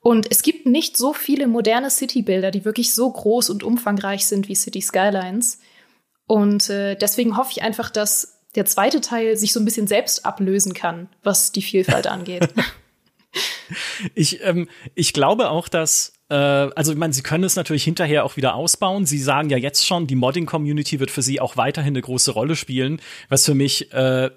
Und 0.00 0.30
es 0.30 0.42
gibt 0.42 0.66
nicht 0.66 0.96
so 0.96 1.12
viele 1.12 1.46
moderne 1.48 1.90
City-Bilder, 1.90 2.50
die 2.50 2.64
wirklich 2.64 2.94
so 2.94 3.10
groß 3.10 3.50
und 3.50 3.64
umfangreich 3.64 4.26
sind 4.26 4.48
wie 4.48 4.54
City 4.54 4.80
Skylines. 4.80 5.60
Und 6.26 6.70
äh, 6.70 6.96
deswegen 6.96 7.36
hoffe 7.36 7.52
ich 7.52 7.62
einfach, 7.62 7.90
dass 7.90 8.40
der 8.54 8.66
zweite 8.66 9.00
Teil 9.00 9.36
sich 9.36 9.52
so 9.52 9.60
ein 9.60 9.64
bisschen 9.64 9.86
selbst 9.86 10.24
ablösen 10.26 10.74
kann, 10.74 11.08
was 11.22 11.52
die 11.52 11.62
Vielfalt 11.62 12.06
angeht. 12.08 12.48
ich, 14.14 14.42
ähm, 14.44 14.68
ich 14.94 15.12
glaube 15.12 15.50
auch, 15.50 15.68
dass 15.68 16.12
also 16.34 16.90
ich 16.90 16.98
meine, 16.98 17.12
sie 17.12 17.22
können 17.22 17.44
es 17.44 17.54
natürlich 17.54 17.84
hinterher 17.84 18.24
auch 18.24 18.36
wieder 18.36 18.56
ausbauen. 18.56 19.06
Sie 19.06 19.18
sagen 19.18 19.48
ja 19.48 19.56
jetzt 19.56 19.86
schon, 19.86 20.08
die 20.08 20.16
Modding-Community 20.16 20.98
wird 20.98 21.12
für 21.12 21.22
sie 21.22 21.40
auch 21.40 21.56
weiterhin 21.56 21.92
eine 21.92 22.02
große 22.02 22.32
Rolle 22.32 22.56
spielen, 22.56 23.00
was 23.28 23.44
für 23.44 23.54
mich 23.54 23.92
äh, 23.92 24.30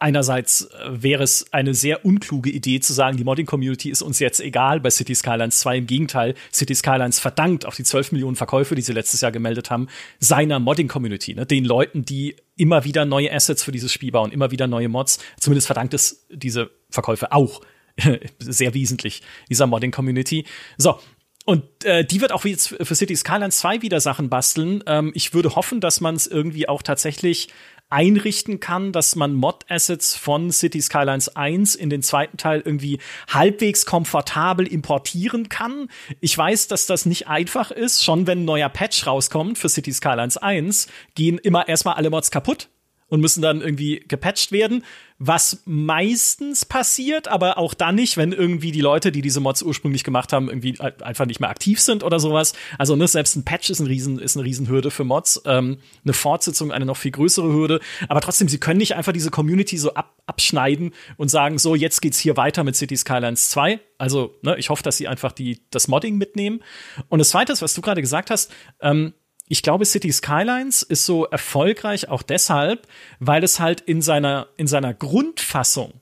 einerseits 0.00 0.62
äh, 0.62 1.02
wäre 1.02 1.22
es 1.22 1.52
eine 1.52 1.74
sehr 1.74 2.04
unkluge 2.04 2.50
Idee 2.50 2.80
zu 2.80 2.92
sagen, 2.92 3.16
die 3.16 3.22
Modding-Community 3.22 3.90
ist 3.90 4.02
uns 4.02 4.18
jetzt 4.18 4.40
egal 4.40 4.80
bei 4.80 4.90
City 4.90 5.14
Skylines 5.14 5.60
2. 5.60 5.78
Im 5.78 5.86
Gegenteil, 5.86 6.34
City 6.52 6.74
Skylines 6.74 7.20
verdankt 7.20 7.64
auch 7.64 7.74
die 7.74 7.84
12 7.84 8.10
Millionen 8.10 8.36
Verkäufe, 8.36 8.74
die 8.74 8.82
sie 8.82 8.92
letztes 8.92 9.20
Jahr 9.20 9.30
gemeldet 9.30 9.70
haben, 9.70 9.86
seiner 10.18 10.58
Modding-Community, 10.58 11.34
ne? 11.34 11.46
den 11.46 11.64
Leuten, 11.64 12.04
die 12.04 12.34
immer 12.56 12.84
wieder 12.84 13.04
neue 13.04 13.32
Assets 13.32 13.62
für 13.62 13.72
dieses 13.72 13.92
Spiel 13.92 14.10
bauen, 14.10 14.32
immer 14.32 14.50
wieder 14.50 14.66
neue 14.66 14.88
Mods. 14.88 15.20
Zumindest 15.38 15.66
verdankt 15.66 15.94
es 15.94 16.26
diese 16.28 16.70
Verkäufe 16.90 17.30
auch 17.30 17.60
sehr 18.38 18.74
wesentlich 18.74 19.22
dieser 19.48 19.66
Modding-Community. 19.66 20.44
So, 20.76 20.98
und 21.46 21.84
äh, 21.84 22.04
die 22.04 22.20
wird 22.20 22.32
auch 22.32 22.44
jetzt 22.44 22.74
für 22.80 22.94
City 22.96 23.14
Skylines 23.14 23.58
2 23.58 23.80
wieder 23.80 24.00
Sachen 24.00 24.28
basteln. 24.28 24.82
Ähm, 24.86 25.12
ich 25.14 25.32
würde 25.32 25.54
hoffen, 25.54 25.80
dass 25.80 26.00
man 26.00 26.16
es 26.16 26.26
irgendwie 26.26 26.68
auch 26.68 26.82
tatsächlich 26.82 27.48
einrichten 27.88 28.58
kann, 28.58 28.90
dass 28.90 29.14
man 29.14 29.32
Mod-Assets 29.32 30.16
von 30.16 30.50
City 30.50 30.82
Skylines 30.82 31.36
1 31.36 31.76
in 31.76 31.88
den 31.88 32.02
zweiten 32.02 32.36
Teil 32.36 32.62
irgendwie 32.64 32.98
halbwegs 33.28 33.86
komfortabel 33.86 34.66
importieren 34.66 35.48
kann. 35.48 35.88
Ich 36.20 36.36
weiß, 36.36 36.66
dass 36.66 36.86
das 36.86 37.06
nicht 37.06 37.28
einfach 37.28 37.70
ist. 37.70 38.02
Schon 38.02 38.26
wenn 38.26 38.40
ein 38.40 38.44
neuer 38.44 38.68
Patch 38.68 39.06
rauskommt 39.06 39.56
für 39.56 39.68
City 39.68 39.92
Skylines 39.92 40.36
1, 40.36 40.88
gehen 41.14 41.38
immer 41.38 41.68
erstmal 41.68 41.94
alle 41.94 42.10
Mods 42.10 42.32
kaputt 42.32 42.70
und 43.08 43.20
müssen 43.20 43.42
dann 43.42 43.60
irgendwie 43.60 44.04
gepatcht 44.06 44.52
werden, 44.52 44.84
was 45.18 45.62
meistens 45.64 46.64
passiert, 46.64 47.28
aber 47.28 47.56
auch 47.56 47.72
dann 47.72 47.94
nicht, 47.94 48.16
wenn 48.16 48.32
irgendwie 48.32 48.72
die 48.72 48.80
Leute, 48.80 49.12
die 49.12 49.22
diese 49.22 49.40
Mods 49.40 49.62
ursprünglich 49.62 50.04
gemacht 50.04 50.32
haben, 50.32 50.48
irgendwie 50.48 50.78
einfach 50.80 51.24
nicht 51.24 51.40
mehr 51.40 51.48
aktiv 51.48 51.80
sind 51.80 52.02
oder 52.02 52.20
sowas. 52.20 52.52
Also 52.78 52.96
ne, 52.96 53.08
selbst 53.08 53.36
ein 53.36 53.44
Patch 53.44 53.70
ist, 53.70 53.80
ein 53.80 53.86
Riesen, 53.86 54.18
ist 54.18 54.36
eine 54.36 54.44
Riesenhürde 54.44 54.90
für 54.90 55.04
Mods, 55.04 55.40
ähm, 55.46 55.78
eine 56.04 56.12
Fortsetzung 56.12 56.72
eine 56.72 56.84
noch 56.84 56.96
viel 56.96 57.12
größere 57.12 57.50
Hürde, 57.50 57.80
aber 58.08 58.20
trotzdem, 58.20 58.48
sie 58.48 58.58
können 58.58 58.78
nicht 58.78 58.94
einfach 58.94 59.12
diese 59.12 59.30
Community 59.30 59.78
so 59.78 59.94
ab, 59.94 60.14
abschneiden 60.26 60.92
und 61.16 61.30
sagen, 61.30 61.58
so, 61.58 61.74
jetzt 61.74 62.02
geht's 62.02 62.18
hier 62.18 62.36
weiter 62.36 62.64
mit 62.64 62.76
City 62.76 62.96
Skylines 62.96 63.48
2. 63.50 63.80
Also, 63.98 64.34
ne, 64.42 64.58
ich 64.58 64.68
hoffe, 64.68 64.82
dass 64.82 64.96
sie 64.96 65.08
einfach 65.08 65.32
die, 65.32 65.62
das 65.70 65.88
Modding 65.88 66.18
mitnehmen. 66.18 66.62
Und 67.08 67.20
das 67.20 67.30
Zweite, 67.30 67.54
was 67.60 67.74
du 67.74 67.80
gerade 67.80 68.02
gesagt 68.02 68.30
hast, 68.30 68.52
ähm, 68.80 69.14
ich 69.48 69.62
glaube, 69.62 69.84
City 69.84 70.12
Skylines 70.12 70.82
ist 70.82 71.06
so 71.06 71.24
erfolgreich 71.24 72.08
auch 72.08 72.22
deshalb, 72.22 72.88
weil 73.20 73.44
es 73.44 73.60
halt 73.60 73.80
in 73.80 74.02
seiner, 74.02 74.48
in 74.56 74.66
seiner 74.66 74.92
Grundfassung 74.92 76.00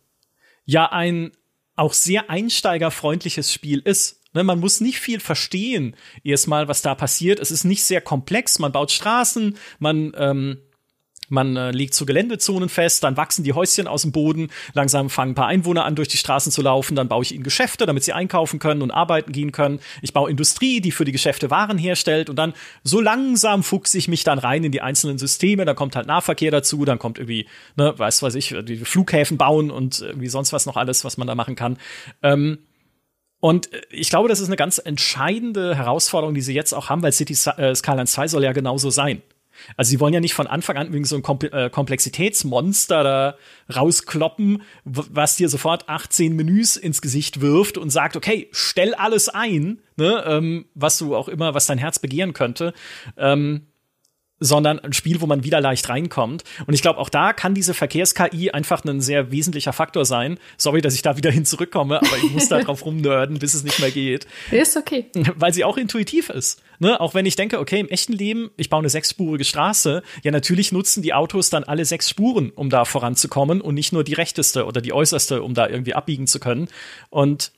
ja 0.64 0.90
ein 0.90 1.32
auch 1.76 1.92
sehr 1.92 2.30
einsteigerfreundliches 2.30 3.52
Spiel 3.52 3.80
ist. 3.80 4.20
Ne, 4.32 4.44
man 4.44 4.60
muss 4.60 4.80
nicht 4.80 4.98
viel 4.98 5.20
verstehen, 5.20 5.94
erstmal, 6.24 6.68
was 6.68 6.82
da 6.82 6.94
passiert. 6.94 7.38
Es 7.38 7.50
ist 7.50 7.64
nicht 7.64 7.84
sehr 7.84 8.00
komplex. 8.00 8.58
Man 8.58 8.72
baut 8.72 8.90
Straßen, 8.90 9.56
man 9.78 10.12
ähm, 10.16 10.58
man 11.34 11.56
äh, 11.56 11.70
legt 11.70 11.92
so 11.92 12.06
Geländezonen 12.06 12.68
fest, 12.68 13.04
dann 13.04 13.16
wachsen 13.16 13.44
die 13.44 13.52
Häuschen 13.52 13.86
aus 13.86 14.02
dem 14.02 14.12
Boden, 14.12 14.48
langsam 14.72 15.10
fangen 15.10 15.32
ein 15.32 15.34
paar 15.34 15.48
Einwohner 15.48 15.84
an, 15.84 15.94
durch 15.94 16.08
die 16.08 16.16
Straßen 16.16 16.50
zu 16.50 16.62
laufen, 16.62 16.96
dann 16.96 17.08
baue 17.08 17.22
ich 17.22 17.34
ihnen 17.34 17.44
Geschäfte, 17.44 17.84
damit 17.84 18.04
sie 18.04 18.12
einkaufen 18.12 18.58
können 18.58 18.80
und 18.80 18.90
arbeiten 18.90 19.32
gehen 19.32 19.52
können. 19.52 19.80
Ich 20.00 20.12
baue 20.12 20.30
Industrie, 20.30 20.80
die 20.80 20.92
für 20.92 21.04
die 21.04 21.12
Geschäfte 21.12 21.50
Waren 21.50 21.76
herstellt 21.76 22.30
und 22.30 22.36
dann 22.36 22.54
so 22.82 23.00
langsam 23.00 23.62
fuchse 23.62 23.98
ich 23.98 24.08
mich 24.08 24.24
dann 24.24 24.38
rein 24.38 24.64
in 24.64 24.72
die 24.72 24.80
einzelnen 24.80 25.18
Systeme, 25.18 25.64
da 25.64 25.74
kommt 25.74 25.96
halt 25.96 26.06
Nahverkehr 26.06 26.50
dazu, 26.50 26.84
dann 26.84 26.98
kommt 26.98 27.18
irgendwie, 27.18 27.46
ne, 27.76 27.92
weiß 27.96 28.22
weiß 28.22 28.34
ich, 28.36 28.54
die 28.64 28.76
Flughäfen 28.78 29.36
bauen 29.36 29.70
und 29.70 30.00
irgendwie 30.00 30.28
sonst 30.28 30.52
was 30.52 30.64
noch 30.64 30.76
alles, 30.76 31.04
was 31.04 31.16
man 31.16 31.26
da 31.26 31.34
machen 31.34 31.56
kann. 31.56 31.76
Ähm, 32.22 32.58
und 33.44 33.72
äh, 33.74 33.82
ich 33.90 34.08
glaube, 34.08 34.30
das 34.30 34.40
ist 34.40 34.46
eine 34.46 34.56
ganz 34.56 34.78
entscheidende 34.78 35.74
Herausforderung, 35.74 36.34
die 36.34 36.40
sie 36.40 36.54
jetzt 36.54 36.72
auch 36.72 36.88
haben, 36.88 37.02
weil 37.02 37.12
City 37.12 37.34
äh, 37.58 37.74
Skyline 37.74 38.06
2 38.06 38.28
soll 38.28 38.42
ja 38.42 38.52
genauso 38.52 38.88
sein. 38.88 39.20
Also 39.76 39.90
sie 39.90 40.00
wollen 40.00 40.14
ja 40.14 40.20
nicht 40.20 40.34
von 40.34 40.46
Anfang 40.46 40.76
an 40.76 40.92
wegen 40.92 41.04
so 41.04 41.16
ein 41.16 41.40
äh, 41.52 41.70
Komplexitätsmonster 41.70 43.04
da 43.04 43.36
rauskloppen, 43.74 44.62
was 44.84 45.36
dir 45.36 45.48
sofort 45.48 45.88
18 45.88 46.34
Menüs 46.34 46.76
ins 46.76 47.00
Gesicht 47.00 47.40
wirft 47.40 47.78
und 47.78 47.90
sagt, 47.90 48.16
okay, 48.16 48.48
stell 48.52 48.94
alles 48.94 49.28
ein, 49.28 49.80
ne, 49.96 50.24
ähm, 50.26 50.66
was 50.74 50.98
du 50.98 51.14
auch 51.16 51.28
immer, 51.28 51.54
was 51.54 51.66
dein 51.66 51.78
Herz 51.78 51.98
begehren 51.98 52.32
könnte. 52.32 52.72
Ähm, 53.16 53.66
sondern 54.44 54.78
ein 54.78 54.92
Spiel, 54.92 55.20
wo 55.20 55.26
man 55.26 55.42
wieder 55.42 55.60
leicht 55.60 55.88
reinkommt. 55.88 56.44
Und 56.66 56.74
ich 56.74 56.82
glaube, 56.82 56.98
auch 56.98 57.08
da 57.08 57.32
kann 57.32 57.54
diese 57.54 57.72
Verkehrs-KI 57.72 58.50
einfach 58.50 58.84
ein 58.84 59.00
sehr 59.00 59.30
wesentlicher 59.30 59.72
Faktor 59.72 60.04
sein. 60.04 60.38
Sorry, 60.58 60.82
dass 60.82 60.94
ich 60.94 61.02
da 61.02 61.16
wieder 61.16 61.30
hin 61.32 61.46
zurückkomme, 61.46 61.98
aber 61.98 62.16
ich 62.18 62.30
muss 62.30 62.48
da 62.48 62.60
drauf 62.60 62.84
rumnörden, 62.84 63.38
bis 63.38 63.54
es 63.54 63.64
nicht 63.64 63.80
mehr 63.80 63.90
geht. 63.90 64.26
Ist 64.50 64.76
okay. 64.76 65.06
Weil 65.36 65.54
sie 65.54 65.64
auch 65.64 65.78
intuitiv 65.78 66.28
ist. 66.28 66.62
Ne? 66.78 67.00
Auch 67.00 67.14
wenn 67.14 67.24
ich 67.24 67.36
denke, 67.36 67.58
okay, 67.58 67.80
im 67.80 67.88
echten 67.88 68.12
Leben, 68.12 68.50
ich 68.56 68.68
baue 68.68 68.80
eine 68.80 68.90
sechsspurige 68.90 69.44
Straße, 69.44 70.02
ja, 70.22 70.30
natürlich 70.30 70.72
nutzen 70.72 71.02
die 71.02 71.14
Autos 71.14 71.48
dann 71.48 71.64
alle 71.64 71.84
sechs 71.84 72.10
Spuren, 72.10 72.50
um 72.50 72.68
da 72.68 72.84
voranzukommen 72.84 73.60
und 73.60 73.74
nicht 73.74 73.92
nur 73.92 74.04
die 74.04 74.14
rechteste 74.14 74.66
oder 74.66 74.80
die 74.80 74.92
äußerste, 74.92 75.42
um 75.42 75.54
da 75.54 75.68
irgendwie 75.68 75.94
abbiegen 75.94 76.26
zu 76.26 76.38
können. 76.38 76.68
Und 77.10 77.52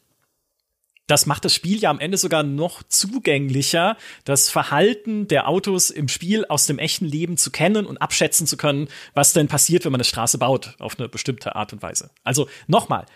das 1.07 1.27
macht 1.27 1.45
das 1.45 1.55
Spiel 1.55 1.79
ja 1.79 1.91
am 1.91 2.01
Ende 2.01 2.17
sogar 2.17 2.43
noch 2.43 2.83
zugänglicher, 2.83 3.97
das 4.25 4.51
Verhalten 4.51 5.29
der 5.29 5.49
Autos 5.49 5.91
im 5.91 6.09
Spiel 6.09 6.45
aus 6.47 6.67
dem 6.67 6.79
echten 6.79 7.07
Leben 7.07 7.37
zu 7.37 7.51
kennen 7.51 7.87
und 7.87 7.99
abschätzen 7.99 8.47
zu 8.47 8.57
können, 8.57 8.89
was 9.15 9.33
denn 9.33 9.49
passiert, 9.49 9.85
wenn 9.85 9.93
man 9.93 10.01
eine 10.01 10.07
Straße 10.07 10.39
baut, 10.39 10.75
auf 10.79 10.99
eine 10.99 11.09
bestimmte 11.09 11.55
Art 11.55 11.73
und 11.73 11.83
Weise. 11.83 12.11
Also 12.25 12.49
nochmal, 12.67 13.07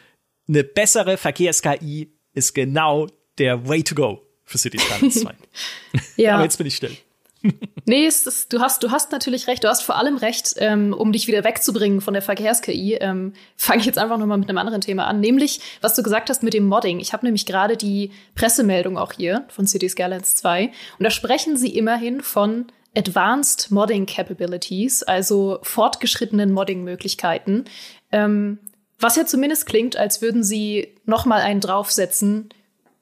eine 0.49 0.65
bessere 0.65 1.17
Verkehrs-KI 1.17 2.13
ist 2.33 2.55
genau 2.55 3.09
der 3.39 3.69
Way 3.69 3.85
to 3.85 3.95
go 3.95 4.23
für 4.45 4.59
City 4.59 4.79
Skylines 4.79 5.21
2. 5.21 5.35
ja. 6.17 6.35
Aber 6.35 6.45
jetzt 6.45 6.59
bin 6.59 6.67
ich 6.67 6.77
still. 6.77 6.97
nee, 7.87 8.07
ist, 8.07 8.53
du, 8.53 8.61
hast, 8.61 8.83
du 8.83 8.91
hast 8.91 9.13
natürlich 9.13 9.47
recht. 9.47 9.65
Du 9.65 9.69
hast 9.69 9.83
vor 9.83 9.97
allem 9.97 10.17
recht, 10.17 10.55
ähm, 10.57 10.93
um 10.93 11.13
dich 11.13 11.27
wieder 11.27 11.45
wegzubringen 11.45 12.01
von 12.01 12.15
der 12.15 12.23
Verkehrs-KI, 12.23 12.99
ähm, 13.01 13.33
fange 13.57 13.81
ich 13.81 13.87
jetzt 13.87 13.99
einfach 13.99 14.19
nochmal 14.19 14.39
mit 14.39 14.49
einem 14.49 14.59
anderen 14.59 14.81
Thema 14.81 15.07
an. 15.07 15.21
Nämlich, 15.21 15.61
was 15.81 15.95
du 15.95 16.03
gesagt 16.03 16.29
hast 16.31 16.43
mit 16.43 16.55
dem 16.55 16.67
Modding. 16.67 17.01
Ich 17.01 17.13
habe 17.13 17.25
nämlich 17.25 17.47
gerade 17.47 17.77
die 17.77 18.11
Pressemeldung 18.35 18.99
auch 18.99 19.13
hier 19.13 19.45
von 19.49 19.67
City 19.67 19.89
Skylines 19.89 20.35
2. 20.37 20.67
Und 20.67 21.05
da 21.05 21.11
sprechen 21.11 21.57
sie 21.57 21.75
immerhin 21.77 22.21
von 22.21 22.67
Advanced 22.97 23.71
Modding 23.71 24.07
Capabilities, 24.07 25.03
also 25.03 25.59
fortgeschrittenen 25.63 26.53
Modding-Möglichkeiten. 26.53 27.65
Ähm, 28.13 28.59
was 28.99 29.17
ja 29.17 29.25
zumindest 29.25 29.67
klingt, 29.67 29.97
als 29.97 30.21
würden 30.21 30.45
sie 30.45 30.95
nochmal 31.07 31.41
einen 31.41 31.61
draufsetzen 31.61 32.51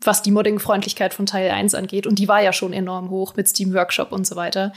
was 0.01 0.23
die 0.23 0.31
Modding-Freundlichkeit 0.31 1.15
von 1.15 1.27
Teil 1.27 1.51
1 1.51 1.75
angeht. 1.75 2.07
Und 2.07 2.19
die 2.19 2.29
war 2.29 2.43
ja 2.43 2.53
schon 2.53 2.73
enorm 2.73 3.11
hoch 3.11 3.35
mit 3.37 3.49
Steam 3.49 3.75
Workshop 3.75 4.13
und 4.13 4.27
so 4.27 4.37
weiter. 4.37 4.73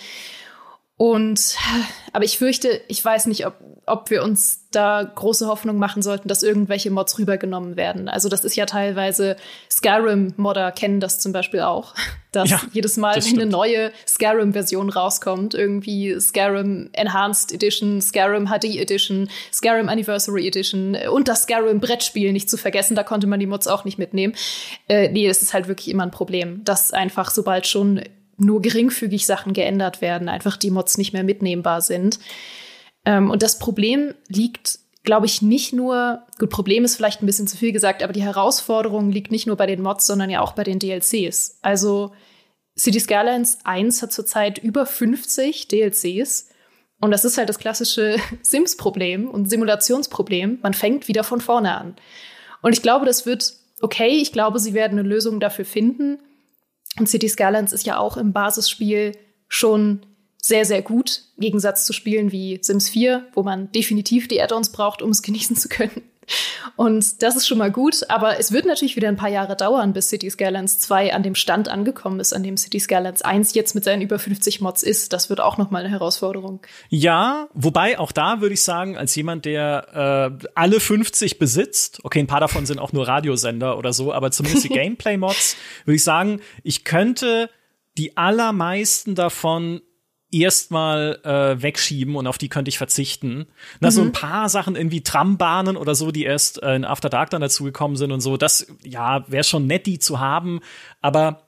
Und, 1.01 1.57
aber 2.13 2.25
ich 2.25 2.37
fürchte, 2.37 2.79
ich 2.87 3.03
weiß 3.03 3.25
nicht, 3.25 3.47
ob, 3.47 3.55
ob 3.87 4.11
wir 4.11 4.21
uns 4.21 4.67
da 4.69 5.01
große 5.01 5.47
Hoffnung 5.47 5.77
machen 5.77 6.03
sollten, 6.03 6.27
dass 6.27 6.43
irgendwelche 6.43 6.91
Mods 6.91 7.17
rübergenommen 7.17 7.75
werden. 7.75 8.07
Also 8.07 8.29
das 8.29 8.43
ist 8.45 8.55
ja 8.55 8.67
teilweise, 8.67 9.35
Skyrim-Modder 9.71 10.71
kennen 10.71 10.99
das 10.99 11.17
zum 11.17 11.31
Beispiel 11.31 11.61
auch, 11.61 11.95
dass 12.31 12.51
ja, 12.51 12.61
jedes 12.71 12.97
Mal, 12.97 13.15
wenn 13.15 13.41
eine 13.41 13.49
neue 13.49 13.91
Skyrim-Version 14.07 14.91
rauskommt, 14.91 15.55
irgendwie 15.55 16.19
Skyrim 16.19 16.91
Enhanced 16.93 17.51
Edition, 17.51 17.99
Skyrim 17.99 18.45
HD 18.49 18.65
Edition, 18.75 19.27
Skyrim 19.51 19.89
Anniversary 19.89 20.47
Edition 20.47 20.95
und 21.11 21.27
das 21.27 21.47
Skyrim-Brettspiel 21.47 22.31
nicht 22.31 22.47
zu 22.47 22.57
vergessen, 22.57 22.93
da 22.93 23.01
konnte 23.01 23.25
man 23.25 23.39
die 23.39 23.47
Mods 23.47 23.65
auch 23.65 23.85
nicht 23.85 23.97
mitnehmen. 23.97 24.35
Äh, 24.87 25.09
nee, 25.09 25.27
das 25.27 25.41
ist 25.41 25.55
halt 25.55 25.67
wirklich 25.67 25.87
immer 25.89 26.03
ein 26.03 26.11
Problem, 26.11 26.63
dass 26.63 26.93
einfach 26.93 27.31
sobald 27.31 27.65
schon 27.65 28.03
nur 28.41 28.61
geringfügig 28.61 29.25
Sachen 29.25 29.53
geändert 29.53 30.01
werden, 30.01 30.29
einfach 30.29 30.57
die 30.57 30.71
Mods 30.71 30.97
nicht 30.97 31.13
mehr 31.13 31.23
mitnehmbar 31.23 31.81
sind. 31.81 32.19
Ähm, 33.05 33.29
und 33.29 33.43
das 33.43 33.59
Problem 33.59 34.13
liegt, 34.27 34.79
glaube 35.03 35.25
ich, 35.25 35.41
nicht 35.41 35.73
nur, 35.73 36.23
gut, 36.39 36.49
Problem 36.49 36.83
ist 36.83 36.95
vielleicht 36.95 37.21
ein 37.21 37.25
bisschen 37.25 37.47
zu 37.47 37.57
viel 37.57 37.71
gesagt, 37.71 38.03
aber 38.03 38.13
die 38.13 38.23
Herausforderung 38.23 39.11
liegt 39.11 39.31
nicht 39.31 39.47
nur 39.47 39.55
bei 39.55 39.65
den 39.65 39.81
Mods, 39.81 40.07
sondern 40.07 40.29
ja 40.29 40.41
auch 40.41 40.53
bei 40.53 40.63
den 40.63 40.79
DLCs. 40.79 41.59
Also 41.61 42.11
City 42.77 42.99
Skylines 42.99 43.59
1 43.63 44.01
hat 44.01 44.13
zurzeit 44.13 44.57
über 44.57 44.85
50 44.85 45.67
DLCs. 45.67 46.49
Und 46.99 47.11
das 47.11 47.25
ist 47.25 47.37
halt 47.37 47.49
das 47.49 47.59
klassische 47.59 48.17
Sims-Problem 48.41 49.29
und 49.29 49.49
Simulationsproblem. 49.49 50.59
Man 50.61 50.73
fängt 50.73 51.07
wieder 51.07 51.23
von 51.23 51.41
vorne 51.41 51.75
an. 51.75 51.95
Und 52.61 52.73
ich 52.73 52.81
glaube, 52.81 53.05
das 53.05 53.25
wird 53.25 53.53
okay. 53.81 54.09
Ich 54.09 54.31
glaube, 54.31 54.59
sie 54.59 54.73
werden 54.73 54.99
eine 54.99 55.07
Lösung 55.07 55.39
dafür 55.39 55.65
finden. 55.65 56.19
Und 56.99 57.07
City 57.07 57.29
Skylines 57.29 57.73
ist 57.73 57.85
ja 57.85 57.97
auch 57.97 58.17
im 58.17 58.33
Basisspiel 58.33 59.17
schon 59.47 60.05
sehr, 60.41 60.65
sehr 60.65 60.81
gut, 60.81 61.23
im 61.37 61.41
Gegensatz 61.41 61.85
zu 61.85 61.93
Spielen 61.93 62.31
wie 62.31 62.59
Sims 62.61 62.89
4, 62.89 63.27
wo 63.33 63.43
man 63.43 63.71
definitiv 63.71 64.27
die 64.27 64.41
Add-ons 64.41 64.71
braucht, 64.71 65.01
um 65.01 65.11
es 65.11 65.21
genießen 65.21 65.55
zu 65.55 65.69
können. 65.69 66.01
Und 66.75 67.21
das 67.21 67.35
ist 67.35 67.47
schon 67.47 67.57
mal 67.57 67.71
gut, 67.71 68.09
aber 68.09 68.39
es 68.39 68.51
wird 68.51 68.65
natürlich 68.65 68.95
wieder 68.95 69.07
ein 69.07 69.17
paar 69.17 69.29
Jahre 69.29 69.55
dauern, 69.55 69.93
bis 69.93 70.09
City 70.09 70.29
Skylines 70.29 70.79
2 70.79 71.13
an 71.13 71.23
dem 71.23 71.35
Stand 71.35 71.67
angekommen 71.67 72.19
ist, 72.19 72.33
an 72.33 72.43
dem 72.43 72.57
City 72.57 72.79
Skylines 72.79 73.21
1 73.21 73.53
jetzt 73.53 73.75
mit 73.75 73.83
seinen 73.83 74.01
über 74.01 74.19
50 74.19 74.61
Mods 74.61 74.83
ist. 74.83 75.13
Das 75.13 75.29
wird 75.29 75.41
auch 75.41 75.57
noch 75.57 75.71
mal 75.71 75.79
eine 75.79 75.89
Herausforderung. 75.89 76.61
Ja, 76.89 77.47
wobei 77.53 77.99
auch 77.99 78.11
da 78.11 78.41
würde 78.41 78.53
ich 78.53 78.61
sagen, 78.61 78.97
als 78.97 79.15
jemand, 79.15 79.45
der 79.45 80.39
äh, 80.41 80.47
alle 80.55 80.79
50 80.79 81.39
besitzt, 81.39 81.99
okay, 82.03 82.19
ein 82.19 82.27
paar 82.27 82.39
davon 82.39 82.65
sind 82.65 82.79
auch 82.79 82.93
nur 82.93 83.07
Radiosender 83.07 83.77
oder 83.77 83.93
so, 83.93 84.13
aber 84.13 84.31
zumindest 84.31 84.65
die 84.65 84.69
Gameplay-Mods, 84.73 85.57
würde 85.85 85.95
ich 85.95 86.03
sagen, 86.03 86.41
ich 86.63 86.83
könnte 86.83 87.49
die 87.97 88.15
allermeisten 88.17 89.15
davon 89.15 89.81
erstmal 90.31 91.19
äh, 91.23 91.61
wegschieben 91.61 92.15
und 92.15 92.27
auf 92.27 92.37
die 92.37 92.49
könnte 92.49 92.69
ich 92.69 92.77
verzichten. 92.77 93.47
Na, 93.79 93.89
mhm. 93.89 93.91
so 93.91 94.01
ein 94.01 94.07
mhm. 94.07 94.13
paar 94.13 94.49
Sachen 94.49 94.75
irgendwie 94.75 95.01
Trambahnen 95.01 95.77
oder 95.77 95.95
so, 95.95 96.11
die 96.11 96.23
erst 96.23 96.61
äh, 96.63 96.75
in 96.75 96.85
After 96.85 97.09
Dark 97.09 97.29
dann 97.29 97.41
dazugekommen 97.41 97.97
sind 97.97 98.11
und 98.11 98.21
so, 98.21 98.37
das, 98.37 98.67
ja, 98.83 99.25
wäre 99.29 99.43
schon 99.43 99.67
nett, 99.67 99.85
die 99.85 99.99
zu 99.99 100.19
haben, 100.19 100.61
aber 101.01 101.47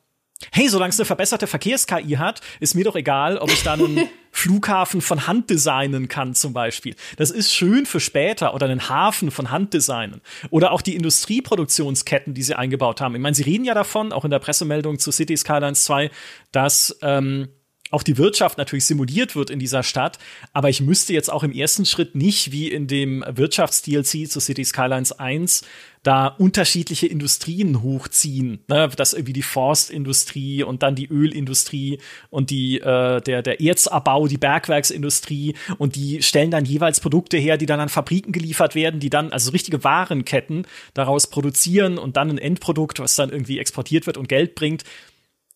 hey, 0.52 0.68
solange 0.68 0.90
es 0.90 1.00
eine 1.00 1.06
verbesserte 1.06 1.48
Verkehrs-KI 1.48 2.14
hat, 2.18 2.42
ist 2.60 2.76
mir 2.76 2.84
doch 2.84 2.96
egal, 2.96 3.38
ob 3.38 3.50
ich 3.50 3.64
da 3.64 3.74
einen 3.74 4.10
Flughafen 4.32 5.02
von 5.02 5.28
Hand 5.28 5.50
designen 5.50 6.08
kann 6.08 6.34
zum 6.34 6.54
Beispiel. 6.54 6.96
Das 7.18 7.32
ist 7.32 7.54
schön 7.54 7.86
für 7.86 8.00
später 8.00 8.54
oder 8.54 8.66
einen 8.66 8.90
Hafen 8.90 9.32
von 9.32 9.52
Hand 9.52 9.74
designen. 9.74 10.22
Oder 10.50 10.72
auch 10.72 10.82
die 10.82 10.96
Industrieproduktionsketten, 10.96 12.34
die 12.34 12.44
sie 12.44 12.56
eingebaut 12.56 13.00
haben. 13.00 13.16
Ich 13.16 13.22
meine, 13.22 13.36
sie 13.36 13.44
reden 13.44 13.64
ja 13.64 13.74
davon, 13.74 14.12
auch 14.12 14.26
in 14.26 14.32
der 14.32 14.40
Pressemeldung 14.40 15.00
zu 15.00 15.12
City 15.12 15.38
Skylines 15.38 15.86
2, 15.86 16.10
dass 16.52 16.98
ähm, 17.02 17.50
auch 17.94 18.04
die 18.04 18.18
Wirtschaft 18.18 18.58
natürlich 18.58 18.86
simuliert 18.86 19.36
wird 19.36 19.50
in 19.50 19.60
dieser 19.60 19.84
Stadt. 19.84 20.18
Aber 20.52 20.70
ich 20.70 20.82
müsste 20.82 21.14
jetzt 21.14 21.32
auch 21.32 21.44
im 21.44 21.52
ersten 21.52 21.86
Schritt 21.86 22.16
nicht 22.16 22.52
wie 22.52 22.68
in 22.68 22.88
dem 22.88 23.24
Wirtschafts-DLC 23.28 24.30
zu 24.30 24.40
City 24.40 24.66
Skylines 24.66 25.12
1 25.12 25.64
da 26.02 26.28
unterschiedliche 26.28 27.08
Industrien 27.08 27.82
hochziehen. 27.82 28.60
Ne? 28.68 28.90
Das 28.96 29.14
irgendwie 29.14 29.34
die 29.34 29.42
Forstindustrie 29.42 30.64
und 30.64 30.84
dann 30.84 30.96
die 30.96 31.08
Ölindustrie 31.08 32.00
und 32.30 32.50
die, 32.50 32.82
äh, 32.82 33.22
der, 33.22 33.42
der 33.42 33.62
Erzabbau, 33.62 34.28
die 34.28 34.38
Bergwerksindustrie 34.38 35.56
und 35.78 35.96
die 35.96 36.22
stellen 36.22 36.52
dann 36.52 36.66
jeweils 36.66 37.00
Produkte 37.00 37.38
her, 37.38 37.58
die 37.58 37.66
dann 37.66 37.80
an 37.80 37.90
Fabriken 37.90 38.34
geliefert 38.34 38.76
werden, 38.76 39.00
die 39.00 39.10
dann, 39.10 39.32
also 39.32 39.52
richtige 39.52 39.84
Warenketten 39.84 40.68
daraus 40.94 41.28
produzieren 41.28 41.98
und 41.98 42.18
dann 42.18 42.30
ein 42.30 42.38
Endprodukt, 42.38 43.00
was 43.00 43.16
dann 43.16 43.30
irgendwie 43.30 43.60
exportiert 43.60 44.06
wird 44.06 44.18
und 44.18 44.28
Geld 44.28 44.56
bringt 44.56 44.84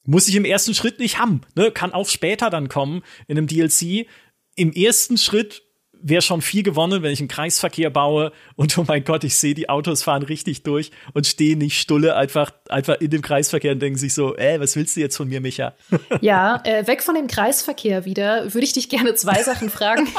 muss 0.08 0.28
ich 0.28 0.36
im 0.36 0.46
ersten 0.46 0.74
Schritt 0.74 1.00
nicht 1.00 1.20
haben. 1.20 1.41
Ne? 1.54 1.70
Kann 1.70 1.93
auch 1.93 2.10
später 2.10 2.50
dann 2.50 2.70
kommen 2.70 3.04
in 3.28 3.38
einem 3.38 3.46
DLC. 3.46 4.08
Im 4.56 4.72
ersten 4.72 5.17
Schritt 5.17 5.62
wäre 6.02 6.22
schon 6.22 6.41
viel 6.41 6.63
gewonnen, 6.63 7.04
wenn 7.04 7.12
ich 7.12 7.20
einen 7.20 7.28
Kreisverkehr 7.28 7.89
baue 7.89 8.32
und 8.56 8.78
oh 8.78 8.86
mein 8.88 9.04
Gott, 9.04 9.24
ich 9.24 9.36
sehe, 9.36 9.54
die 9.54 9.70
Autos 9.70 10.04
fahren 10.04 10.24
richtig 10.24 10.63
durch 10.63 10.91
und 11.13 11.26
stehen 11.26 11.60
nicht 11.60 11.80
stulle 11.80 12.15
einfach, 12.15 12.52
einfach 12.70 13.00
in 13.00 13.10
dem 13.10 13.22
Kreisverkehr 13.22 13.72
und 13.72 13.80
denken 13.80 13.98
sich 13.98 14.13
so, 14.13 14.36
äh, 14.38 14.60
was 14.60 14.76
willst 14.76 14.96
du 14.96 15.02
jetzt 15.02 15.17
von 15.17 15.28
mir, 15.28 15.41
Micha? 15.41 15.74
Ja, 16.22 16.62
äh, 16.63 16.88
weg 16.88 17.04
von 17.04 17.15
dem 17.15 17.28
Kreisverkehr 17.28 18.06
wieder, 18.06 18.54
würde 18.54 18.65
ich 18.65 18.74
dich 18.74 18.89
gerne 18.89 19.15
zwei 19.15 19.43
Sachen 19.43 19.70
fragen. 19.70 20.08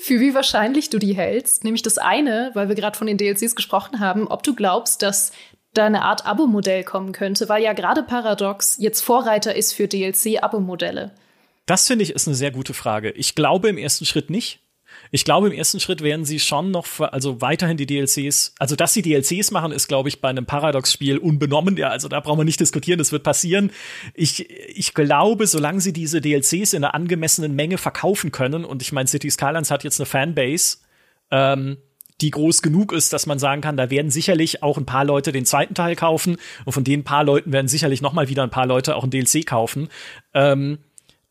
Für 0.00 0.20
wie 0.20 0.34
wahrscheinlich 0.34 0.90
du 0.90 0.98
die 0.98 1.14
hältst. 1.14 1.64
Nämlich 1.64 1.82
das 1.82 1.98
eine, 1.98 2.50
weil 2.54 2.68
wir 2.68 2.74
gerade 2.74 2.96
von 2.96 3.06
den 3.06 3.18
DLCs 3.18 3.54
gesprochen 3.54 4.00
haben, 4.00 4.26
ob 4.28 4.42
du 4.42 4.54
glaubst, 4.54 5.02
dass 5.02 5.32
da 5.74 5.86
eine 5.86 6.02
Art 6.02 6.26
Abo-Modell 6.26 6.84
kommen 6.84 7.12
könnte, 7.12 7.48
weil 7.48 7.62
ja 7.62 7.72
gerade 7.72 8.02
Paradox 8.02 8.76
jetzt 8.78 9.00
Vorreiter 9.00 9.54
ist 9.54 9.72
für 9.72 9.88
DLC-Abo-Modelle. 9.88 11.12
Das 11.66 11.86
finde 11.86 12.02
ich 12.02 12.10
ist 12.10 12.26
eine 12.26 12.36
sehr 12.36 12.50
gute 12.50 12.74
Frage. 12.74 13.10
Ich 13.12 13.34
glaube 13.34 13.68
im 13.68 13.78
ersten 13.78 14.04
Schritt 14.04 14.30
nicht. 14.30 14.60
Ich 15.10 15.24
glaube, 15.24 15.48
im 15.48 15.52
ersten 15.52 15.80
Schritt 15.80 16.02
werden 16.02 16.24
sie 16.24 16.38
schon 16.38 16.70
noch, 16.70 16.86
also 17.00 17.40
weiterhin 17.40 17.76
die 17.76 17.86
DLCs, 17.86 18.54
also 18.58 18.76
dass 18.76 18.92
sie 18.92 19.02
DLCs 19.02 19.50
machen, 19.50 19.72
ist, 19.72 19.88
glaube 19.88 20.08
ich, 20.08 20.20
bei 20.20 20.28
einem 20.28 20.46
Paradox-Spiel 20.46 21.18
unbenommen. 21.18 21.76
Ja, 21.76 21.88
also 21.88 22.08
da 22.08 22.20
brauchen 22.20 22.40
wir 22.40 22.44
nicht 22.44 22.60
diskutieren, 22.60 22.98
das 22.98 23.12
wird 23.12 23.22
passieren. 23.22 23.72
Ich, 24.14 24.48
ich 24.50 24.94
glaube, 24.94 25.46
solange 25.46 25.80
sie 25.80 25.92
diese 25.92 26.20
DLCs 26.20 26.72
in 26.72 26.84
einer 26.84 26.94
angemessenen 26.94 27.54
Menge 27.54 27.78
verkaufen 27.78 28.32
können, 28.32 28.64
und 28.64 28.82
ich 28.82 28.92
meine, 28.92 29.08
City 29.08 29.30
Skylines 29.30 29.70
hat 29.70 29.84
jetzt 29.84 30.00
eine 30.00 30.06
Fanbase, 30.06 30.78
ähm, 31.30 31.78
die 32.22 32.30
groß 32.30 32.62
genug 32.62 32.92
ist, 32.92 33.12
dass 33.12 33.26
man 33.26 33.38
sagen 33.38 33.60
kann, 33.60 33.76
da 33.76 33.90
werden 33.90 34.10
sicherlich 34.10 34.62
auch 34.62 34.78
ein 34.78 34.86
paar 34.86 35.04
Leute 35.04 35.32
den 35.32 35.44
zweiten 35.44 35.74
Teil 35.74 35.96
kaufen 35.96 36.36
und 36.64 36.72
von 36.72 36.84
den 36.84 37.04
paar 37.04 37.24
Leuten 37.24 37.52
werden 37.52 37.68
sicherlich 37.68 38.00
noch 38.00 38.12
mal 38.12 38.28
wieder 38.28 38.42
ein 38.42 38.50
paar 38.50 38.66
Leute 38.66 38.96
auch 38.96 39.04
ein 39.04 39.10
DLC 39.10 39.44
kaufen. 39.44 39.88
Ähm, 40.32 40.78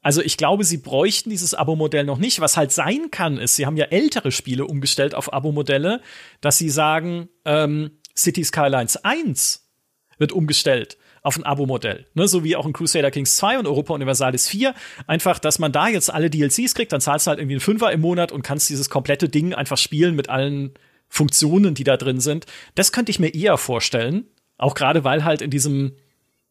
also 0.01 0.21
ich 0.21 0.37
glaube, 0.37 0.63
sie 0.63 0.77
bräuchten 0.77 1.29
dieses 1.29 1.53
Abo-Modell 1.53 2.05
noch 2.05 2.17
nicht. 2.17 2.41
Was 2.41 2.57
halt 2.57 2.71
sein 2.71 3.11
kann, 3.11 3.37
ist, 3.37 3.55
sie 3.55 3.65
haben 3.65 3.77
ja 3.77 3.85
ältere 3.85 4.31
Spiele 4.31 4.65
umgestellt 4.65 5.13
auf 5.15 5.31
Abo-Modelle, 5.31 6.01
dass 6.41 6.57
sie 6.57 6.69
sagen, 6.69 7.29
ähm, 7.45 7.91
City 8.17 8.43
Skylines 8.43 8.97
1 8.97 9.69
wird 10.17 10.31
umgestellt 10.31 10.97
auf 11.21 11.37
ein 11.37 11.43
Abo-Modell. 11.43 12.07
Ne, 12.13 12.27
so 12.27 12.43
wie 12.43 12.55
auch 12.55 12.65
in 12.65 12.73
Crusader 12.73 13.11
Kings 13.11 13.35
2 13.35 13.59
und 13.59 13.67
Europa 13.67 13.93
Universalis 13.93 14.47
4. 14.47 14.73
Einfach, 15.07 15.39
dass 15.39 15.59
man 15.59 15.71
da 15.71 15.87
jetzt 15.87 16.11
alle 16.11 16.29
DLCs 16.29 16.73
kriegt, 16.73 16.91
dann 16.91 17.01
zahlst 17.01 17.27
du 17.27 17.29
halt 17.29 17.39
irgendwie 17.39 17.55
einen 17.55 17.61
Fünfer 17.61 17.91
im 17.91 18.01
Monat 18.01 18.31
und 18.31 18.41
kannst 18.41 18.69
dieses 18.69 18.89
komplette 18.89 19.29
Ding 19.29 19.53
einfach 19.53 19.77
spielen 19.77 20.15
mit 20.15 20.29
allen 20.29 20.73
Funktionen, 21.07 21.75
die 21.75 21.83
da 21.83 21.97
drin 21.97 22.19
sind. 22.19 22.45
Das 22.75 22.91
könnte 22.91 23.11
ich 23.11 23.19
mir 23.19 23.33
eher 23.33 23.57
vorstellen. 23.57 24.25
Auch 24.57 24.73
gerade, 24.73 25.03
weil 25.03 25.23
halt 25.23 25.41
in 25.41 25.51
diesem 25.51 25.93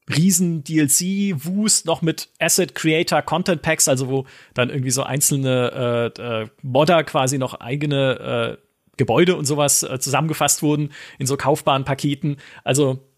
riesen 0.09 0.65
DLC-Wust 0.65 1.87
noch 1.87 2.03
mit 2.03 2.29
Asset 2.39 2.75
Creator 2.75 3.23
Content 3.23 3.63
Packs, 3.63 3.89
also 3.89 4.09
wo 4.09 4.27
dann 4.55 4.71
irgendwie 4.71 4.91
so 4.91 5.03
einzelne 5.03 6.13
äh, 6.17 6.23
äh, 6.43 6.49
Modder 6.63 7.05
quasi 7.05 7.39
noch 7.39 7.55
eigene 7.55 8.59
äh, 8.59 8.67
Gebäude 8.97 9.37
und 9.37 9.47
sowas 9.47 9.83
äh, 9.83 9.99
zusammengefasst 9.99 10.63
wurden 10.63 10.93
in 11.19 11.27
so 11.27 11.37
kaufbaren 11.37 11.85
Paketen. 11.85 12.37
Also 12.65 13.10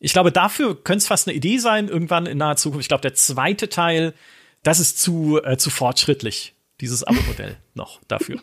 ich 0.00 0.12
glaube, 0.12 0.32
dafür 0.32 0.74
könnte 0.82 0.98
es 0.98 1.06
fast 1.06 1.28
eine 1.28 1.36
Idee 1.36 1.58
sein, 1.58 1.88
irgendwann 1.88 2.26
in 2.26 2.38
naher 2.38 2.56
Zukunft. 2.56 2.82
Ich 2.84 2.88
glaube, 2.88 3.02
der 3.02 3.14
zweite 3.14 3.68
Teil, 3.68 4.14
das 4.62 4.80
ist 4.80 5.00
zu, 5.00 5.40
äh, 5.42 5.56
zu 5.56 5.70
fortschrittlich, 5.70 6.54
dieses 6.80 7.04
Abo-Modell 7.04 7.56
noch 7.74 8.00
dafür. 8.06 8.40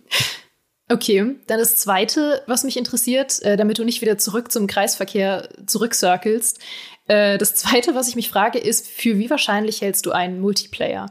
Okay, 0.90 1.36
dann 1.48 1.60
das 1.60 1.78
zweite, 1.78 2.44
was 2.46 2.64
mich 2.64 2.78
interessiert, 2.78 3.42
äh, 3.42 3.58
damit 3.58 3.80
du 3.80 3.86
nicht 3.86 4.02
wieder 4.02 4.18
zurück 4.18 4.52
zum 4.52 4.68
Kreisverkehr 4.68 5.50
zurückcirkelst. 5.66 6.60
Äh, 7.08 7.38
das 7.38 7.56
zweite, 7.56 7.96
was 7.96 8.08
ich 8.08 8.16
mich 8.16 8.30
frage, 8.30 8.60
ist, 8.60 8.88
für 8.88 9.18
wie 9.18 9.30
wahrscheinlich 9.30 9.82
hältst 9.82 10.06
du 10.06 10.12
einen 10.12 10.42
Multiplayer? 10.42 11.08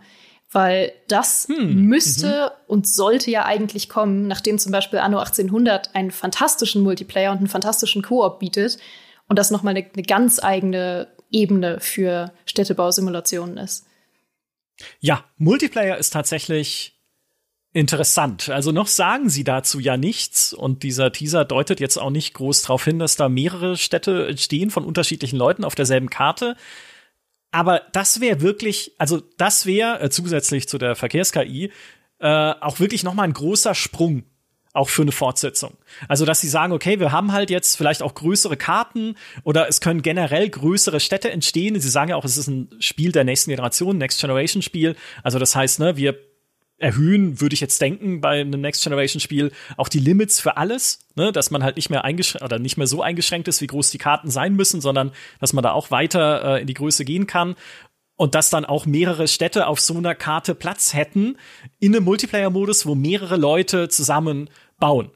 Weil 0.53 0.93
das 1.09 1.49
hm, 1.49 1.87
müsste 1.87 2.53
mhm. 2.53 2.65
und 2.69 2.87
sollte 2.87 3.31
ja 3.31 3.45
eigentlich 3.45 3.89
kommen, 3.89 4.29
nachdem 4.29 4.59
zum 4.59 4.71
Beispiel 4.71 5.01
Anno 5.01 5.19
1800 5.19 5.97
einen 5.97 6.13
fantastischen 6.13 6.83
Multiplayer 6.83 7.33
und 7.33 7.39
einen 7.39 7.49
fantastischen 7.49 8.03
Koop 8.03 8.39
bietet 8.39 8.79
und 9.29 9.39
das 9.39 9.51
nochmal 9.51 9.77
eine, 9.77 9.87
eine 9.93 10.03
ganz 10.03 10.43
eigene 10.43 11.09
Ebene 11.31 11.81
für 11.81 12.33
Städtebausimulationen 12.47 13.59
ist. 13.59 13.87
Ja, 15.01 15.25
Multiplayer 15.37 15.99
ist 15.99 16.13
tatsächlich 16.13 16.95
interessant. 17.73 18.49
Also 18.49 18.71
noch 18.71 18.87
sagen 18.87 19.29
sie 19.29 19.45
dazu 19.45 19.81
ja 19.81 19.97
nichts 19.97 20.53
und 20.53 20.85
dieser 20.85 21.11
Teaser 21.13 21.45
deutet 21.45 21.81
jetzt 21.81 21.97
auch 21.97 22.11
nicht 22.11 22.35
groß 22.35 22.63
darauf 22.63 22.85
hin, 22.85 23.01
dass 23.01 23.17
da 23.17 23.29
mehrere 23.29 23.77
Städte 23.77 24.29
entstehen 24.29 24.71
von 24.71 24.85
unterschiedlichen 24.85 25.37
Leuten 25.37 25.65
auf 25.65 25.75
derselben 25.75 26.09
Karte. 26.09 26.57
Aber 27.51 27.83
das 27.93 28.21
wäre 28.21 28.41
wirklich, 28.41 28.93
also 28.99 29.21
das 29.39 29.67
wäre 29.67 30.01
äh, 30.01 30.11
zusätzlich 30.11 30.69
zu 30.69 30.79
der 30.79 30.95
Verkehrs-KI 30.95 31.73
äh, 32.21 32.29
auch 32.61 32.79
wirklich 32.79 33.03
noch 33.03 33.15
mal 33.15 33.25
ein 33.25 33.33
großer 33.33 33.75
Sprung 33.75 34.25
auch 34.75 34.91
für 34.91 35.03
eine 35.03 35.13
Fortsetzung. 35.13 35.77
Also, 36.09 36.27
dass 36.27 36.41
sie 36.41 36.49
sagen, 36.49 36.73
okay, 36.73 37.01
wir 37.01 37.13
haben 37.13 37.33
halt 37.33 37.49
jetzt 37.49 37.77
vielleicht 37.77 38.03
auch 38.03 38.15
größere 38.15 38.57
Karten 38.57 39.17
oder 39.45 39.69
es 39.69 39.81
können 39.81 40.03
generell 40.03 40.51
größere 40.51 41.01
Städte 41.01 41.31
entstehen. 41.31 41.81
Sie 41.81 41.89
sagen 41.89 42.11
ja 42.11 42.17
auch, 42.17 42.25
es 42.25 42.37
ist 42.37 42.49
ein 42.49 42.69
Spiel 42.81 43.13
der 43.13 43.25
nächsten 43.25 43.51
Generation, 43.51 43.97
Next 43.97 44.21
Generation 44.21 44.63
Spiel. 44.63 44.97
Also, 45.23 45.39
das 45.39 45.55
heißt, 45.55 45.79
ne, 45.79 45.97
wir 45.97 46.19
erhöhen, 46.77 47.41
würde 47.41 47.55
ich 47.55 47.61
jetzt 47.61 47.81
denken, 47.81 48.21
bei 48.21 48.41
einem 48.41 48.61
Next 48.61 48.83
Generation 48.83 49.21
Spiel 49.21 49.53
auch 49.77 49.89
die 49.89 50.01
Limits 50.01 50.41
für 50.41 50.57
alles, 50.57 51.07
ne, 51.15 51.31
dass 51.31 51.53
man 51.53 51.63
halt 51.63 51.77
nicht 51.77 51.89
mehr 51.89 52.03
eingeschränkt 52.03 52.45
oder 52.45 52.59
nicht 52.59 52.77
mehr 52.77 52.89
so 52.89 53.01
eingeschränkt 53.01 53.47
ist, 53.47 53.61
wie 53.61 53.69
groß 53.69 53.91
die 53.91 53.99
Karten 53.99 54.29
sein 54.29 54.55
müssen, 54.57 54.81
sondern 54.81 55.13
dass 55.39 55.53
man 55.53 55.63
da 55.63 55.71
auch 55.71 55.93
weiter 55.93 56.57
äh, 56.57 56.61
in 56.61 56.67
die 56.67 56.75
Größe 56.75 57.05
gehen 57.05 57.29
kann 57.29 57.55
und 58.17 58.35
dass 58.35 58.51
dann 58.51 58.65
auch 58.65 58.87
mehrere 58.87 59.29
Städte 59.29 59.67
auf 59.67 59.81
so 59.81 59.97
einer 59.97 60.15
Karte 60.15 60.55
Platz 60.55 60.95
hätten 60.95 61.37
in 61.81 61.95
einem 61.95 62.05
Multiplayer-Modus, 62.05 62.87
wo 62.87 62.95
mehrere 62.95 63.37
Leute 63.37 63.89
zusammen 63.89 64.51
bauen. 64.85 65.11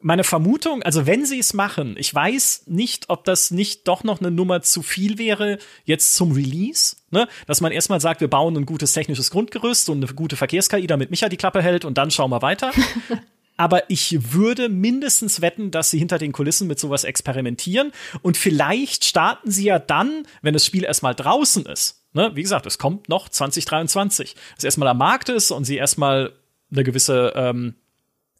Meine 0.00 0.24
Vermutung, 0.24 0.82
also 0.82 1.06
wenn 1.06 1.24
sie 1.24 1.38
es 1.38 1.54
machen, 1.54 1.94
ich 1.96 2.12
weiß 2.12 2.64
nicht, 2.66 3.10
ob 3.10 3.24
das 3.24 3.52
nicht 3.52 3.86
doch 3.86 4.02
noch 4.02 4.18
eine 4.18 4.32
Nummer 4.32 4.60
zu 4.60 4.82
viel 4.82 5.18
wäre 5.18 5.58
jetzt 5.84 6.16
zum 6.16 6.32
Release, 6.32 6.96
ne? 7.10 7.28
Dass 7.46 7.60
man 7.60 7.70
erstmal 7.70 8.00
sagt, 8.00 8.20
wir 8.20 8.28
bauen 8.28 8.56
ein 8.56 8.66
gutes 8.66 8.92
technisches 8.92 9.30
Grundgerüst 9.30 9.88
und 9.88 10.04
eine 10.04 10.12
gute 10.12 10.34
Verkehrs-KI, 10.34 10.88
damit 10.88 11.10
Micha 11.10 11.28
die 11.28 11.36
Klappe 11.36 11.62
hält 11.62 11.84
und 11.84 11.96
dann 11.96 12.10
schauen 12.10 12.30
wir 12.30 12.42
weiter. 12.42 12.72
aber 13.56 13.88
ich 13.88 14.32
würde 14.34 14.68
mindestens 14.68 15.40
wetten, 15.40 15.70
dass 15.70 15.90
sie 15.90 16.00
hinter 16.00 16.18
den 16.18 16.32
Kulissen 16.32 16.66
mit 16.66 16.80
sowas 16.80 17.04
experimentieren 17.04 17.92
und 18.20 18.36
vielleicht 18.36 19.04
starten 19.04 19.52
sie 19.52 19.66
ja 19.66 19.78
dann, 19.78 20.26
wenn 20.42 20.54
das 20.54 20.66
Spiel 20.66 20.82
erstmal 20.82 21.14
draußen 21.14 21.66
ist. 21.66 22.02
Ne? 22.14 22.32
Wie 22.34 22.42
gesagt, 22.42 22.66
es 22.66 22.78
kommt 22.78 23.08
noch 23.08 23.28
2023. 23.28 24.34
Es 24.58 24.64
erstmal 24.64 24.88
am 24.88 24.98
Markt 24.98 25.28
ist 25.28 25.52
und 25.52 25.64
sie 25.64 25.76
erstmal 25.76 26.32
eine 26.72 26.82
gewisse 26.82 27.32
ähm, 27.36 27.76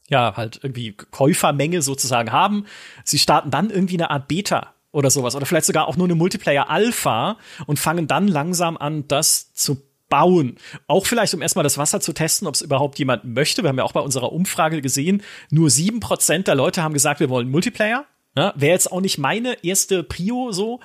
ja, 0.08 0.36
halt 0.36 0.60
irgendwie 0.62 0.92
Käufermenge 0.92 1.82
sozusagen 1.82 2.32
haben. 2.32 2.66
Sie 3.04 3.18
starten 3.18 3.50
dann 3.50 3.70
irgendwie 3.70 3.96
eine 3.96 4.10
Art 4.10 4.28
Beta 4.28 4.74
oder 4.92 5.10
sowas 5.10 5.34
oder 5.34 5.46
vielleicht 5.46 5.66
sogar 5.66 5.88
auch 5.88 5.96
nur 5.96 6.06
eine 6.06 6.14
Multiplayer 6.14 6.70
Alpha 6.70 7.36
und 7.66 7.78
fangen 7.78 8.06
dann 8.06 8.28
langsam 8.28 8.76
an, 8.76 9.08
das 9.08 9.52
zu 9.54 9.82
bauen. 10.08 10.58
Auch 10.86 11.06
vielleicht, 11.06 11.34
um 11.34 11.42
erstmal 11.42 11.64
das 11.64 11.78
Wasser 11.78 12.00
zu 12.00 12.12
testen, 12.12 12.46
ob 12.46 12.54
es 12.54 12.62
überhaupt 12.62 12.98
jemand 12.98 13.24
möchte. 13.24 13.62
Wir 13.62 13.68
haben 13.68 13.78
ja 13.78 13.84
auch 13.84 13.92
bei 13.92 14.00
unserer 14.00 14.32
Umfrage 14.32 14.80
gesehen, 14.82 15.22
nur 15.50 15.70
sieben 15.70 16.00
Prozent 16.00 16.46
der 16.46 16.54
Leute 16.54 16.82
haben 16.82 16.94
gesagt, 16.94 17.20
wir 17.20 17.30
wollen 17.30 17.50
Multiplayer. 17.50 18.04
Ja, 18.36 18.52
Wäre 18.56 18.72
jetzt 18.72 18.90
auch 18.90 19.00
nicht 19.00 19.18
meine 19.18 19.64
erste 19.64 20.02
Prio 20.02 20.50
so, 20.50 20.80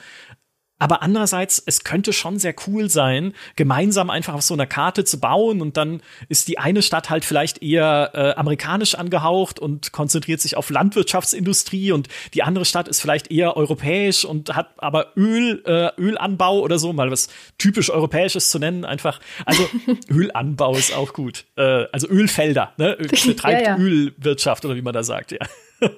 aber 0.80 1.02
andererseits, 1.02 1.62
es 1.66 1.84
könnte 1.84 2.14
schon 2.14 2.40
sehr 2.40 2.56
cool 2.68 2.90
sein, 2.90 3.34
gemeinsam 3.56 4.10
einfach 4.10 4.34
auf 4.34 4.42
so 4.42 4.54
einer 4.54 4.66
Karte 4.66 5.04
zu 5.04 5.20
bauen 5.20 5.62
und 5.62 5.76
dann 5.78 6.02
ist 6.30 6.48
die 6.48 6.58
eine 6.58 6.82
Stadt 6.82 7.10
halt 7.10 7.26
vielleicht 7.26 7.62
eher 7.62 8.12
äh, 8.14 8.40
amerikanisch 8.40 8.96
angehaucht 8.96 9.60
und 9.60 9.92
konzentriert 9.92 10.40
sich 10.40 10.56
auf 10.56 10.70
Landwirtschaftsindustrie 10.70 11.92
und 11.92 12.08
die 12.34 12.44
andere 12.44 12.64
Stadt 12.64 12.88
ist 12.88 13.02
vielleicht 13.02 13.30
eher 13.30 13.58
europäisch 13.58 14.24
und 14.24 14.56
hat 14.56 14.70
aber 14.78 15.18
Öl, 15.18 15.62
äh, 15.66 15.92
Ölanbau 16.02 16.60
oder 16.60 16.80
so, 16.80 16.94
mal 16.94 17.12
was 17.12 17.28
typisch 17.58 17.90
europäisches 17.90 18.50
zu 18.50 18.58
nennen, 18.58 18.86
einfach. 18.86 19.20
Also 19.46 19.68
Ölanbau 20.10 20.76
ist 20.76 20.96
auch 20.96 21.12
gut. 21.12 21.46
Äh, 21.58 21.86
also 21.92 22.08
Ölfelder, 22.08 22.74
ne? 22.78 22.98
Betreibt 22.98 23.44
ja, 23.62 23.76
ja. 23.76 23.78
Ölwirtschaft 23.78 24.64
oder 24.64 24.76
wie 24.76 24.82
man 24.82 24.94
da 24.94 25.04
sagt, 25.04 25.34
ja. 25.34 25.40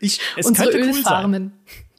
ich, 0.00 0.20
es 0.36 0.46
Unsere 0.46 0.70
könnte 0.70 0.88
cool 0.88 0.96
Ölfarmen. 0.96 1.52
Sein. 1.66 1.91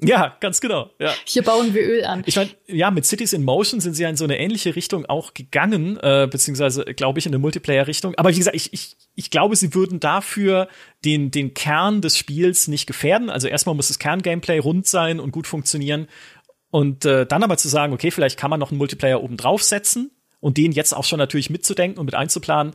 Ja, 0.00 0.36
ganz 0.40 0.60
genau. 0.60 0.90
Ja. 0.98 1.12
Hier 1.24 1.42
bauen 1.42 1.72
wir 1.72 1.82
Öl 1.82 2.04
an. 2.04 2.24
Ich 2.26 2.34
meine, 2.36 2.50
ja, 2.66 2.90
mit 2.90 3.06
Cities 3.06 3.32
in 3.32 3.44
Motion 3.44 3.80
sind 3.80 3.94
sie 3.94 4.02
ja 4.02 4.08
in 4.08 4.16
so 4.16 4.24
eine 4.24 4.38
ähnliche 4.38 4.74
Richtung 4.74 5.06
auch 5.06 5.34
gegangen, 5.34 5.98
äh, 6.02 6.28
beziehungsweise, 6.28 6.84
glaube 6.84 7.20
ich, 7.20 7.26
in 7.26 7.30
eine 7.30 7.38
Multiplayer-Richtung. 7.38 8.14
Aber 8.16 8.30
wie 8.30 8.38
gesagt, 8.38 8.56
ich, 8.56 8.72
ich, 8.72 8.96
ich 9.14 9.30
glaube, 9.30 9.54
sie 9.54 9.72
würden 9.72 10.00
dafür 10.00 10.68
den, 11.04 11.30
den 11.30 11.54
Kern 11.54 12.00
des 12.00 12.18
Spiels 12.18 12.66
nicht 12.66 12.86
gefährden. 12.86 13.30
Also 13.30 13.46
erstmal 13.46 13.76
muss 13.76 13.88
das 13.88 14.00
Kern-Gameplay 14.00 14.58
rund 14.58 14.86
sein 14.86 15.20
und 15.20 15.30
gut 15.30 15.46
funktionieren. 15.46 16.08
Und 16.70 17.04
äh, 17.04 17.24
dann 17.24 17.44
aber 17.44 17.56
zu 17.56 17.68
sagen, 17.68 17.92
okay, 17.92 18.10
vielleicht 18.10 18.36
kann 18.38 18.50
man 18.50 18.58
noch 18.58 18.72
einen 18.72 18.78
Multiplayer 18.78 19.22
oben 19.22 19.36
draufsetzen 19.36 20.10
und 20.40 20.56
den 20.56 20.72
jetzt 20.72 20.92
auch 20.92 21.04
schon 21.04 21.20
natürlich 21.20 21.50
mitzudenken 21.50 22.00
und 22.00 22.06
mit 22.06 22.16
einzuplanen, 22.16 22.74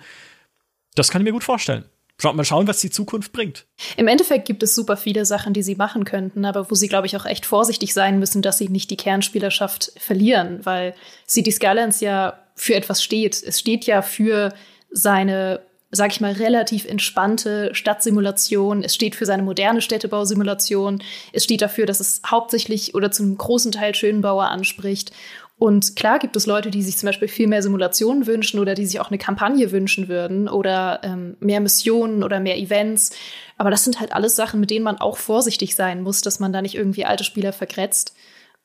das 0.96 1.12
kann 1.12 1.22
ich 1.22 1.26
mir 1.26 1.34
gut 1.34 1.44
vorstellen. 1.44 1.84
Mal 2.24 2.44
schauen, 2.44 2.68
was 2.68 2.82
die 2.82 2.90
Zukunft 2.90 3.32
bringt. 3.32 3.66
Im 3.98 4.08
Endeffekt 4.08 4.46
gibt 4.46 4.62
es 4.64 4.76
super 4.76 4.98
viele 4.98 5.26
Sachen, 5.26 5.54
die 5.54 5.64
sie 5.64 5.76
machen 5.76 6.04
könnten, 6.04 6.46
aber 6.46 6.70
wo 6.70 6.76
sie, 6.76 6.88
glaube 6.88 7.08
ich, 7.08 7.16
auch 7.16 7.26
echt 7.26 7.46
vorsichtig 7.46 7.94
sein 7.94 8.20
müssen, 8.20 8.42
dass 8.42 8.58
sie 8.58 8.70
nicht 8.70 8.90
die 8.90 8.98
Kernspielerschaft 8.98 9.94
verlieren, 9.98 10.60
weil 10.64 10.94
City 11.28 11.52
Skylines 11.52 12.02
ja 12.02 12.40
für 12.56 12.76
etwas 12.76 13.02
steht. 13.02 13.42
Es 13.42 13.60
steht 13.60 13.86
ja 13.86 14.02
für 14.02 14.54
seine, 14.92 15.62
sag 15.92 16.12
ich 16.12 16.20
mal, 16.20 16.34
relativ 16.34 16.86
entspannte 16.86 17.74
Stadtsimulation. 17.74 18.84
Es 18.84 18.94
steht 18.94 19.16
für 19.16 19.26
seine 19.26 19.44
moderne 19.44 19.82
Städtebausimulation. 19.82 21.02
Es 21.32 21.46
steht 21.46 21.62
dafür, 21.62 21.86
dass 21.86 22.02
es 22.02 22.22
hauptsächlich 22.26 22.96
oder 22.96 23.12
zu 23.12 23.24
einem 23.24 23.38
großen 23.38 23.72
Teil 23.72 23.96
Schönbauer 23.96 24.50
anspricht. 24.50 25.14
Und 25.60 25.98
klar 25.98 26.20
gibt 26.20 26.38
es 26.38 26.46
Leute, 26.46 26.72
die 26.72 26.82
sich 26.82 26.98
zum 26.98 27.08
Beispiel 27.08 27.28
viel 27.28 27.48
mehr 27.48 27.62
Simulationen 27.62 28.26
wünschen 28.26 28.62
oder 28.62 28.76
die 28.76 28.86
sich 28.86 29.02
auch 29.02 29.10
eine 29.10 29.18
Kampagne 29.18 29.74
wünschen 29.74 30.08
würden 30.08 30.48
oder 30.48 31.02
ähm, 31.04 31.36
mehr 31.42 31.60
Missionen 31.60 32.24
oder 32.24 32.40
mehr 32.40 32.58
Events. 32.58 33.12
Aber 33.58 33.70
das 33.70 33.84
sind 33.84 34.00
halt 34.00 34.14
alles 34.14 34.38
Sachen, 34.38 34.62
mit 34.62 34.72
denen 34.72 34.86
man 34.86 35.00
auch 35.00 35.18
vorsichtig 35.18 35.76
sein 35.76 36.02
muss, 36.02 36.22
dass 36.22 36.40
man 36.40 36.54
da 36.54 36.62
nicht 36.62 36.76
irgendwie 36.76 37.04
alte 37.04 37.26
Spieler 37.26 37.52
vergrätzt 37.52 38.16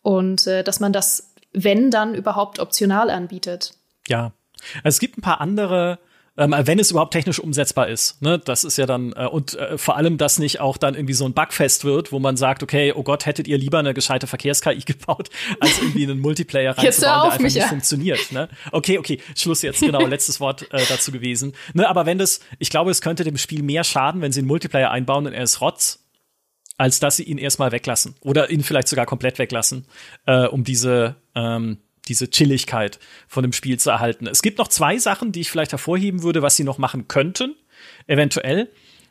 und 0.03 0.47
äh, 0.47 0.63
dass 0.63 0.79
man 0.79 0.93
das, 0.93 1.35
wenn 1.53 1.91
dann 1.91 2.15
überhaupt 2.15 2.61
optional 2.61 3.11
anbietet. 3.11 3.75
Ja, 4.07 4.33
es 4.85 5.01
gibt 5.01 5.19
ein 5.19 5.23
paar 5.23 5.41
andere 5.41 5.99
ähm, 6.37 6.55
wenn 6.59 6.79
es 6.79 6.91
überhaupt 6.91 7.13
technisch 7.13 7.39
umsetzbar 7.39 7.89
ist. 7.89 8.21
Ne? 8.21 8.39
Das 8.39 8.65
ist 8.65 8.77
ja 8.77 8.87
dann, 8.87 9.13
äh, 9.13 9.27
und 9.27 9.55
äh, 9.55 9.79
vor 9.79 9.97
allem, 9.97 10.19
dass 10.19 10.39
nicht 10.39 10.61
auch 10.61 10.77
dann 10.77 10.95
irgendwie 10.95 11.15
so 11.15 11.25
ein 11.25 11.33
Bugfest 11.33 11.85
wird, 11.85 12.11
wo 12.11 12.19
man 12.19 12.37
sagt, 12.37 12.63
okay, 12.63 12.93
oh 12.95 13.05
Gott, 13.05 13.27
hättet 13.27 13.47
ihr 13.47 13.57
lieber 13.57 13.79
eine 13.79 13.95
gescheite 13.95 14.27
Verkehrs-KI 14.27 14.81
gebaut, 14.87 15.31
als 15.61 15.79
irgendwie 15.81 16.05
einen 16.05 16.19
Multiplayer 16.19 16.77
reinzubauen, 16.77 17.01
der 17.01 17.23
einfach 17.25 17.39
nicht 17.39 17.57
ja. 17.57 17.69
funktioniert. 17.69 18.33
Ne? 18.33 18.49
Okay, 18.73 18.99
okay, 18.99 19.21
Schluss 19.37 19.63
jetzt, 19.63 19.81
genau, 19.81 20.07
letztes 20.07 20.41
Wort 20.41 20.63
äh, 20.73 20.83
dazu 20.89 21.13
gewesen. 21.13 21.55
Ne? 21.73 21.89
Aber 21.89 22.05
wenn 22.07 22.19
das, 22.19 22.41
ich 22.59 22.71
glaube, 22.71 22.91
es 22.91 23.01
könnte 23.01 23.23
dem 23.23 23.39
Spiel 23.39 23.63
mehr 23.63 23.85
schaden, 23.85 24.21
wenn 24.21 24.33
sie 24.33 24.41
einen 24.41 24.49
Multiplayer 24.49 24.91
einbauen 24.91 25.27
und 25.27 25.33
er 25.33 25.45
ist 25.45 25.61
Rotz, 25.61 26.01
als 26.77 26.99
dass 26.99 27.17
sie 27.17 27.23
ihn 27.23 27.39
erstmal 27.39 27.71
weglassen. 27.71 28.17
Oder 28.21 28.51
ihn 28.51 28.65
vielleicht 28.65 28.89
sogar 28.89 29.07
komplett 29.07 29.39
weglassen, 29.39 29.87
äh, 30.27 30.47
um 30.47 30.65
diese 30.65 31.15
ähm, 31.37 31.79
diese 32.09 32.31
Chilligkeit 32.31 32.99
von 33.29 33.43
dem 33.43 33.53
Spiel 33.53 33.79
zu 33.79 33.91
erhalten. 33.91 34.27
Es 34.27 34.43
gibt 34.43 34.59
noch 34.59 34.69
zwei 34.69 34.99
Sachen, 34.99 35.33
die 35.33 35.41
ich 35.41 35.51
vielleicht 35.51 35.73
hervorheben 35.73 36.23
würde, 36.23 36.43
was 36.43 36.57
sie 36.57 36.65
noch 36.65 36.79
machen 36.79 37.09
könnten, 37.09 37.55
eventuell. 38.07 38.71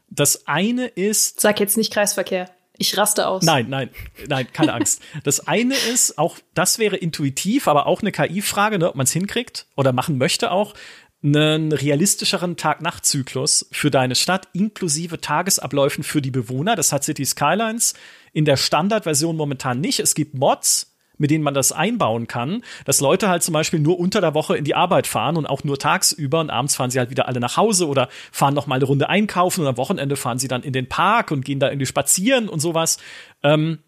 Das 0.10 0.48
eine 0.48 0.88
ist. 0.88 1.42
Sag 1.42 1.60
jetzt 1.60 1.78
nicht 1.78 1.92
Kreisverkehr. 1.92 2.50
Ich 2.78 2.98
raste 2.98 3.28
aus. 3.28 3.44
Nein, 3.44 3.68
nein, 3.70 3.90
nein, 4.28 4.48
keine 4.52 4.74
Angst. 4.74 5.02
Das 5.24 5.48
eine 5.48 5.76
ist, 5.76 6.18
auch 6.18 6.38
das 6.54 6.80
wäre 6.80 6.98
intuitiv, 6.98 7.68
aber 7.68 7.86
auch 7.86 8.02
eine 8.02 8.12
KI-Frage, 8.12 8.80
ne, 8.80 8.90
ob 8.90 8.96
man 8.96 9.06
es 9.06 9.12
hinkriegt 9.12 9.68
oder 9.76 9.94
machen 9.94 10.18
möchte 10.18 10.52
auch, 10.52 10.74
einen 11.24 11.72
realistischeren 11.72 12.58
Tag-Nacht-Zyklus 12.58 13.68
für 13.72 13.90
deine 13.90 14.16
Stadt, 14.16 14.50
inklusive 14.52 15.22
Tagesabläufen 15.22 16.04
für 16.04 16.22
die 16.22 16.32
Bewohner. 16.32 16.76
Das 16.76 16.92
hat 16.92 17.06
City 17.06 17.26
Skylines 17.26 17.94
in 18.34 18.44
der 18.44 18.58
Standardversion 18.58 19.38
momentan 19.38 19.80
nicht. 19.80 20.00
Es 20.00 20.16
gibt 20.16 20.34
Mods, 20.34 20.93
mit 21.24 21.32
denen 21.32 21.46
man 21.46 21.54
das 21.54 21.72
einbauen 21.72 22.28
kann, 22.28 22.64
dass 22.84 23.00
Leute 23.00 23.30
halt 23.30 23.44
zum 23.44 23.54
Beispiel 23.54 23.80
nur 23.80 23.98
unter 23.98 24.20
der 24.20 24.34
Woche 24.34 24.58
in 24.58 24.66
die 24.66 24.76
Arbeit 24.76 25.08
fahren 25.08 25.38
und 25.38 25.46
auch 25.46 25.64
nur 25.64 25.80
tagsüber 25.80 26.42
und 26.42 26.50
abends 26.50 26.76
fahren 26.76 26.90
sie 26.90 27.00
halt 27.00 27.12
wieder 27.12 27.30
alle 27.30 27.40
nach 27.40 27.56
Hause 27.56 27.88
oder 27.88 28.10
fahren 28.34 28.54
noch 28.54 28.68
mal 28.68 28.76
eine 28.76 28.84
Runde 28.84 29.08
einkaufen 29.08 29.62
und 29.62 29.68
am 29.68 29.78
Wochenende 29.78 30.18
fahren 30.18 30.38
sie 30.38 30.50
dann 30.50 30.64
in 30.64 30.74
den 30.74 30.90
Park 30.90 31.32
und 31.32 31.46
gehen 31.46 31.62
da 31.62 31.70
irgendwie 31.70 31.86
spazieren 31.86 32.50
und 32.50 32.60
sowas. 32.60 32.98
Ähm, 33.42 33.80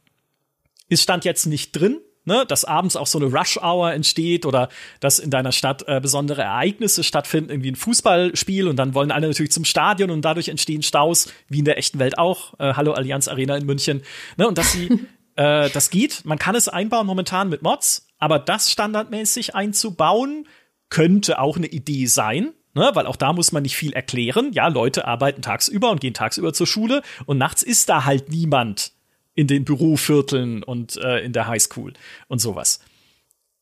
ist 0.88 1.04
Stand 1.04 1.26
jetzt 1.26 1.46
nicht 1.46 1.74
drin, 1.74 2.00
ne, 2.24 2.46
dass 2.48 2.64
abends 2.64 2.96
auch 2.96 3.08
so 3.08 3.20
eine 3.20 3.28
Rush-Hour 3.28 3.92
entsteht 3.92 4.46
oder 4.46 4.70
dass 5.02 5.20
in 5.20 5.30
deiner 5.30 5.52
Stadt 5.52 5.84
äh, 5.88 6.00
besondere 6.00 6.44
Ereignisse 6.44 7.04
stattfinden, 7.04 7.50
irgendwie 7.50 7.72
ein 7.72 7.76
Fußballspiel 7.76 8.70
und 8.70 8.78
dann 8.78 8.94
wollen 8.94 9.12
alle 9.12 9.28
natürlich 9.28 9.52
zum 9.52 9.66
Stadion 9.66 10.10
und 10.10 10.24
dadurch 10.24 10.48
entstehen 10.48 10.84
Staus, 10.84 11.34
wie 11.50 11.60
in 11.60 11.66
der 11.66 11.78
echten 11.78 12.00
Welt 12.00 12.18
auch. 12.18 12.58
Äh, 12.60 12.76
Hallo 12.76 12.94
Allianz 12.94 13.28
Arena 13.28 13.58
in 13.58 13.66
München. 13.66 14.04
Ne, 14.38 14.48
und 14.48 14.58
dass 14.58 14.72
sie 14.72 14.88
Äh, 15.36 15.70
das 15.70 15.90
geht. 15.90 16.26
Man 16.26 16.40
kann 16.40 16.56
es 16.56 16.68
einbauen 16.68 17.08
momentan 17.08 17.50
mit 17.50 17.62
Mods, 17.62 18.08
aber 18.18 18.40
das 18.40 18.72
standardmäßig 18.72 19.56
einzubauen 19.56 20.48
könnte 20.90 21.40
auch 21.40 21.58
eine 21.58 21.68
Idee 21.68 22.06
sein. 22.06 22.54
Ne, 22.78 22.92
weil 22.94 23.08
auch 23.08 23.16
da 23.16 23.32
muss 23.32 23.54
man 23.54 23.64
nicht 23.64 23.78
viel 23.78 23.94
erklären. 23.94 24.52
Ja, 24.52 24.68
Leute 24.68 25.08
arbeiten 25.08 25.42
tagsüber 25.42 25.92
und 25.92 26.02
gehen 26.02 26.14
tagsüber 26.14 26.52
zur 26.52 26.68
Schule 26.68 27.04
und 27.26 27.38
nachts 27.38 27.64
ist 27.64 27.88
da 27.88 28.04
halt 28.04 28.28
niemand 28.28 28.92
in 29.34 29.48
den 29.48 29.64
Bürovierteln 29.64 30.62
und 30.62 30.98
äh, 30.98 31.20
in 31.20 31.32
der 31.32 31.48
Highschool 31.48 31.94
und 32.28 32.40
sowas. 32.40 32.82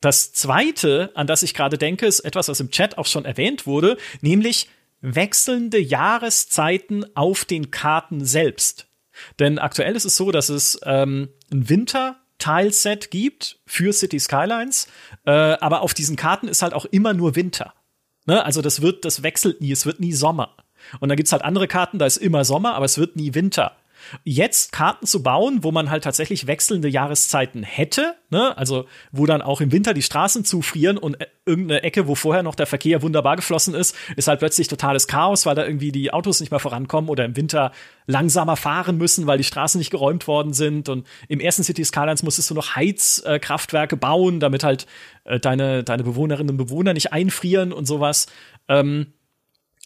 Das 0.02 0.34
zweite, 0.34 1.12
an 1.14 1.28
das 1.28 1.44
ich 1.44 1.54
gerade 1.54 1.78
denke, 1.78 2.08
ist 2.08 2.22
etwas, 2.22 2.48
was 2.48 2.60
im 2.60 2.72
Chat 2.72 2.98
auch 2.98 3.06
schon 3.06 3.24
erwähnt 3.24 3.68
wurde, 3.68 3.98
nämlich 4.22 4.68
wechselnde 5.02 5.80
Jahreszeiten 5.80 7.06
auf 7.16 7.46
den 7.46 7.70
Karten 7.70 8.26
selbst. 8.26 8.88
Denn 9.40 9.60
aktuell 9.60 9.96
ist 9.96 10.06
es 10.06 10.18
so, 10.18 10.32
dass 10.32 10.50
es 10.50 10.80
ähm, 10.86 11.30
einen 11.52 11.70
Winter 11.70 12.18
Stadtteilset 12.44 13.10
gibt 13.10 13.60
für 13.66 13.94
City 13.94 14.20
Skylines, 14.20 14.88
äh, 15.26 15.32
aber 15.32 15.82
auf 15.82 15.94
diesen 15.94 16.16
Karten 16.16 16.48
ist 16.48 16.62
halt 16.62 16.74
auch 16.74 16.86
immer 16.86 17.14
nur 17.14 17.36
Winter. 17.36 17.74
Ne? 18.26 18.44
Also 18.44 18.62
das 18.62 18.82
wird, 18.82 19.06
das 19.06 19.24
wechselt 19.24 19.62
nie, 19.62 19.72
es 19.72 19.86
wird 19.86 20.00
nie 20.00 20.14
Sommer. 20.14 20.56
Und 21.00 21.10
dann 21.10 21.16
gibt's 21.16 21.32
halt 21.32 21.44
andere 21.44 21.68
Karten, 21.68 22.00
da 22.00 22.06
ist 22.06 22.18
immer 22.18 22.44
Sommer, 22.44 22.76
aber 22.76 22.86
es 22.86 22.98
wird 22.98 23.16
nie 23.16 23.34
Winter 23.34 23.78
jetzt 24.24 24.72
Karten 24.72 25.06
zu 25.06 25.24
bauen, 25.24 25.64
wo 25.64 25.72
man 25.72 25.90
halt 25.90 26.04
tatsächlich 26.04 26.48
wechselnde 26.48 26.88
Jahreszeiten 26.88 27.64
hätte, 27.64 28.16
ne? 28.30 28.58
also 28.58 28.86
wo 29.12 29.26
dann 29.26 29.42
auch 29.42 29.62
im 29.62 29.72
Winter 29.72 29.94
die 29.94 30.02
Straßen 30.02 30.46
zufrieren 30.46 30.98
und 30.98 31.20
äh, 31.22 31.28
irgendeine 31.46 31.84
Ecke, 31.84 32.08
wo 32.08 32.16
vorher 32.16 32.44
noch 32.44 32.56
der 32.56 32.66
Verkehr 32.66 33.02
wunderbar 33.02 33.36
geflossen 33.36 33.74
ist, 33.74 33.96
ist 34.16 34.28
halt 34.28 34.40
plötzlich 34.40 34.68
totales 34.68 35.08
Chaos, 35.08 35.46
weil 35.46 35.56
da 35.56 35.66
irgendwie 35.66 35.92
die 35.92 36.14
Autos 36.14 36.40
nicht 36.40 36.52
mehr 36.52 36.60
vorankommen 36.60 37.10
oder 37.10 37.26
im 37.26 37.36
Winter 37.36 37.72
langsamer 38.06 38.56
fahren 38.56 38.98
müssen, 38.98 39.28
weil 39.28 39.38
die 39.38 39.44
Straßen 39.44 39.78
nicht 39.78 39.92
geräumt 39.92 40.28
worden 40.28 40.54
sind. 40.54 40.90
Und 40.90 41.08
im 41.28 41.40
ersten 41.40 41.64
City 41.64 41.84
Skylines 41.84 42.24
musstest 42.24 42.50
du 42.50 42.54
noch 42.54 42.76
Heizkraftwerke 42.76 43.98
bauen, 43.98 44.40
damit 44.40 44.64
halt 44.64 44.88
äh, 45.26 45.40
deine, 45.40 45.84
deine 45.84 46.04
Bewohnerinnen 46.04 46.52
und 46.52 46.58
Bewohner 46.58 46.94
nicht 46.94 47.12
einfrieren 47.12 47.74
und 47.74 47.86
sowas. 47.86 48.28
Ähm, 48.68 49.14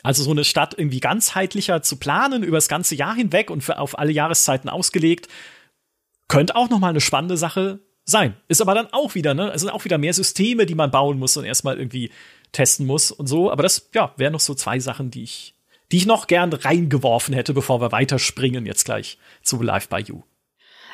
also 0.07 0.23
so 0.23 0.31
eine 0.31 0.45
Stadt 0.45 0.73
irgendwie 0.77 1.01
ganzheitlicher 1.01 1.81
zu 1.81 1.97
planen 1.97 2.41
über 2.41 2.55
das 2.55 2.69
ganze 2.69 2.95
Jahr 2.95 3.13
hinweg 3.13 3.49
und 3.49 3.59
für, 3.59 3.77
auf 3.77 3.99
alle 3.99 4.13
Jahreszeiten 4.13 4.69
ausgelegt, 4.69 5.27
könnte 6.29 6.55
auch 6.55 6.69
noch 6.69 6.79
mal 6.79 6.91
eine 6.91 7.01
spannende 7.01 7.35
Sache 7.35 7.81
sein. 8.05 8.37
Ist 8.47 8.61
aber 8.61 8.73
dann 8.73 8.87
auch 8.93 9.15
wieder, 9.15 9.33
ne, 9.33 9.51
es 9.53 9.59
sind 9.59 9.69
auch 9.69 9.83
wieder 9.83 9.97
mehr 9.97 10.13
Systeme, 10.13 10.65
die 10.65 10.75
man 10.75 10.91
bauen 10.91 11.19
muss 11.19 11.35
und 11.35 11.43
erstmal 11.43 11.77
irgendwie 11.77 12.09
testen 12.53 12.85
muss 12.85 13.11
und 13.11 13.27
so. 13.27 13.51
Aber 13.51 13.63
das, 13.63 13.89
ja, 13.93 14.13
wären 14.15 14.31
noch 14.31 14.39
so 14.39 14.53
zwei 14.53 14.79
Sachen, 14.79 15.11
die 15.11 15.23
ich, 15.23 15.55
die 15.91 15.97
ich 15.97 16.05
noch 16.05 16.27
gern 16.27 16.53
reingeworfen 16.53 17.33
hätte, 17.33 17.53
bevor 17.53 17.81
wir 17.81 17.91
weiterspringen 17.91 18.65
jetzt 18.65 18.85
gleich 18.85 19.17
zu 19.43 19.61
Live 19.61 19.89
by 19.89 19.97
You. 19.97 20.21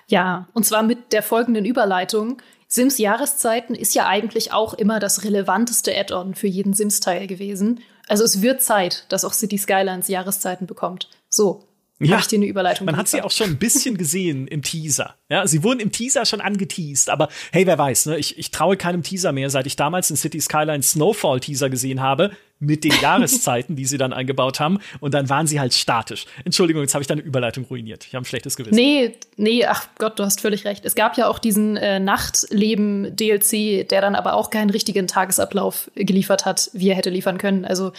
Ja, 0.08 0.47
und 0.54 0.65
zwar 0.65 0.82
mit 0.82 1.13
der 1.13 1.21
folgenden 1.21 1.65
Überleitung. 1.65 2.41
Sims 2.67 2.97
Jahreszeiten 2.97 3.76
ist 3.76 3.93
ja 3.93 4.08
eigentlich 4.08 4.54
auch 4.54 4.73
immer 4.73 4.99
das 4.99 5.23
relevanteste 5.23 5.95
Add-on 5.95 6.34
für 6.34 6.47
jeden 6.47 6.73
Sims-Teil 6.73 7.28
gewesen. 7.28 7.80
Also 8.07 8.23
es 8.23 8.41
wird 8.41 8.61
Zeit, 8.61 9.05
dass 9.09 9.25
auch 9.25 9.33
City 9.33 9.57
Skylines 9.57 10.07
Jahreszeiten 10.07 10.67
bekommt. 10.67 11.09
So, 11.29 11.63
ja, 11.99 12.19
ich 12.19 12.27
dir 12.27 12.38
eine 12.38 12.45
Überleitung 12.45 12.86
man 12.86 12.97
hat 12.97 13.08
sie 13.08 13.21
auch 13.21 13.32
schon 13.32 13.51
ein 13.51 13.58
bisschen 13.58 13.97
gesehen 13.97 14.47
im 14.47 14.62
Teaser. 14.62 15.15
Ja, 15.29 15.45
sie 15.47 15.63
wurden 15.63 15.79
im 15.79 15.91
Teaser 15.91 16.25
schon 16.25 16.41
angeteased, 16.41 17.10
aber 17.10 17.29
hey, 17.51 17.65
wer 17.65 17.77
weiß, 17.77 18.08
ne? 18.08 18.17
Ich, 18.17 18.38
ich 18.38 18.51
traue 18.51 18.77
keinem 18.77 19.03
Teaser 19.03 19.32
mehr, 19.32 19.49
seit 19.49 19.67
ich 19.67 19.75
damals 19.75 20.08
den 20.08 20.17
City 20.17 20.41
Skyline 20.41 20.84
Snowfall 20.84 21.39
Teaser 21.39 21.69
gesehen 21.69 22.01
habe 22.01 22.32
mit 22.60 22.84
den 22.84 22.93
Jahreszeiten, 23.01 23.75
die 23.75 23.86
sie 23.86 23.97
dann 23.97 24.12
eingebaut 24.12 24.60
haben 24.60 24.79
und 24.99 25.13
dann 25.13 25.29
waren 25.29 25.47
sie 25.47 25.60
halt 25.60 25.73
statisch. 25.73 26.25
Entschuldigung, 26.45 26.82
jetzt 26.82 26.93
habe 26.93 27.03
ich 27.03 27.08
deine 27.08 27.21
Überleitung 27.21 27.65
ruiniert. 27.65 28.06
Ich 28.06 28.15
habe 28.15 28.23
ein 28.23 28.25
schlechtes 28.25 28.56
Gewissen. 28.56 28.75
Nee, 28.75 29.15
nee, 29.38 29.65
ach 29.65 29.88
Gott, 29.97 30.17
du 30.19 30.23
hast 30.23 30.41
völlig 30.41 30.65
recht. 30.65 30.86
Es 30.86 30.95
gab 30.95 31.17
ja 31.17 31.27
auch 31.27 31.39
diesen 31.39 31.77
äh, 31.77 31.99
Nachtleben 31.99 33.15
DLC, 33.15 33.88
der 33.88 34.01
dann 34.01 34.15
aber 34.15 34.34
auch 34.34 34.49
keinen 34.49 34.71
richtigen 34.71 35.08
Tagesablauf 35.08 35.91
geliefert 35.95 36.45
hat, 36.45 36.69
wie 36.73 36.89
er 36.89 36.95
hätte 36.95 37.10
liefern 37.12 37.38
können. 37.38 37.65
Also 37.65 37.93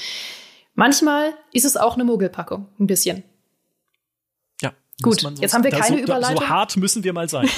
manchmal 0.74 1.32
ist 1.52 1.64
es 1.64 1.76
auch 1.76 1.94
eine 1.94 2.04
Mogelpackung, 2.04 2.66
ein 2.80 2.86
bisschen. 2.86 3.22
Gut, 5.02 5.20
so, 5.20 5.28
jetzt 5.28 5.54
haben 5.54 5.64
wir 5.64 5.70
keine 5.70 5.96
so, 5.98 6.02
Überleitung. 6.02 6.44
So 6.44 6.48
hart 6.48 6.76
müssen 6.76 7.02
wir 7.04 7.12
mal 7.12 7.28
sein. 7.28 7.48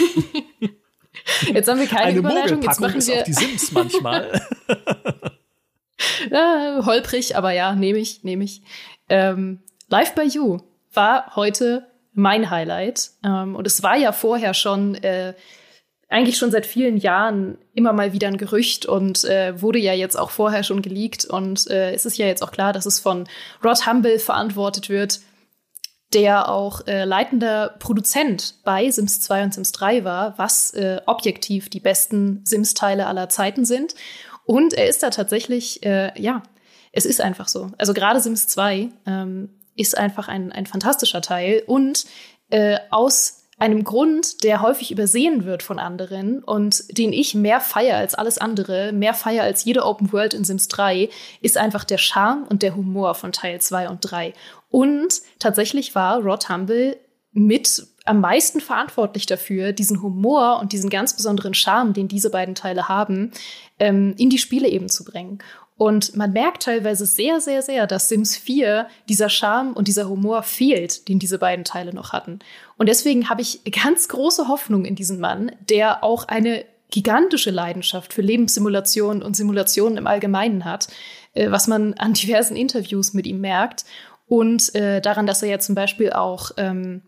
jetzt 1.53 1.69
haben 1.69 1.81
wir 1.81 1.87
keine 1.87 2.05
Eine 2.05 2.19
Überleitung. 2.19 2.63
Jetzt 2.63 2.81
machen 2.81 2.95
wir 2.95 2.99
ist 2.99 3.11
auch 3.11 3.25
die 3.25 3.33
Sims 3.33 3.73
manchmal. 3.73 4.41
ja, 6.31 6.81
holprig, 6.85 7.37
aber 7.37 7.53
ja, 7.53 7.75
nehme 7.75 7.99
ich, 7.99 8.25
nehme 8.25 8.45
ich. 8.45 8.63
Ähm, 9.09 9.61
Live 9.89 10.15
by 10.15 10.23
You 10.23 10.61
war 10.93 11.37
heute 11.37 11.87
mein 12.15 12.51
Highlight. 12.51 13.11
Ähm, 13.25 13.55
und 13.55 13.67
es 13.67 13.83
war 13.83 13.97
ja 13.97 14.13
vorher 14.13 14.55
schon, 14.55 14.95
äh, 14.97 15.35
eigentlich 16.09 16.39
schon 16.39 16.51
seit 16.51 16.67
vielen 16.67 16.97
Jahren 16.97 17.59
immer 17.75 17.93
mal 17.93 18.13
wieder 18.13 18.29
ein 18.29 18.39
Gerücht 18.39 18.87
und 18.87 19.25
äh, 19.25 19.61
wurde 19.61 19.79
ja 19.79 19.93
jetzt 19.93 20.17
auch 20.17 20.31
vorher 20.31 20.63
schon 20.63 20.81
geleakt. 20.81 21.25
Und 21.27 21.69
äh, 21.69 21.93
es 21.93 22.07
ist 22.07 22.17
ja 22.17 22.27
jetzt 22.27 22.43
auch 22.43 22.53
klar, 22.53 22.73
dass 22.73 22.87
es 22.87 22.99
von 23.01 23.29
Rod 23.63 23.87
Humble 23.87 24.19
verantwortet 24.19 24.89
wird 24.89 25.21
der 26.13 26.49
auch 26.49 26.87
äh, 26.87 27.05
leitender 27.05 27.75
Produzent 27.79 28.55
bei 28.65 28.91
Sims 28.91 29.21
2 29.21 29.45
und 29.45 29.55
Sims 29.55 29.73
3 29.73 30.05
war, 30.05 30.39
was 30.39 30.73
äh, 30.75 31.01
objektiv 31.07 31.69
die 31.69 31.81
besten 31.81 32.43
Sims-Teile 32.45 33.07
aller 33.07 33.29
Zeiten 33.29 33.65
sind. 33.65 33.95
Und 34.45 34.73
er 34.75 34.89
ist 34.89 35.03
da 35.03 35.11
tatsächlich, 35.11 35.85
äh, 35.85 36.13
ja, 36.21 36.43
es 36.93 37.07
ist 37.07 37.21
einfach 37.21 37.49
so. 37.49 37.71
Also 37.77 37.93
gerade 37.93 38.21
Sims 38.21 38.47
2 38.47 38.89
ähm, 39.07 39.51
ist 39.75 39.99
einfach 39.99 40.29
ein, 40.29 40.53
ein 40.53 40.67
fantastischer 40.67 41.21
Teil 41.21 41.63
und 41.67 42.07
äh, 42.51 42.79
aus 42.91 43.36
einem 43.59 43.85
Grund, 43.85 44.45
der 44.45 44.61
häufig 44.61 44.91
übersehen 44.91 45.45
wird 45.45 45.63
von 45.63 45.79
anderen 45.79 46.43
und 46.43 46.85
den 46.97 47.13
ich 47.13 47.35
mehr 47.35 47.61
feier 47.61 47.97
als 47.97 48.15
alles 48.15 48.39
andere, 48.39 48.93
mehr 48.93 49.15
feier 49.15 49.45
als 49.45 49.65
jede 49.65 49.85
Open 49.85 50.13
World 50.13 50.35
in 50.35 50.45
Sims 50.45 50.69
3, 50.69 51.09
ist 51.41 51.57
einfach 51.57 51.85
der 51.85 51.99
Charme 51.99 52.45
und 52.49 52.63
der 52.63 52.77
Humor 52.77 53.15
von 53.15 53.33
Teil 53.33 53.61
2 53.61 53.89
und 53.89 54.01
3. 54.01 54.35
Und 54.69 55.23
tatsächlich 55.39 55.95
war 55.95 56.21
Rod 56.21 56.51
Humble 56.51 56.99
mit 57.33 57.87
am 58.05 58.21
meisten 58.21 58.61
verantwortlich 58.61 59.27
dafür, 59.27 59.73
diesen 59.73 60.03
Humor 60.03 60.59
und 60.61 60.73
diesen 60.73 60.91
ganz 60.91 61.15
besonderen 61.15 61.55
Charme, 61.55 61.93
den 61.93 62.09
diese 62.09 62.31
beiden 62.31 62.55
Teile 62.55 62.89
haben, 62.89 63.33
ähm, 63.79 64.15
in 64.17 64.31
die 64.31 64.39
Spiele 64.39 64.69
eben 64.69 64.89
zu 64.89 65.05
bringen. 65.05 65.39
Und 65.79 66.17
man 66.17 66.33
merkt 66.33 66.63
teilweise 66.63 67.05
sehr, 67.05 67.41
sehr, 67.41 67.61
sehr, 67.61 67.87
dass 67.87 68.09
Sims 68.09 68.37
4 68.37 68.89
dieser 69.09 69.29
Charme 69.29 69.75
und 69.75 69.89
dieser 69.89 70.09
Humor 70.09 70.43
fehlt, 70.43 71.09
den 71.09 71.19
diese 71.19 71.39
beiden 71.39 71.65
Teile 71.65 71.95
noch 71.95 72.13
hatten. 72.13 72.39
Und 72.79 72.89
deswegen 72.89 73.29
habe 73.29 73.43
ich 73.43 73.61
ganz 73.71 74.09
große 74.09 74.49
Hoffnung 74.49 74.87
in 74.87 74.95
diesen 74.95 75.21
Mann, 75.21 75.53
der 75.69 76.03
auch 76.03 76.29
eine 76.29 76.65
gigantische 76.91 77.51
Leidenschaft 77.51 78.15
für 78.15 78.23
Lebenssimulationen 78.23 79.23
und 79.23 79.37
Simulationen 79.37 79.99
im 79.99 80.07
Allgemeinen 80.07 80.65
hat, 80.65 80.89
äh, 81.35 81.51
was 81.51 81.67
man 81.67 81.95
an 81.95 82.15
diversen 82.15 82.57
Interviews 82.57 83.13
mit 83.13 83.27
ihm 83.27 83.41
merkt 83.41 83.85
und 84.27 84.75
äh, 84.75 85.01
daran, 85.01 85.27
dass 85.27 85.43
er 85.43 85.51
ja 85.51 85.59
zum 85.59 85.75
Beispiel 85.75 86.13
auch 86.13 86.53
ähm, 86.57 87.03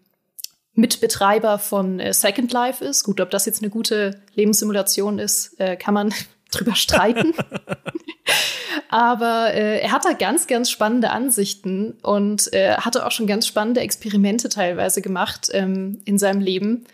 Mitbetreiber 0.75 1.59
von 1.59 2.01
äh, 2.01 2.13
Second 2.13 2.53
Life 2.53 2.85
ist. 2.85 3.03
Gut, 3.05 3.21
ob 3.21 3.31
das 3.31 3.47
jetzt 3.47 3.63
eine 3.63 3.71
gute 3.71 4.21
Lebenssimulation 4.35 5.19
ist, 5.19 5.59
äh, 5.59 5.77
kann 5.77 5.95
man 5.95 6.15
drüber 6.51 6.75
streiten. 6.75 7.35
Aber 8.91 9.53
äh, 9.53 9.81
er 9.81 9.93
hat 9.93 10.05
da 10.05 10.13
ganz, 10.13 10.47
ganz 10.47 10.71
spannende 10.71 11.11
Ansichten 11.11 11.93
und 12.03 12.53
äh, 12.53 12.77
hatte 12.77 13.05
auch 13.07 13.11
schon 13.11 13.27
ganz 13.27 13.47
spannende 13.47 13.81
Experimente 13.81 14.49
teilweise 14.49 15.03
gemacht 15.03 15.49
ähm, 15.53 16.01
in 16.05 16.19
seinem 16.19 16.41
Leben. 16.41 16.85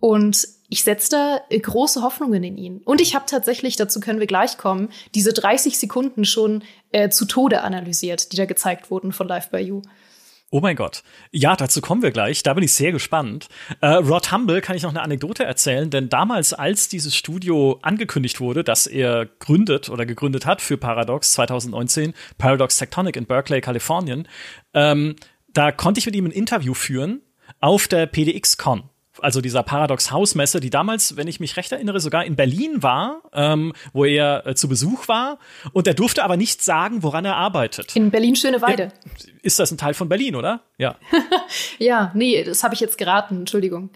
Und 0.00 0.48
ich 0.68 0.84
setze 0.84 1.10
da 1.10 1.40
äh, 1.50 1.60
große 1.60 2.02
Hoffnungen 2.02 2.42
in 2.42 2.56
ihn. 2.56 2.80
Und 2.84 3.00
ich 3.00 3.14
habe 3.14 3.26
tatsächlich, 3.26 3.76
dazu 3.76 4.00
können 4.00 4.20
wir 4.20 4.26
gleich 4.26 4.56
kommen, 4.56 4.88
diese 5.14 5.32
30 5.32 5.78
Sekunden 5.78 6.24
schon 6.24 6.64
äh, 6.92 7.10
zu 7.10 7.26
Tode 7.26 7.62
analysiert, 7.62 8.32
die 8.32 8.36
da 8.36 8.46
gezeigt 8.46 8.90
wurden 8.90 9.12
von 9.12 9.28
Live 9.28 9.50
by 9.50 9.58
You. 9.58 9.82
Oh 10.54 10.60
mein 10.60 10.76
Gott. 10.76 11.02
Ja, 11.30 11.56
dazu 11.56 11.80
kommen 11.80 12.02
wir 12.02 12.10
gleich. 12.10 12.42
Da 12.42 12.52
bin 12.52 12.62
ich 12.62 12.74
sehr 12.74 12.92
gespannt. 12.92 13.48
Äh, 13.80 13.86
Rod 13.86 14.30
Humble 14.30 14.60
kann 14.60 14.76
ich 14.76 14.82
noch 14.82 14.90
eine 14.90 15.00
Anekdote 15.00 15.44
erzählen, 15.44 15.88
denn 15.88 16.10
damals, 16.10 16.52
als 16.52 16.90
dieses 16.90 17.16
Studio 17.16 17.78
angekündigt 17.80 18.38
wurde, 18.38 18.62
dass 18.62 18.86
er 18.86 19.24
gründet 19.24 19.88
oder 19.88 20.04
gegründet 20.04 20.44
hat 20.44 20.60
für 20.60 20.76
Paradox 20.76 21.32
2019, 21.32 22.12
Paradox 22.36 22.76
Tectonic 22.76 23.16
in 23.16 23.24
Berkeley, 23.24 23.62
Kalifornien, 23.62 24.28
ähm, 24.74 25.16
da 25.48 25.72
konnte 25.72 26.00
ich 26.00 26.06
mit 26.06 26.14
ihm 26.14 26.26
ein 26.26 26.32
Interview 26.32 26.74
führen 26.74 27.22
auf 27.60 27.88
der 27.88 28.04
PDX-Con 28.04 28.91
also 29.22 29.40
dieser 29.40 29.62
Paradox 29.62 30.10
House 30.10 30.34
Messe, 30.34 30.60
die 30.60 30.70
damals, 30.70 31.16
wenn 31.16 31.28
ich 31.28 31.40
mich 31.40 31.56
recht 31.56 31.72
erinnere, 31.72 32.00
sogar 32.00 32.24
in 32.24 32.36
Berlin 32.36 32.82
war, 32.82 33.22
ähm, 33.32 33.72
wo 33.92 34.04
er 34.04 34.46
äh, 34.46 34.54
zu 34.54 34.68
Besuch 34.68 35.08
war. 35.08 35.38
Und 35.72 35.86
er 35.86 35.94
durfte 35.94 36.24
aber 36.24 36.36
nicht 36.36 36.62
sagen, 36.62 37.02
woran 37.02 37.24
er 37.24 37.36
arbeitet. 37.36 37.94
In 37.96 38.10
Berlin-Schöneweide. 38.10 38.84
Ja, 38.84 39.32
ist 39.42 39.58
das 39.58 39.70
ein 39.70 39.78
Teil 39.78 39.94
von 39.94 40.08
Berlin, 40.08 40.36
oder? 40.36 40.62
Ja. 40.78 40.96
ja, 41.78 42.10
nee, 42.14 42.42
das 42.44 42.62
habe 42.64 42.74
ich 42.74 42.80
jetzt 42.80 42.98
geraten, 42.98 43.40
Entschuldigung. 43.40 43.90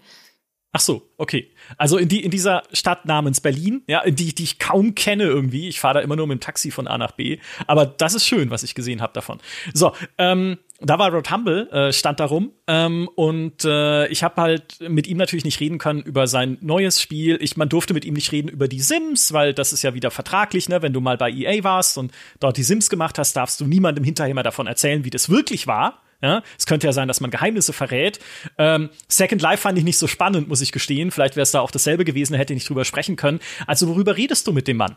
Ach 0.73 0.81
so, 0.81 1.09
okay. 1.17 1.51
Also 1.77 1.97
in, 1.97 2.07
die, 2.07 2.23
in 2.23 2.29
dieser 2.29 2.61
Stadt 2.71 3.05
namens 3.05 3.41
Berlin, 3.41 3.81
ja, 3.87 4.07
die, 4.07 4.35
die 4.35 4.43
ich 4.43 4.59
kaum 4.59 4.93
kenne 4.95 5.23
irgendwie. 5.23 5.67
Ich 5.69 5.79
fahre 5.79 5.95
da 5.95 5.99
immer 6.01 6.15
nur 6.15 6.27
mit 6.27 6.37
dem 6.37 6.41
Taxi 6.41 6.71
von 6.71 6.87
A 6.87 6.97
nach 6.97 7.13
B. 7.13 7.39
Aber 7.65 7.85
das 7.85 8.13
ist 8.13 8.27
schön, 8.27 8.51
was 8.51 8.63
ich 8.63 8.75
gesehen 8.75 9.01
habe 9.01 9.13
davon. 9.13 9.39
So, 9.73 9.93
ähm, 10.17 10.59
da 10.79 10.99
war 10.99 11.11
Rod 11.11 11.31
Humble, 11.31 11.69
äh, 11.71 11.91
stand 11.91 12.19
da 12.19 12.25
rum. 12.25 12.51
Ähm, 12.67 13.09
und 13.15 13.65
äh, 13.65 14.07
ich 14.07 14.23
habe 14.23 14.41
halt 14.41 14.79
mit 14.87 15.07
ihm 15.07 15.17
natürlich 15.17 15.45
nicht 15.45 15.59
reden 15.59 15.79
können 15.79 16.01
über 16.01 16.27
sein 16.27 16.57
neues 16.61 17.01
Spiel. 17.01 17.37
Ich, 17.41 17.57
man 17.57 17.69
durfte 17.69 17.93
mit 17.93 18.05
ihm 18.05 18.13
nicht 18.13 18.31
reden 18.31 18.47
über 18.47 18.67
die 18.67 18.81
Sims, 18.81 19.33
weil 19.33 19.53
das 19.53 19.73
ist 19.73 19.83
ja 19.83 19.93
wieder 19.93 20.11
vertraglich, 20.11 20.69
ne? 20.69 20.81
Wenn 20.81 20.93
du 20.93 21.01
mal 21.01 21.17
bei 21.17 21.31
EA 21.31 21.63
warst 21.63 21.97
und 21.97 22.11
dort 22.39 22.57
die 22.57 22.63
Sims 22.63 22.89
gemacht 22.89 23.17
hast, 23.17 23.33
darfst 23.33 23.59
du 23.59 23.65
niemandem 23.65 24.03
hinterher 24.03 24.35
mal 24.35 24.43
davon 24.43 24.67
erzählen, 24.67 25.03
wie 25.03 25.09
das 25.09 25.29
wirklich 25.29 25.65
war. 25.65 26.01
Ja, 26.21 26.41
es 26.57 26.65
könnte 26.65 26.87
ja 26.87 26.93
sein, 26.93 27.07
dass 27.07 27.21
man 27.21 27.29
Geheimnisse 27.29 27.73
verrät. 27.73 28.19
Ähm, 28.57 28.89
Second 29.07 29.39
Life 29.39 29.61
fand 29.61 29.77
ich 29.77 29.83
nicht 29.83 29.99
so 29.99 30.07
spannend, 30.07 30.47
muss 30.47 30.61
ich 30.61 30.71
gestehen. 30.71 31.11
Vielleicht 31.11 31.35
wäre 31.35 31.43
es 31.43 31.51
da 31.51 31.59
auch 31.59 31.69
dasselbe 31.69 32.05
gewesen, 32.05 32.35
hätte 32.35 32.53
ich 32.53 32.57
nicht 32.57 32.69
drüber 32.69 32.85
sprechen 32.85 33.17
können. 33.17 33.39
Also 33.67 33.87
worüber 33.87 34.17
redest 34.17 34.47
du 34.47 34.51
mit 34.51 34.67
dem 34.67 34.77
Mann? 34.77 34.95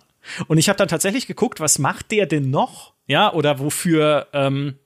Und 0.48 0.56
ich 0.56 0.70
habe 0.70 0.78
dann 0.78 0.88
tatsächlich 0.88 1.26
geguckt, 1.26 1.60
was 1.60 1.78
macht 1.78 2.10
der 2.10 2.24
denn 2.24 2.48
noch? 2.48 2.94
Ja, 3.06 3.32
oder 3.34 3.58
wofür 3.58 4.28
ähm, 4.32 4.76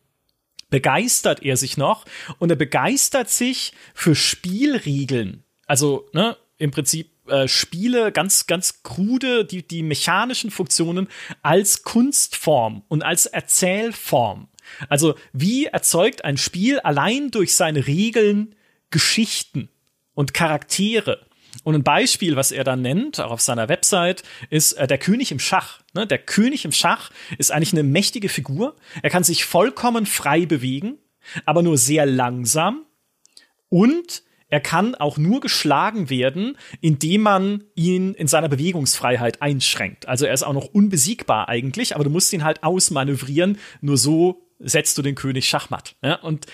begeistert 0.70 1.42
er 1.42 1.56
sich 1.56 1.76
noch? 1.76 2.04
Und 2.38 2.50
er 2.50 2.56
begeistert 2.56 3.30
sich 3.30 3.72
für 3.94 4.14
Spielregeln. 4.14 5.44
Also, 5.66 6.08
ne, 6.12 6.36
im 6.58 6.70
Prinzip 6.70 7.10
äh, 7.28 7.48
Spiele, 7.48 8.12
ganz, 8.12 8.46
ganz 8.46 8.82
krude, 8.82 9.44
die, 9.44 9.66
die 9.66 9.82
mechanischen 9.82 10.50
Funktionen 10.50 11.08
als 11.42 11.82
Kunstform 11.82 12.82
und 12.88 13.02
als 13.02 13.26
Erzählform. 13.26 14.48
Also, 14.88 15.14
wie 15.32 15.66
erzeugt 15.66 16.24
ein 16.24 16.36
Spiel 16.36 16.80
allein 16.80 17.30
durch 17.30 17.54
seine 17.54 17.86
Regeln 17.86 18.54
Geschichten 18.90 19.68
und 20.14 20.34
Charaktere? 20.34 21.26
Und 21.64 21.74
ein 21.74 21.82
Beispiel, 21.82 22.36
was 22.36 22.52
er 22.52 22.62
da 22.62 22.76
nennt, 22.76 23.18
auch 23.18 23.32
auf 23.32 23.40
seiner 23.40 23.68
Website, 23.68 24.22
ist 24.50 24.74
äh, 24.74 24.86
der 24.86 24.98
König 24.98 25.32
im 25.32 25.40
Schach. 25.40 25.80
Ne? 25.94 26.06
Der 26.06 26.18
König 26.18 26.64
im 26.64 26.72
Schach 26.72 27.10
ist 27.38 27.50
eigentlich 27.50 27.72
eine 27.72 27.82
mächtige 27.82 28.28
Figur. 28.28 28.76
Er 29.02 29.10
kann 29.10 29.24
sich 29.24 29.44
vollkommen 29.44 30.06
frei 30.06 30.46
bewegen, 30.46 30.98
aber 31.46 31.62
nur 31.62 31.78
sehr 31.78 32.06
langsam. 32.06 32.84
Und 33.70 34.22
er 34.48 34.60
kann 34.60 34.94
auch 34.94 35.16
nur 35.16 35.40
geschlagen 35.40 36.10
werden, 36.10 36.56
indem 36.80 37.22
man 37.22 37.64
ihn 37.74 38.14
in 38.14 38.28
seiner 38.28 38.48
Bewegungsfreiheit 38.48 39.42
einschränkt. 39.42 40.06
Also 40.06 40.26
er 40.26 40.34
ist 40.34 40.44
auch 40.44 40.52
noch 40.52 40.66
unbesiegbar 40.66 41.48
eigentlich, 41.48 41.94
aber 41.94 42.04
du 42.04 42.10
musst 42.10 42.32
ihn 42.32 42.44
halt 42.44 42.62
ausmanövrieren. 42.62 43.58
Nur 43.80 43.96
so 43.96 44.46
setzt 44.60 44.96
du 44.98 45.02
den 45.02 45.14
König 45.14 45.48
Schachmatt. 45.48 45.96
Ja? 46.02 46.16
Und 46.16 46.46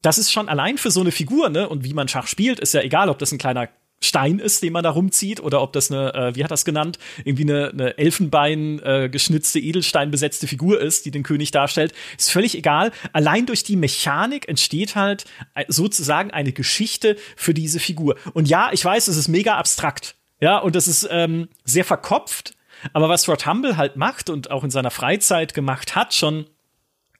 das 0.00 0.16
ist 0.16 0.32
schon 0.32 0.48
allein 0.48 0.78
für 0.78 0.92
so 0.92 1.00
eine 1.00 1.10
Figur, 1.10 1.48
ne? 1.48 1.68
Und 1.68 1.82
wie 1.82 1.92
man 1.92 2.06
Schach 2.06 2.28
spielt, 2.28 2.60
ist 2.60 2.74
ja 2.74 2.82
egal, 2.82 3.08
ob 3.08 3.18
das 3.18 3.32
ein 3.32 3.38
kleiner 3.38 3.68
Stein 4.00 4.38
ist, 4.38 4.62
den 4.62 4.72
man 4.72 4.84
da 4.84 4.90
rumzieht, 4.90 5.40
oder 5.40 5.62
ob 5.62 5.72
das 5.72 5.90
eine, 5.90 6.14
äh, 6.14 6.34
wie 6.36 6.44
hat 6.44 6.50
das 6.50 6.64
genannt, 6.64 6.98
irgendwie 7.24 7.44
eine, 7.44 7.70
eine 7.70 7.98
Elfenbein 7.98 8.80
äh, 8.80 9.08
geschnitzte, 9.10 9.58
Edelstein 9.58 10.10
besetzte 10.10 10.46
Figur 10.46 10.80
ist, 10.80 11.06
die 11.06 11.10
den 11.10 11.22
König 11.22 11.50
darstellt, 11.50 11.94
ist 12.18 12.30
völlig 12.30 12.56
egal. 12.56 12.92
Allein 13.12 13.46
durch 13.46 13.64
die 13.64 13.76
Mechanik 13.76 14.48
entsteht 14.48 14.96
halt 14.96 15.24
äh, 15.54 15.64
sozusagen 15.68 16.30
eine 16.30 16.52
Geschichte 16.52 17.16
für 17.36 17.54
diese 17.54 17.80
Figur. 17.80 18.16
Und 18.34 18.48
ja, 18.48 18.70
ich 18.72 18.84
weiß, 18.84 19.08
es 19.08 19.16
ist 19.16 19.28
mega 19.28 19.56
abstrakt, 19.56 20.14
ja, 20.40 20.58
und 20.58 20.76
das 20.76 20.86
ist 20.86 21.08
ähm, 21.10 21.48
sehr 21.64 21.84
verkopft, 21.84 22.54
aber 22.92 23.08
was 23.08 23.28
Rod 23.28 23.46
Humble 23.46 23.76
halt 23.78 23.96
macht 23.96 24.28
und 24.28 24.50
auch 24.50 24.64
in 24.64 24.70
seiner 24.70 24.90
Freizeit 24.90 25.54
gemacht 25.54 25.96
hat, 25.96 26.12
schon 26.12 26.46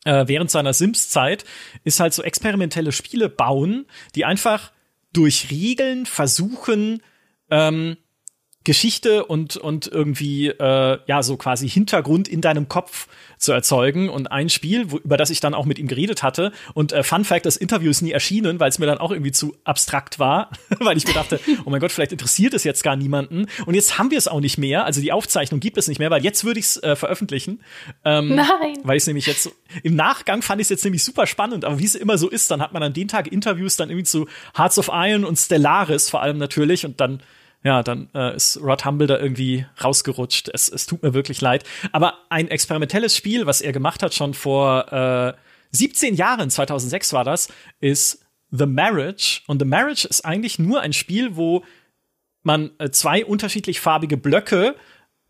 äh, 0.05 0.25
während 0.29 0.51
seiner 0.51 0.75
Sims-Zeit, 0.75 1.45
ist 1.85 2.01
halt 2.01 2.13
so 2.13 2.23
experimentelle 2.23 2.93
Spiele 2.93 3.29
bauen, 3.29 3.87
die 4.15 4.25
einfach 4.25 4.71
durch 5.13 5.51
Regeln 5.51 6.07
versuchen, 6.07 7.03
ähm, 7.51 7.97
Geschichte 8.67 9.25
und, 9.25 9.57
und 9.57 9.87
irgendwie, 9.87 10.49
äh, 10.49 10.99
ja, 11.07 11.23
so 11.23 11.37
quasi 11.37 11.69
Hintergrund 11.69 12.27
in 12.27 12.41
deinem 12.41 12.69
Kopf 12.69 13.07
zu 13.39 13.53
erzeugen. 13.53 14.09
Und 14.09 14.33
ein 14.33 14.49
Spiel, 14.49 14.91
wo, 14.91 14.99
über 14.99 15.17
das 15.17 15.31
ich 15.31 15.39
dann 15.39 15.55
auch 15.55 15.67
mit 15.67 15.79
ihm 15.79 15.87
geredet 15.87 16.25
hatte. 16.25 16.51
Und 16.75 16.93
äh, 16.93 17.05
Fun 17.05 17.25
Fact, 17.25 17.47
das 17.47 17.57
Interview 17.57 17.91
ist 17.91 18.03
nie 18.03 18.11
erschienen, 18.11 18.59
weil 18.59 18.69
es 18.69 18.81
mir 18.81 18.87
dann 18.87 18.99
auch 18.99 19.13
irgendwie 19.13 19.31
zu 19.31 19.57
abstrakt 19.63 20.19
war, 20.19 20.51
weil 20.81 20.97
ich 20.97 21.07
mir 21.07 21.15
dachte, 21.15 21.39
oh 21.65 21.71
mein 21.71 21.81
Gott, 21.81 21.93
vielleicht 21.93 22.11
interessiert 22.11 22.55
es 22.55 22.65
jetzt 22.65 22.83
gar 22.83 22.97
niemanden. 22.97 23.47
Und 23.67 23.75
jetzt 23.75 23.99
haben 23.99 24.11
wir 24.11 24.19
es 24.19 24.27
auch 24.27 24.41
nicht 24.41 24.59
mehr. 24.59 24.85
Also 24.85 25.01
die 25.01 25.13
Aufzeichnung 25.13 25.61
gibt 25.61 25.79
es 25.79 25.87
nicht 25.87 26.01
mehr, 26.01 26.11
weil 26.11 26.25
jetzt 26.25 26.45
würde 26.45 26.59
ich 26.59 26.67
es 26.67 26.83
äh, 26.83 26.97
veröffentlichen. 26.97 27.61
Ähm, 28.05 28.35
Nein. 28.35 28.79
Weil 28.83 28.97
ich 28.97 29.05
es 29.05 29.07
nämlich 29.07 29.27
jetzt 29.27 29.49
im 29.85 29.95
Nachgang 29.95 30.43
fand 30.43 30.61
ich 30.61 30.65
es 30.65 30.71
jetzt 30.71 30.85
nämlich 30.85 31.05
super 31.05 31.29
spannend. 31.29 31.65
Aber 31.65 31.79
wie 31.79 31.85
es 31.85 31.95
immer 31.95 32.19
so 32.19 32.29
ist, 32.29 32.51
dann 32.51 32.61
hat 32.61 32.73
man 32.73 32.83
an 32.83 32.95
den 32.95 33.07
Tag 33.07 33.29
Interviews 33.31 33.77
dann 33.77 33.91
irgendwie 33.91 34.07
zu 34.07 34.27
Hearts 34.57 34.77
of 34.77 34.91
Iron 34.93 35.25
und 35.25 35.37
Stellaris 35.37 36.11
vor 36.11 36.21
allem 36.21 36.39
natürlich. 36.39 36.85
Und 36.85 37.01
dann 37.01 37.23
ja, 37.67 37.83
dann 37.83 38.09
äh, 38.15 38.37
ist 38.37 38.61
Rod 38.63 38.85
Humble 38.85 39.09
da 39.09 39.19
irgendwie 39.19 39.67
rausgerutscht. 39.83 40.49
Es, 40.55 40.69
es 40.69 40.87
tut 40.87 41.03
mir 41.03 41.15
wirklich 41.15 41.41
leid. 41.41 41.65
Aber 41.91 42.15
ein 42.29 42.47
experimentelles 42.47 43.17
Spiel, 43.17 43.45
was 43.47 43.61
er 43.61 43.73
gemacht 43.73 44.05
hat, 44.05 44.15
schon 44.15 44.35
vor 44.35 44.93
äh, 44.93 45.33
17 45.73 46.15
Jahren, 46.15 46.49
2006 46.49 47.13
war 47.13 47.25
das, 47.25 47.49
ist 47.81 48.25
The 48.53 48.67
Marriage. 48.67 49.41
Und 49.49 49.59
The 49.59 49.67
Marriage 49.67 50.07
ist 50.07 50.25
eigentlich 50.25 50.61
nur 50.61 50.81
ein 50.81 50.93
Spiel, 50.93 51.35
wo 51.35 51.65
man 52.45 52.71
äh, 52.79 52.91
zwei 52.91 53.25
unterschiedlich 53.25 53.81
farbige 53.81 54.17
Blöcke 54.17 54.77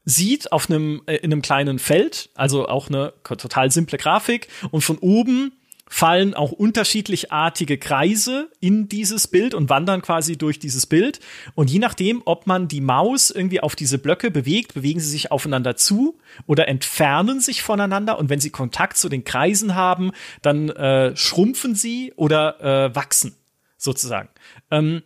sieht 0.05 0.53
auf 0.53 0.69
einem 0.69 1.01
äh, 1.07 1.17
in 1.17 1.33
einem 1.33 1.41
kleinen 1.41 1.79
Feld, 1.79 2.29
also 2.35 2.69
auch 2.69 2.89
eine 2.89 3.15
total 3.23 3.71
simple 3.71 3.97
Grafik 3.97 4.49
und 4.73 4.83
von 4.83 4.99
oben 4.99 5.53
fallen 5.89 6.35
auch 6.35 6.53
unterschiedlichartige 6.53 7.79
Kreise 7.79 8.51
in 8.61 8.89
dieses 8.89 9.29
Bild 9.29 9.55
und 9.55 9.71
wandern 9.71 10.03
quasi 10.03 10.37
durch 10.37 10.59
dieses 10.59 10.87
Bild. 10.87 11.21
Und 11.55 11.71
je 11.71 11.79
nachdem, 11.79 12.23
ob 12.25 12.47
man 12.47 12.69
die 12.69 12.81
Maus 12.81 13.31
irgendwie 13.31 13.61
auf 13.61 13.77
diese 13.77 13.99
Blöcke 13.99 14.31
bewegt, 14.31 14.75
bewegen 14.75 15.01
sie 15.01 15.09
sich 15.09 15.31
aufeinander 15.31 15.77
zu 15.77 16.19
oder 16.47 16.67
entfernen 16.69 17.41
sich 17.41 17.63
voneinander. 17.63 18.19
Und 18.19 18.31
wenn 18.31 18.41
sie 18.41 18.51
Kontakt 18.51 18.97
zu 18.97 19.09
den 19.09 19.25
Kreisen 19.25 19.75
haben, 19.75 20.11
dann 20.43 20.71
äh, 20.71 21.17
schrumpfen 21.17 21.75
sie 21.75 22.13
oder 22.17 22.61
äh, 22.61 22.95
wachsen, 22.95 23.37
sozusagen. 23.77 24.29
Ähm, 24.71 25.03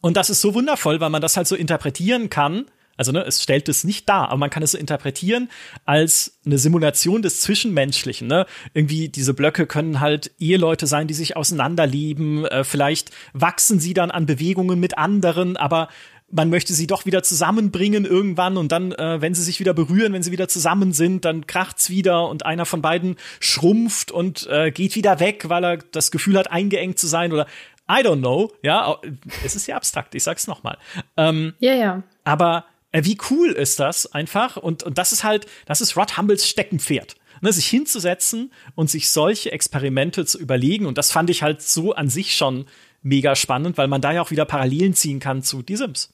und 0.00 0.16
das 0.16 0.30
ist 0.30 0.40
so 0.40 0.54
wundervoll, 0.54 1.00
weil 1.00 1.10
man 1.10 1.22
das 1.22 1.36
halt 1.36 1.46
so 1.46 1.56
interpretieren 1.56 2.30
kann, 2.30 2.66
also 2.96 3.12
ne, 3.12 3.24
es 3.24 3.42
stellt 3.42 3.68
es 3.68 3.84
nicht 3.84 4.08
dar, 4.08 4.28
aber 4.28 4.38
man 4.38 4.50
kann 4.50 4.62
es 4.62 4.72
so 4.72 4.78
interpretieren 4.78 5.48
als 5.84 6.38
eine 6.44 6.58
Simulation 6.58 7.22
des 7.22 7.40
Zwischenmenschlichen. 7.40 8.26
Ne? 8.26 8.46
Irgendwie 8.74 9.08
diese 9.08 9.34
Blöcke 9.34 9.66
können 9.66 10.00
halt 10.00 10.30
Eheleute 10.38 10.86
sein, 10.86 11.06
die 11.06 11.14
sich 11.14 11.36
auseinanderlieben. 11.36 12.44
Äh, 12.46 12.64
vielleicht 12.64 13.10
wachsen 13.32 13.80
sie 13.80 13.94
dann 13.94 14.10
an 14.10 14.26
Bewegungen 14.26 14.80
mit 14.80 14.98
anderen, 14.98 15.56
aber 15.56 15.88
man 16.30 16.50
möchte 16.50 16.72
sie 16.72 16.86
doch 16.86 17.06
wieder 17.06 17.22
zusammenbringen 17.22 18.04
irgendwann 18.04 18.56
und 18.56 18.72
dann, 18.72 18.92
äh, 18.92 19.20
wenn 19.20 19.34
sie 19.34 19.42
sich 19.42 19.60
wieder 19.60 19.74
berühren, 19.74 20.12
wenn 20.12 20.22
sie 20.22 20.32
wieder 20.32 20.48
zusammen 20.48 20.92
sind, 20.92 21.24
dann 21.24 21.46
kracht's 21.46 21.88
wieder 21.88 22.28
und 22.28 22.44
einer 22.44 22.66
von 22.66 22.82
beiden 22.82 23.16
schrumpft 23.38 24.10
und 24.10 24.46
äh, 24.50 24.70
geht 24.72 24.96
wieder 24.96 25.20
weg, 25.20 25.48
weil 25.48 25.64
er 25.64 25.76
das 25.76 26.10
Gefühl 26.10 26.36
hat, 26.36 26.50
eingeengt 26.50 26.98
zu 26.98 27.06
sein 27.06 27.32
oder 27.32 27.46
I 27.88 28.02
don't 28.02 28.18
know. 28.18 28.52
Ja, 28.62 28.98
es 29.44 29.54
ist 29.54 29.68
ja 29.68 29.76
abstrakt. 29.76 30.14
Ich 30.16 30.24
sag's 30.24 30.48
noch 30.48 30.64
mal. 30.64 30.76
Ähm, 31.16 31.54
ja, 31.60 31.74
ja. 31.74 32.02
Aber 32.24 32.64
wie 32.92 33.18
cool 33.30 33.52
ist 33.52 33.80
das 33.80 34.12
einfach? 34.12 34.56
Und, 34.56 34.82
und 34.82 34.98
das 34.98 35.12
ist 35.12 35.24
halt, 35.24 35.46
das 35.66 35.80
ist 35.80 35.96
Rod 35.96 36.16
Humbles 36.16 36.48
Steckenpferd. 36.48 37.16
Ne, 37.42 37.52
sich 37.52 37.66
hinzusetzen 37.66 38.50
und 38.76 38.88
sich 38.88 39.10
solche 39.10 39.52
Experimente 39.52 40.24
zu 40.24 40.38
überlegen. 40.38 40.86
Und 40.86 40.96
das 40.96 41.12
fand 41.12 41.28
ich 41.28 41.42
halt 41.42 41.60
so 41.60 41.92
an 41.92 42.08
sich 42.08 42.34
schon 42.34 42.64
mega 43.02 43.36
spannend, 43.36 43.76
weil 43.76 43.88
man 43.88 44.00
da 44.00 44.12
ja 44.12 44.22
auch 44.22 44.30
wieder 44.30 44.46
Parallelen 44.46 44.94
ziehen 44.94 45.20
kann 45.20 45.42
zu 45.42 45.60
Die 45.60 45.76
Sims. 45.76 46.08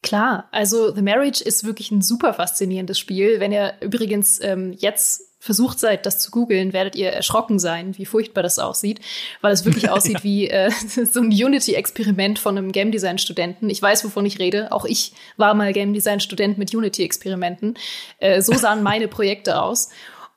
Klar, 0.00 0.48
also 0.52 0.92
The 0.94 1.02
Marriage 1.02 1.42
ist 1.42 1.64
wirklich 1.64 1.90
ein 1.90 2.02
super 2.02 2.34
faszinierendes 2.34 2.98
Spiel. 2.98 3.40
Wenn 3.40 3.52
ihr 3.52 3.74
übrigens 3.80 4.40
ähm, 4.40 4.72
jetzt 4.72 5.31
versucht 5.42 5.80
seid, 5.80 6.06
das 6.06 6.20
zu 6.20 6.30
googeln, 6.30 6.72
werdet 6.72 6.94
ihr 6.94 7.10
erschrocken 7.10 7.58
sein, 7.58 7.98
wie 7.98 8.06
furchtbar 8.06 8.44
das 8.44 8.60
aussieht, 8.60 9.00
weil 9.40 9.52
es 9.52 9.64
wirklich 9.64 9.90
aussieht 9.90 10.22
wie 10.22 10.48
äh, 10.48 10.70
so 10.86 11.18
ein 11.18 11.30
Unity-Experiment 11.30 12.38
von 12.38 12.56
einem 12.56 12.70
Game 12.70 12.92
Design-Studenten. 12.92 13.68
Ich 13.68 13.82
weiß, 13.82 14.04
wovon 14.04 14.24
ich 14.24 14.38
rede. 14.38 14.70
Auch 14.70 14.84
ich 14.84 15.14
war 15.36 15.54
mal 15.54 15.72
Game 15.72 15.94
Design-Student 15.94 16.58
mit 16.58 16.72
Unity-Experimenten. 16.72 17.76
Äh, 18.18 18.40
so 18.40 18.54
sahen 18.54 18.82
meine 18.84 19.08
Projekte 19.08 19.60
aus. 19.60 19.90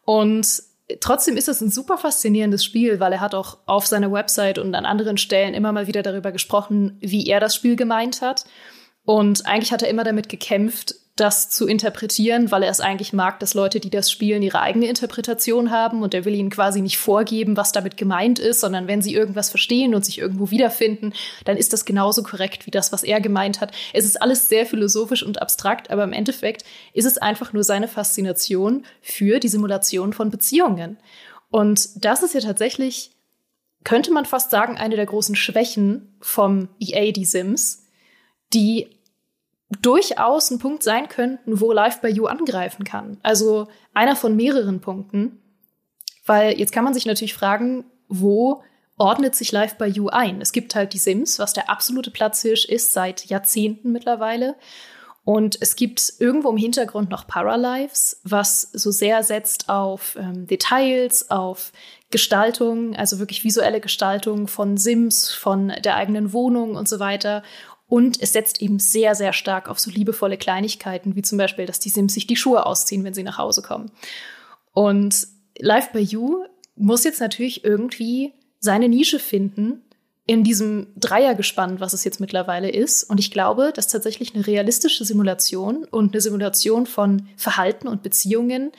Und 0.05 0.63
trotzdem 1.01 1.37
ist 1.37 1.49
es 1.49 1.61
ein 1.61 1.69
super 1.69 1.99
faszinierendes 1.99 2.65
Spiel, 2.65 2.99
weil 2.99 3.13
er 3.13 3.21
hat 3.21 3.35
auch 3.35 3.59
auf 3.67 3.85
seiner 3.85 4.11
Website 4.11 4.57
und 4.57 4.73
an 4.73 4.87
anderen 4.87 5.19
Stellen 5.19 5.53
immer 5.53 5.71
mal 5.71 5.85
wieder 5.85 6.01
darüber 6.01 6.31
gesprochen, 6.31 6.97
wie 6.99 7.27
er 7.27 7.39
das 7.39 7.53
Spiel 7.53 7.75
gemeint 7.75 8.21
hat. 8.23 8.45
Und 9.03 9.45
eigentlich 9.45 9.71
hat 9.71 9.83
er 9.83 9.89
immer 9.89 10.03
damit 10.03 10.29
gekämpft, 10.29 10.95
das 11.16 11.49
zu 11.49 11.66
interpretieren, 11.66 12.51
weil 12.51 12.63
er 12.63 12.70
es 12.70 12.82
eigentlich 12.82 13.13
mag, 13.13 13.39
dass 13.39 13.53
Leute, 13.53 13.80
die 13.80 13.89
das 13.89 14.11
spielen, 14.11 14.43
ihre 14.43 14.59
eigene 14.59 14.88
Interpretation 14.88 15.72
haben 15.72 16.03
und 16.03 16.13
er 16.13 16.26
will 16.26 16.36
ihnen 16.36 16.49
quasi 16.49 16.82
nicht 16.82 16.97
vorgeben, 16.97 17.55
was 17.55 17.72
damit 17.72 17.95
gemeint 17.95 18.38
ist, 18.38 18.59
sondern 18.59 18.88
wenn 18.88 19.01
sie 19.01 19.13
irgendwas 19.13 19.49
verstehen 19.49 19.95
und 19.95 20.03
sich 20.03 20.20
irgendwo 20.20 20.51
wiederfinden, 20.51 21.13
dann 21.45 21.55
ist 21.55 21.72
das 21.72 21.86
genauso 21.86 22.22
korrekt 22.22 22.66
wie 22.66 22.72
das, 22.72 22.91
was 22.91 23.03
er 23.03 23.22
gemeint 23.22 23.61
hat. 23.61 23.74
Es 23.93 24.03
ist 24.03 24.22
alles 24.22 24.49
sehr 24.49 24.66
philosophisch 24.66 25.24
und 25.24 25.41
abstrakt, 25.41 25.89
aber 25.89 26.03
im 26.03 26.11
Endeffekt 26.11 26.66
ist 26.93 27.05
es 27.05 27.18
einfach 27.18 27.53
nur 27.53 27.63
seine 27.63 27.88
Faszination 27.88 28.84
für 29.01 29.39
die 29.39 29.47
Simulation 29.47 30.11
von 30.11 30.30
Beziehungen. 30.30 30.97
Und 31.49 32.03
das 32.03 32.24
ist 32.24 32.34
ja 32.34 32.41
tatsächlich, 32.41 33.11
könnte 33.86 34.11
man 34.11 34.26
fast 34.26 34.51
sagen, 34.51 34.76
eine 34.76 34.97
der 34.97 35.05
großen 35.05 35.38
Schwächen 35.38 36.18
vom 36.20 36.68
EA, 36.78 37.13
die 37.13 37.24
Sims, 37.24 37.86
die 38.53 38.94
durchaus 39.82 40.51
ein 40.51 40.59
Punkt 40.59 40.84
sein 40.84 41.09
könnten, 41.09 41.59
wo 41.59 41.72
Live 41.72 42.01
by 42.01 42.07
You 42.07 42.28
angreifen 42.28 42.84
kann. 42.84 43.18
Also 43.24 43.68
einer 43.93 44.16
von 44.16 44.36
mehreren 44.36 44.82
Punkten. 44.82 45.41
Weil 46.26 46.57
jetzt 46.57 46.72
kann 46.72 46.84
man 46.84 46.93
sich 46.93 47.05
natürlich 47.05 47.34
fragen, 47.34 47.86
wo 48.07 48.63
ordnet 48.97 49.36
sich 49.36 49.51
Live 49.51 49.78
by 49.78 49.86
You 49.86 50.09
ein? 50.09 50.41
Es 50.41 50.51
gibt 50.51 50.76
halt 50.76 50.93
die 50.93 50.97
Sims, 50.97 51.39
was 51.39 51.53
der 51.53 51.70
absolute 51.70 52.11
Platzhirsch 52.11 52.66
ist 52.66 52.93
seit 52.93 53.26
Jahrzehnten 53.26 53.91
mittlerweile. 53.91 54.55
Und 55.24 55.57
es 55.59 55.76
gibt 55.76 56.13
irgendwo 56.20 56.51
im 56.51 56.57
Hintergrund 56.57 57.09
noch 57.09 57.26
Paralives, 57.26 58.22
was 58.24 58.61
so 58.61 58.91
sehr 58.91 59.24
setzt 59.24 59.70
auf 59.70 60.16
ähm, 60.20 60.45
Details, 60.45 61.32
auf 61.32 61.72
Gestaltung, 62.11 62.95
also 62.95 63.18
wirklich 63.18 63.43
visuelle 63.43 63.82
Gestaltung 63.82 64.47
von 64.47 64.78
Sims, 64.78 65.34
von 65.34 65.74
der 65.84 65.95
eigenen 65.95 66.32
Wohnung 66.32 66.76
und 66.76 66.88
so 66.88 66.99
weiter. 66.99 67.41
Und 67.88 68.21
es 68.21 68.33
setzt 68.33 68.61
eben 68.61 68.79
sehr, 68.79 69.13
sehr 69.15 69.31
stark 69.31 69.69
auf 69.69 69.79
so 69.79 69.91
liebevolle 69.91 70.38
Kleinigkeiten, 70.38 71.15
wie 71.15 71.21
zum 71.21 71.38
Beispiel, 71.38 71.65
dass 71.65 71.79
die 71.79 71.89
Sims 71.89 72.13
sich 72.13 72.25
die 72.25 72.36
Schuhe 72.36 72.65
ausziehen, 72.65 73.03
wenn 73.03 73.13
sie 73.13 73.23
nach 73.23 73.38
Hause 73.38 73.61
kommen. 73.61 73.91
Und 74.73 75.27
Live 75.59 75.91
by 75.91 75.99
You 75.99 76.45
muss 76.75 77.03
jetzt 77.03 77.21
natürlich 77.21 77.63
irgendwie 77.63 78.33
seine 78.59 78.89
Nische 78.89 79.19
finden 79.19 79.81
in 80.27 80.43
diesem 80.43 80.88
Dreiergespann, 80.95 81.79
was 81.79 81.93
es 81.93 82.03
jetzt 82.03 82.19
mittlerweile 82.19 82.69
ist. 82.69 83.03
Und 83.03 83.19
ich 83.19 83.29
glaube, 83.29 83.71
dass 83.73 83.88
tatsächlich 83.88 84.33
eine 84.33 84.47
realistische 84.47 85.05
Simulation 85.05 85.86
und 85.86 86.13
eine 86.13 86.21
Simulation 86.21 86.88
von 86.88 87.27
Verhalten 87.38 87.88
und 87.88 88.01
Beziehungen 88.01 88.71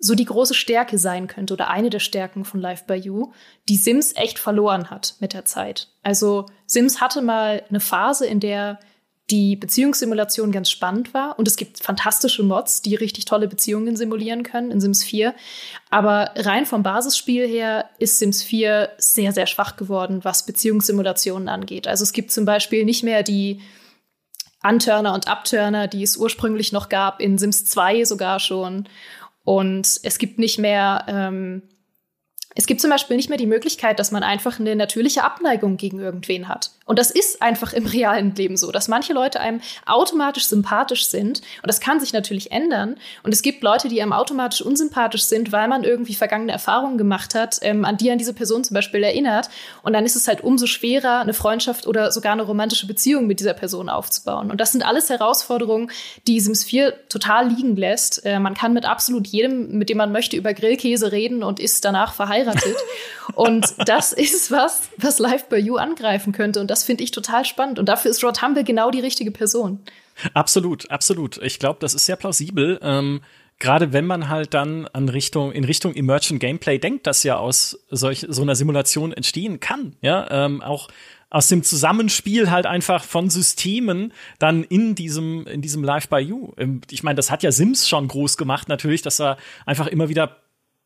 so 0.00 0.14
die 0.14 0.24
große 0.24 0.54
Stärke 0.54 0.98
sein 0.98 1.26
könnte 1.26 1.52
oder 1.52 1.68
eine 1.68 1.90
der 1.90 2.00
Stärken 2.00 2.44
von 2.44 2.60
Life 2.60 2.84
by 2.86 2.94
You, 2.94 3.32
die 3.68 3.76
Sims 3.76 4.16
echt 4.16 4.38
verloren 4.38 4.90
hat 4.90 5.14
mit 5.20 5.34
der 5.34 5.44
Zeit. 5.44 5.88
Also 6.02 6.46
Sims 6.66 7.00
hatte 7.00 7.20
mal 7.20 7.62
eine 7.68 7.80
Phase, 7.80 8.26
in 8.26 8.40
der 8.40 8.80
die 9.30 9.54
Beziehungssimulation 9.56 10.50
ganz 10.50 10.70
spannend 10.70 11.14
war. 11.14 11.38
Und 11.38 11.46
es 11.46 11.56
gibt 11.56 11.82
fantastische 11.82 12.42
Mods, 12.42 12.82
die 12.82 12.96
richtig 12.96 13.26
tolle 13.26 13.46
Beziehungen 13.46 13.94
simulieren 13.96 14.42
können 14.42 14.70
in 14.70 14.80
Sims 14.80 15.04
4. 15.04 15.34
Aber 15.88 16.32
rein 16.34 16.66
vom 16.66 16.82
Basisspiel 16.82 17.46
her 17.46 17.88
ist 17.98 18.18
Sims 18.18 18.42
4 18.42 18.90
sehr, 18.98 19.32
sehr 19.32 19.46
schwach 19.46 19.76
geworden, 19.76 20.20
was 20.22 20.46
Beziehungssimulationen 20.46 21.48
angeht. 21.48 21.86
Also 21.86 22.02
es 22.02 22.12
gibt 22.12 22.32
zum 22.32 22.44
Beispiel 22.44 22.84
nicht 22.84 23.04
mehr 23.04 23.22
die 23.22 23.60
Unturner 24.62 25.14
und 25.14 25.28
Upturner, 25.28 25.86
die 25.86 26.02
es 26.02 26.16
ursprünglich 26.16 26.72
noch 26.72 26.88
gab, 26.88 27.20
in 27.20 27.38
Sims 27.38 27.64
2 27.66 28.04
sogar 28.04 28.40
schon. 28.40 28.88
Und 29.50 29.98
es 30.04 30.18
gibt 30.18 30.38
nicht 30.38 30.60
mehr 30.60 31.04
ähm, 31.08 31.62
es 32.56 32.66
gibt 32.66 32.80
zum 32.80 32.90
Beispiel 32.90 33.16
nicht 33.16 33.28
mehr 33.28 33.38
die 33.38 33.46
Möglichkeit, 33.46 33.98
dass 33.98 34.10
man 34.10 34.24
einfach 34.24 34.58
eine 34.58 34.74
natürliche 34.74 35.22
Abneigung 35.22 35.76
gegen 35.76 36.00
irgendwen 36.00 36.48
hat. 36.48 36.70
Und 36.84 36.98
das 36.98 37.12
ist 37.12 37.40
einfach 37.40 37.72
im 37.72 37.86
realen 37.86 38.34
Leben 38.34 38.56
so, 38.56 38.72
dass 38.72 38.88
manche 38.88 39.12
Leute 39.12 39.38
einem 39.38 39.60
automatisch 39.86 40.46
sympathisch 40.46 41.06
sind. 41.06 41.38
Und 41.62 41.68
das 41.68 41.78
kann 41.78 42.00
sich 42.00 42.12
natürlich 42.12 42.50
ändern. 42.50 42.96
Und 43.22 43.32
es 43.32 43.42
gibt 43.42 43.62
Leute, 43.62 43.86
die 43.88 44.02
einem 44.02 44.12
automatisch 44.12 44.60
unsympathisch 44.62 45.22
sind, 45.22 45.52
weil 45.52 45.68
man 45.68 45.84
irgendwie 45.84 46.14
vergangene 46.14 46.50
Erfahrungen 46.50 46.98
gemacht 46.98 47.36
hat, 47.36 47.60
ähm, 47.62 47.84
an 47.84 47.96
die 47.96 48.10
an 48.10 48.18
diese 48.18 48.34
Person 48.34 48.64
zum 48.64 48.74
Beispiel 48.74 49.04
erinnert. 49.04 49.48
Und 49.82 49.92
dann 49.92 50.04
ist 50.04 50.16
es 50.16 50.26
halt 50.26 50.42
umso 50.42 50.66
schwerer, 50.66 51.20
eine 51.20 51.32
Freundschaft 51.32 51.86
oder 51.86 52.10
sogar 52.10 52.32
eine 52.32 52.42
romantische 52.42 52.88
Beziehung 52.88 53.28
mit 53.28 53.38
dieser 53.38 53.54
Person 53.54 53.88
aufzubauen. 53.88 54.50
Und 54.50 54.60
das 54.60 54.72
sind 54.72 54.84
alles 54.84 55.08
Herausforderungen, 55.10 55.92
die 56.26 56.40
Sims 56.40 56.64
4 56.64 57.08
total 57.08 57.50
liegen 57.50 57.76
lässt. 57.76 58.26
Äh, 58.26 58.40
man 58.40 58.54
kann 58.54 58.72
mit 58.72 58.84
absolut 58.84 59.28
jedem, 59.28 59.78
mit 59.78 59.90
dem 59.90 59.98
man 59.98 60.10
möchte, 60.10 60.36
über 60.36 60.54
Grillkäse 60.54 61.12
reden 61.12 61.44
und 61.44 61.60
ist 61.60 61.84
danach 61.84 62.14
verheiratet. 62.44 62.76
und 63.34 63.74
das 63.86 64.12
ist 64.12 64.50
was, 64.50 64.90
was 64.96 65.18
Life 65.18 65.46
by 65.48 65.56
You 65.56 65.76
angreifen 65.76 66.32
könnte. 66.32 66.60
Und 66.60 66.70
das 66.70 66.84
finde 66.84 67.04
ich 67.04 67.10
total 67.10 67.44
spannend. 67.44 67.78
Und 67.78 67.88
dafür 67.88 68.10
ist 68.10 68.22
Rod 68.24 68.42
Humble 68.42 68.64
genau 68.64 68.90
die 68.90 69.00
richtige 69.00 69.30
Person. 69.30 69.80
Absolut, 70.34 70.90
absolut. 70.90 71.38
Ich 71.38 71.58
glaube, 71.58 71.78
das 71.80 71.94
ist 71.94 72.06
sehr 72.06 72.16
plausibel. 72.16 72.78
Ähm, 72.82 73.20
Gerade 73.58 73.92
wenn 73.92 74.06
man 74.06 74.30
halt 74.30 74.54
dann 74.54 74.86
an 74.88 75.10
Richtung, 75.10 75.52
in 75.52 75.64
Richtung 75.64 75.94
Emergent 75.94 76.40
Gameplay 76.40 76.78
denkt, 76.78 77.06
das 77.06 77.22
ja 77.24 77.36
aus 77.36 77.78
solch, 77.90 78.24
so 78.26 78.40
einer 78.40 78.56
Simulation 78.56 79.12
entstehen 79.12 79.60
kann. 79.60 79.96
Ja, 80.00 80.26
ähm, 80.30 80.62
auch 80.62 80.88
aus 81.28 81.48
dem 81.48 81.62
Zusammenspiel 81.62 82.50
halt 82.50 82.64
einfach 82.66 83.04
von 83.04 83.28
Systemen 83.30 84.12
dann 84.38 84.64
in 84.64 84.94
diesem, 84.94 85.46
in 85.46 85.60
diesem 85.60 85.84
Live 85.84 86.08
by 86.08 86.18
You. 86.18 86.52
Ähm, 86.56 86.80
ich 86.90 87.02
meine, 87.02 87.16
das 87.16 87.30
hat 87.30 87.42
ja 87.42 87.52
Sims 87.52 87.86
schon 87.86 88.08
groß 88.08 88.38
gemacht, 88.38 88.68
natürlich, 88.68 89.02
dass 89.02 89.20
er 89.20 89.36
einfach 89.66 89.86
immer 89.86 90.08
wieder 90.08 90.39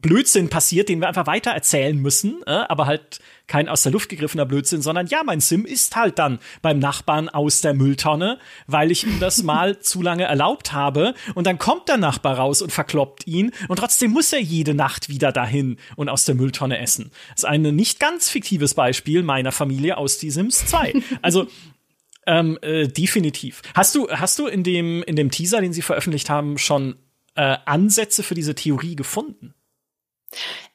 Blödsinn 0.05 0.51
passiert, 0.51 0.91
den 0.91 1.01
wir 1.01 1.09
einfach 1.09 1.27
weiter 1.27 1.53
erzählen 1.53 1.97
müssen, 1.97 2.43
äh, 2.47 2.51
aber 2.51 2.85
halt 2.85 3.21
kein 3.47 3.71
aus 3.71 3.85
der 3.85 3.93
Luft 3.93 4.11
gegriffener 4.11 4.45
Blödsinn, 4.45 4.83
sondern 4.83 5.07
ja, 5.07 5.23
mein 5.25 5.41
Sim 5.41 5.65
ist 5.65 5.97
halt 5.97 6.19
dann 6.19 6.41
beim 6.61 6.79
Nachbarn 6.79 7.31
aus 7.31 7.63
der 7.63 7.73
Mülltonne, 7.73 8.39
weil 8.67 8.91
ich 8.91 9.05
ihm 9.05 9.19
das 9.19 9.43
mal 9.43 9.79
zu 9.81 10.03
lange 10.03 10.25
erlaubt 10.25 10.75
habe 10.75 11.15
und 11.35 11.47
dann 11.47 11.59
kommt 11.59 11.89
der 11.89 11.97
Nachbar 11.97 12.37
raus 12.37 12.61
und 12.61 12.71
verkloppt 12.71 13.27
ihn 13.27 13.53
und 13.69 13.79
trotzdem 13.79 14.11
muss 14.11 14.31
er 14.35 14.43
jede 14.43 14.75
Nacht 14.75 15.09
wieder 15.09 15.33
dahin 15.33 15.79
und 15.97 16.11
aus 16.11 16.27
der 16.27 16.35
Mülltonne 16.35 16.79
essen. 16.79 17.11
Das 17.31 17.45
ist 17.45 17.45
ein 17.47 17.63
nicht 17.63 17.99
ganz 17.99 18.29
fiktives 18.29 18.75
Beispiel 18.75 19.23
meiner 19.23 19.53
Familie 19.53 19.97
aus 19.97 20.19
die 20.19 20.31
Sims 20.31 20.67
2. 20.67 20.97
Also 21.23 21.47
ähm, 22.27 22.59
äh, 22.61 22.89
definitiv. 22.89 23.63
Hast 23.75 23.95
du, 23.95 24.11
hast 24.11 24.39
du 24.39 24.49
in 24.49 24.65
dem, 24.65 25.03
in 25.05 25.17
dem 25.17 25.31
Teaser, 25.31 25.63
den 25.63 25.73
sie 25.73 25.81
veröffentlicht 25.83 26.29
haben, 26.29 26.59
schon 26.59 26.97
äh, 27.37 27.57
Ansätze 27.65 28.23
für 28.23 28.35
diese 28.35 28.55
Theorie 28.55 28.97
gefunden? 28.97 29.55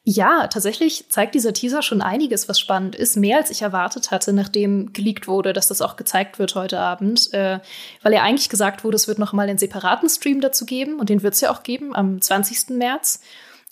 Ja, 0.03 0.47
tatsächlich 0.47 1.09
zeigt 1.09 1.35
dieser 1.35 1.53
Teaser 1.53 1.81
schon 1.81 2.01
einiges, 2.01 2.49
was 2.49 2.59
spannend 2.59 2.95
ist. 2.95 3.15
Mehr 3.15 3.37
als 3.37 3.51
ich 3.51 3.61
erwartet 3.61 4.11
hatte, 4.11 4.33
nachdem 4.33 4.91
geleakt 4.91 5.27
wurde, 5.27 5.53
dass 5.53 5.67
das 5.67 5.81
auch 5.81 5.97
gezeigt 5.97 6.39
wird 6.39 6.55
heute 6.55 6.79
Abend. 6.79 7.31
Äh, 7.33 7.59
weil 8.01 8.13
ja 8.13 8.23
eigentlich 8.23 8.49
gesagt 8.49 8.83
wurde, 8.83 8.95
es 8.95 9.07
wird 9.07 9.19
noch 9.19 9.33
mal 9.33 9.47
einen 9.47 9.57
separaten 9.57 10.09
Stream 10.09 10.41
dazu 10.41 10.65
geben. 10.65 10.99
Und 10.99 11.09
den 11.09 11.21
wird 11.21 11.35
es 11.35 11.41
ja 11.41 11.51
auch 11.51 11.63
geben 11.63 11.95
am 11.95 12.21
20. 12.21 12.69
März. 12.77 13.21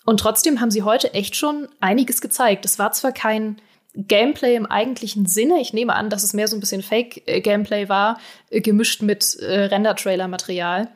Und 0.04 0.20
trotzdem 0.20 0.60
haben 0.60 0.70
sie 0.70 0.82
heute 0.82 1.12
echt 1.12 1.34
schon 1.34 1.68
einiges 1.80 2.20
gezeigt. 2.20 2.64
Es 2.64 2.78
war 2.78 2.92
zwar 2.92 3.12
kein 3.12 3.60
Gameplay 3.94 4.54
im 4.54 4.66
eigentlichen 4.66 5.26
Sinne. 5.26 5.60
Ich 5.60 5.72
nehme 5.72 5.94
an, 5.94 6.08
dass 6.08 6.22
es 6.22 6.34
mehr 6.34 6.46
so 6.46 6.56
ein 6.56 6.60
bisschen 6.60 6.82
Fake-Gameplay 6.82 7.88
war, 7.88 8.20
äh, 8.50 8.60
gemischt 8.60 9.02
mit 9.02 9.34
äh, 9.40 9.64
Render-Trailer-Material. 9.64 10.88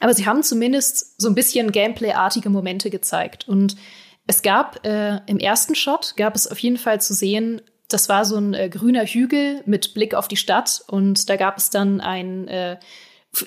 Aber 0.00 0.12
sie 0.12 0.26
haben 0.26 0.42
zumindest 0.42 1.20
so 1.20 1.28
ein 1.28 1.34
bisschen 1.34 1.72
Gameplay-artige 1.72 2.50
Momente 2.50 2.90
gezeigt. 2.90 3.48
Und 3.48 3.76
es 4.26 4.42
gab 4.42 4.84
äh, 4.86 5.20
im 5.26 5.38
ersten 5.38 5.74
Shot 5.74 6.14
gab 6.16 6.34
es 6.34 6.46
auf 6.46 6.58
jeden 6.58 6.78
Fall 6.78 7.00
zu 7.00 7.14
sehen, 7.14 7.62
das 7.88 8.08
war 8.08 8.24
so 8.24 8.36
ein 8.36 8.54
äh, 8.54 8.68
grüner 8.68 9.06
Hügel 9.06 9.62
mit 9.66 9.94
Blick 9.94 10.14
auf 10.14 10.28
die 10.28 10.36
Stadt 10.36 10.82
und 10.88 11.28
da 11.30 11.36
gab 11.36 11.58
es 11.58 11.70
dann 11.70 12.00
ein 12.00 12.48
äh, 12.48 12.78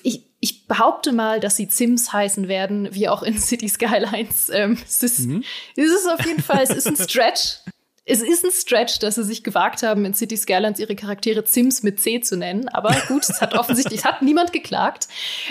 ich, 0.03 0.25
ich 0.39 0.67
behaupte 0.67 1.11
mal, 1.11 1.39
dass 1.39 1.55
sie 1.57 1.67
Sims 1.69 2.13
heißen 2.13 2.47
werden, 2.47 2.93
wie 2.93 3.09
auch 3.09 3.23
in 3.23 3.37
City 3.39 3.67
Skylines. 3.67 4.49
Ähm, 4.53 4.77
es, 4.85 5.03
ist, 5.03 5.19
mhm. 5.27 5.43
es 5.75 5.91
ist 5.91 6.07
auf 6.07 6.25
jeden 6.25 6.41
Fall, 6.41 6.63
es 6.63 6.69
ist 6.69 6.87
ein 6.87 6.95
Stretch. 6.95 7.59
es 8.05 8.21
ist 8.21 8.43
ein 8.43 8.51
Stretch, 8.51 8.99
dass 8.99 9.15
sie 9.15 9.23
sich 9.23 9.43
gewagt 9.43 9.83
haben, 9.83 10.05
in 10.05 10.13
City 10.13 10.37
Skylines 10.37 10.79
ihre 10.79 10.95
Charaktere 10.95 11.43
Sims 11.45 11.83
mit 11.83 11.99
C 11.99 12.21
zu 12.21 12.37
nennen. 12.37 12.69
Aber 12.69 12.95
gut, 13.07 13.23
es 13.27 13.41
hat 13.41 13.53
offensichtlich, 13.57 13.99
es 13.99 14.05
hat 14.05 14.21
niemand 14.21 14.53
geklagt. 14.53 15.07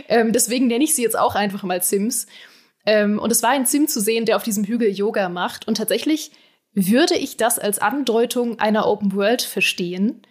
Ähm, 0.08 0.32
deswegen 0.32 0.66
nenne 0.66 0.84
ich 0.84 0.94
sie 0.94 1.02
jetzt 1.02 1.18
auch 1.18 1.34
einfach 1.34 1.62
mal 1.62 1.82
Sims. 1.82 2.26
Ähm, 2.88 3.18
und 3.18 3.30
es 3.30 3.42
war 3.42 3.50
ein 3.50 3.66
Sim 3.66 3.86
zu 3.86 4.00
sehen, 4.00 4.24
der 4.24 4.36
auf 4.36 4.42
diesem 4.44 4.64
Hügel 4.64 4.90
Yoga 4.90 5.28
macht. 5.28 5.68
Und 5.68 5.76
tatsächlich 5.76 6.30
würde 6.72 7.16
ich 7.16 7.36
das 7.36 7.58
als 7.58 7.78
Andeutung 7.78 8.58
einer 8.60 8.86
Open 8.86 9.12
World 9.12 9.42
verstehen, 9.42 10.22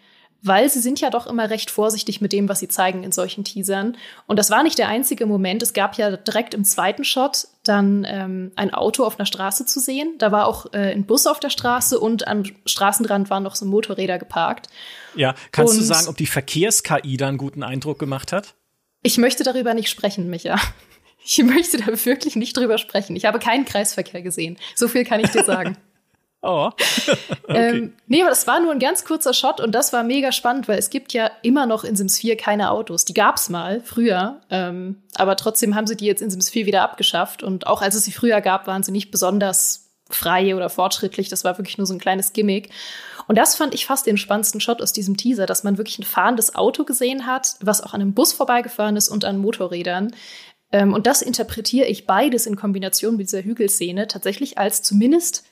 weil 0.41 0.67
sie 0.67 0.79
sind 0.79 0.99
ja 0.99 1.11
doch 1.11 1.27
immer 1.27 1.51
recht 1.51 1.69
vorsichtig 1.69 2.19
mit 2.19 2.33
dem, 2.33 2.49
was 2.49 2.57
sie 2.59 2.67
zeigen 2.67 3.03
in 3.03 3.11
solchen 3.11 3.43
Teasern. 3.43 3.95
Und 4.25 4.39
das 4.39 4.49
war 4.49 4.63
nicht 4.63 4.79
der 4.79 4.87
einzige 4.87 5.27
Moment. 5.27 5.61
Es 5.61 5.73
gab 5.73 5.99
ja 5.99 6.17
direkt 6.17 6.55
im 6.55 6.63
zweiten 6.63 7.03
Shot 7.03 7.47
dann 7.63 8.07
ähm, 8.09 8.51
ein 8.55 8.73
Auto 8.73 9.03
auf 9.03 9.19
einer 9.19 9.27
Straße 9.27 9.67
zu 9.67 9.79
sehen. 9.79 10.15
Da 10.17 10.31
war 10.31 10.47
auch 10.47 10.73
äh, 10.73 10.93
ein 10.93 11.05
Bus 11.05 11.27
auf 11.27 11.39
der 11.39 11.51
Straße 11.51 11.99
und 11.99 12.27
am 12.27 12.41
Straßenrand 12.65 13.29
waren 13.29 13.43
noch 13.43 13.55
so 13.55 13.67
Motorräder 13.67 14.17
geparkt. 14.17 14.67
Ja, 15.15 15.35
kannst 15.51 15.73
und 15.73 15.79
du 15.81 15.85
sagen, 15.85 16.07
ob 16.07 16.17
die 16.17 16.25
Verkehrs-KI 16.25 17.17
da 17.17 17.27
einen 17.27 17.37
guten 17.37 17.61
Eindruck 17.61 17.99
gemacht 17.99 18.31
hat? 18.31 18.55
Ich 19.03 19.19
möchte 19.19 19.43
darüber 19.43 19.75
nicht 19.75 19.89
sprechen, 19.89 20.27
Micha. 20.27 20.59
Ich 21.29 21.43
möchte 21.43 21.77
da 21.77 21.87
wirklich 22.05 22.37
nicht 22.37 22.55
drüber 22.55 22.77
sprechen. 22.77 23.15
Ich 23.17 23.25
habe 23.25 23.39
keinen 23.39 23.65
Kreisverkehr 23.65 24.21
gesehen. 24.21 24.57
So 24.75 24.87
viel 24.87 25.03
kann 25.03 25.19
ich 25.19 25.29
dir 25.31 25.43
sagen. 25.43 25.77
Oh. 26.43 26.69
okay. 27.43 27.77
ähm, 27.77 27.93
nee, 28.05 28.21
aber 28.21 28.29
das 28.29 28.45
war 28.45 28.59
nur 28.59 28.71
ein 28.71 28.79
ganz 28.79 29.03
kurzer 29.03 29.33
Shot 29.33 29.59
und 29.59 29.73
das 29.73 29.91
war 29.91 30.03
mega 30.03 30.31
spannend, 30.31 30.67
weil 30.67 30.77
es 30.77 30.91
gibt 30.91 31.11
ja 31.11 31.31
immer 31.41 31.65
noch 31.65 31.83
in 31.83 31.95
Sims 31.95 32.19
4 32.19 32.37
keine 32.37 32.69
Autos. 32.69 33.05
Die 33.05 33.15
gab's 33.15 33.49
mal 33.49 33.81
früher, 33.81 34.39
ähm, 34.51 35.01
aber 35.15 35.35
trotzdem 35.35 35.73
haben 35.73 35.87
sie 35.87 35.97
die 35.97 36.05
jetzt 36.05 36.21
in 36.21 36.29
Sims 36.29 36.51
4 36.51 36.67
wieder 36.67 36.83
abgeschafft 36.83 37.41
und 37.41 37.65
auch 37.65 37.81
als 37.81 37.95
es 37.95 38.05
sie 38.05 38.11
früher 38.11 38.39
gab, 38.39 38.67
waren 38.67 38.83
sie 38.83 38.91
nicht 38.91 39.09
besonders 39.09 39.87
frei 40.09 40.55
oder 40.55 40.69
fortschrittlich. 40.69 41.29
Das 41.29 41.43
war 41.43 41.57
wirklich 41.57 41.77
nur 41.77 41.87
so 41.87 41.93
ein 41.93 41.99
kleines 41.99 42.33
Gimmick. 42.33 42.69
Und 43.27 43.37
das 43.37 43.55
fand 43.55 43.73
ich 43.73 43.85
fast 43.85 44.05
den 44.05 44.17
spannendsten 44.17 44.61
Shot 44.61 44.81
aus 44.81 44.93
diesem 44.93 45.17
Teaser, 45.17 45.45
dass 45.45 45.63
man 45.63 45.77
wirklich 45.77 45.99
ein 45.99 46.03
fahrendes 46.03 46.55
Auto 46.55 46.85
gesehen 46.85 47.25
hat, 47.25 47.55
was 47.61 47.81
auch 47.81 47.93
an 47.93 48.01
einem 48.01 48.13
Bus 48.13 48.31
vorbeigefahren 48.31 48.95
ist 48.95 49.09
und 49.09 49.25
an 49.25 49.37
Motorrädern. 49.37 50.15
Ähm, 50.71 50.93
und 50.93 51.07
das 51.07 51.21
interpretiere 51.21 51.87
ich 51.87 52.05
beides 52.05 52.45
in 52.45 52.55
Kombination 52.55 53.17
mit 53.17 53.27
dieser 53.27 53.43
Hügelszene 53.43 54.07
tatsächlich 54.07 54.57
als 54.57 54.83
zumindest 54.83 55.43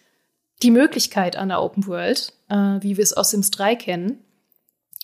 die 0.64 0.72
Möglichkeit 0.72 1.36
einer 1.36 1.62
Open 1.62 1.88
World, 1.88 2.34
äh, 2.50 2.56
wie 2.56 2.98
wir 2.98 3.04
es 3.04 3.14
aus 3.14 3.32
Sims 3.32 3.52
3 3.52 3.76
kennen. 3.76 4.20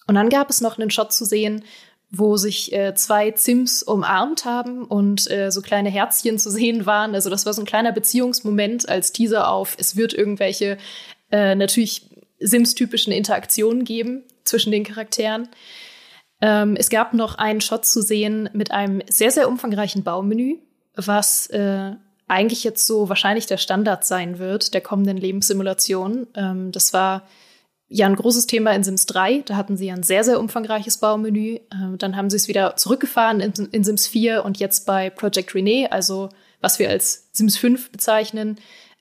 Und 0.08 0.16
dann 0.16 0.30
gab 0.30 0.50
es 0.50 0.62
noch 0.62 0.78
einen 0.78 0.92
Shot 0.92 1.14
zu 1.14 1.26
sehen, 1.26 1.64
wo 2.10 2.36
sich 2.36 2.74
äh, 2.74 2.94
zwei 2.94 3.34
Sims 3.36 3.84
umarmt 3.84 4.44
haben 4.44 4.84
und 4.84 5.32
äh, 5.32 5.50
so 5.50 5.62
kleine 5.62 5.90
Herzchen 5.90 6.40
zu 6.40 6.52
sehen 6.52 6.86
waren. 6.86 7.16
Also 7.16 7.30
das 7.30 7.46
war 7.46 7.54
so 7.54 7.62
ein 7.62 7.68
kleiner 7.68 7.94
Beziehungsmoment 7.94 8.90
als 8.90 9.14
Teaser 9.14 9.50
auf, 9.50 9.78
es 9.80 9.96
wird 9.96 10.14
irgendwelche 10.14 10.78
äh, 11.32 11.56
natürlich 11.56 12.10
Sims-typischen 12.40 13.14
Interaktionen 13.14 13.86
geben 13.86 14.24
zwischen 14.44 14.72
den 14.72 14.84
Charakteren. 14.84 15.48
Ähm, 16.42 16.76
es 16.76 16.90
gab 16.90 17.14
noch 17.14 17.36
einen 17.36 17.62
Shot 17.62 17.86
zu 17.86 18.02
sehen 18.02 18.50
mit 18.54 18.72
einem 18.72 19.02
sehr, 19.08 19.32
sehr 19.32 19.48
umfangreichen 19.48 20.04
Baumenü, 20.04 20.58
was 20.96 21.48
äh, 21.48 21.92
eigentlich 22.28 22.64
jetzt 22.64 22.88
so 22.88 23.10
wahrscheinlich 23.10 23.46
der 23.46 23.58
Standard 23.58 24.06
sein 24.06 24.40
wird 24.40 24.74
der 24.74 24.82
kommenden 24.82 25.18
Lebenssimulation. 25.18 26.28
Ähm, 26.36 26.72
das 26.72 26.94
war 26.94 27.24
ja 27.90 28.08
ein 28.08 28.16
großes 28.16 28.48
Thema 28.48 28.72
in 28.72 28.84
Sims 28.84 29.06
3. 29.06 29.44
Da 29.46 29.56
hatten 29.58 29.78
sie 29.78 29.92
ein 29.92 30.02
sehr, 30.02 30.24
sehr 30.24 30.40
umfangreiches 30.40 30.98
Baumenü. 30.98 31.60
Ähm, 31.74 31.98
dann 31.98 32.16
haben 32.16 32.30
sie 32.30 32.38
es 32.38 32.48
wieder 32.48 32.76
zurückgefahren 32.78 33.42
in, 33.42 33.52
in, 33.72 33.84
Sims 33.84 34.08
4 34.08 34.46
und 34.46 34.60
jetzt 34.60 34.86
bei 34.86 35.10
Project 35.10 35.54
Renee, 35.54 35.88
also 35.88 36.30
was 36.62 36.80
wir 36.80 36.90
als 36.90 37.28
Sims 37.34 37.58
5 37.58 37.92
bezeichnen, 37.92 38.58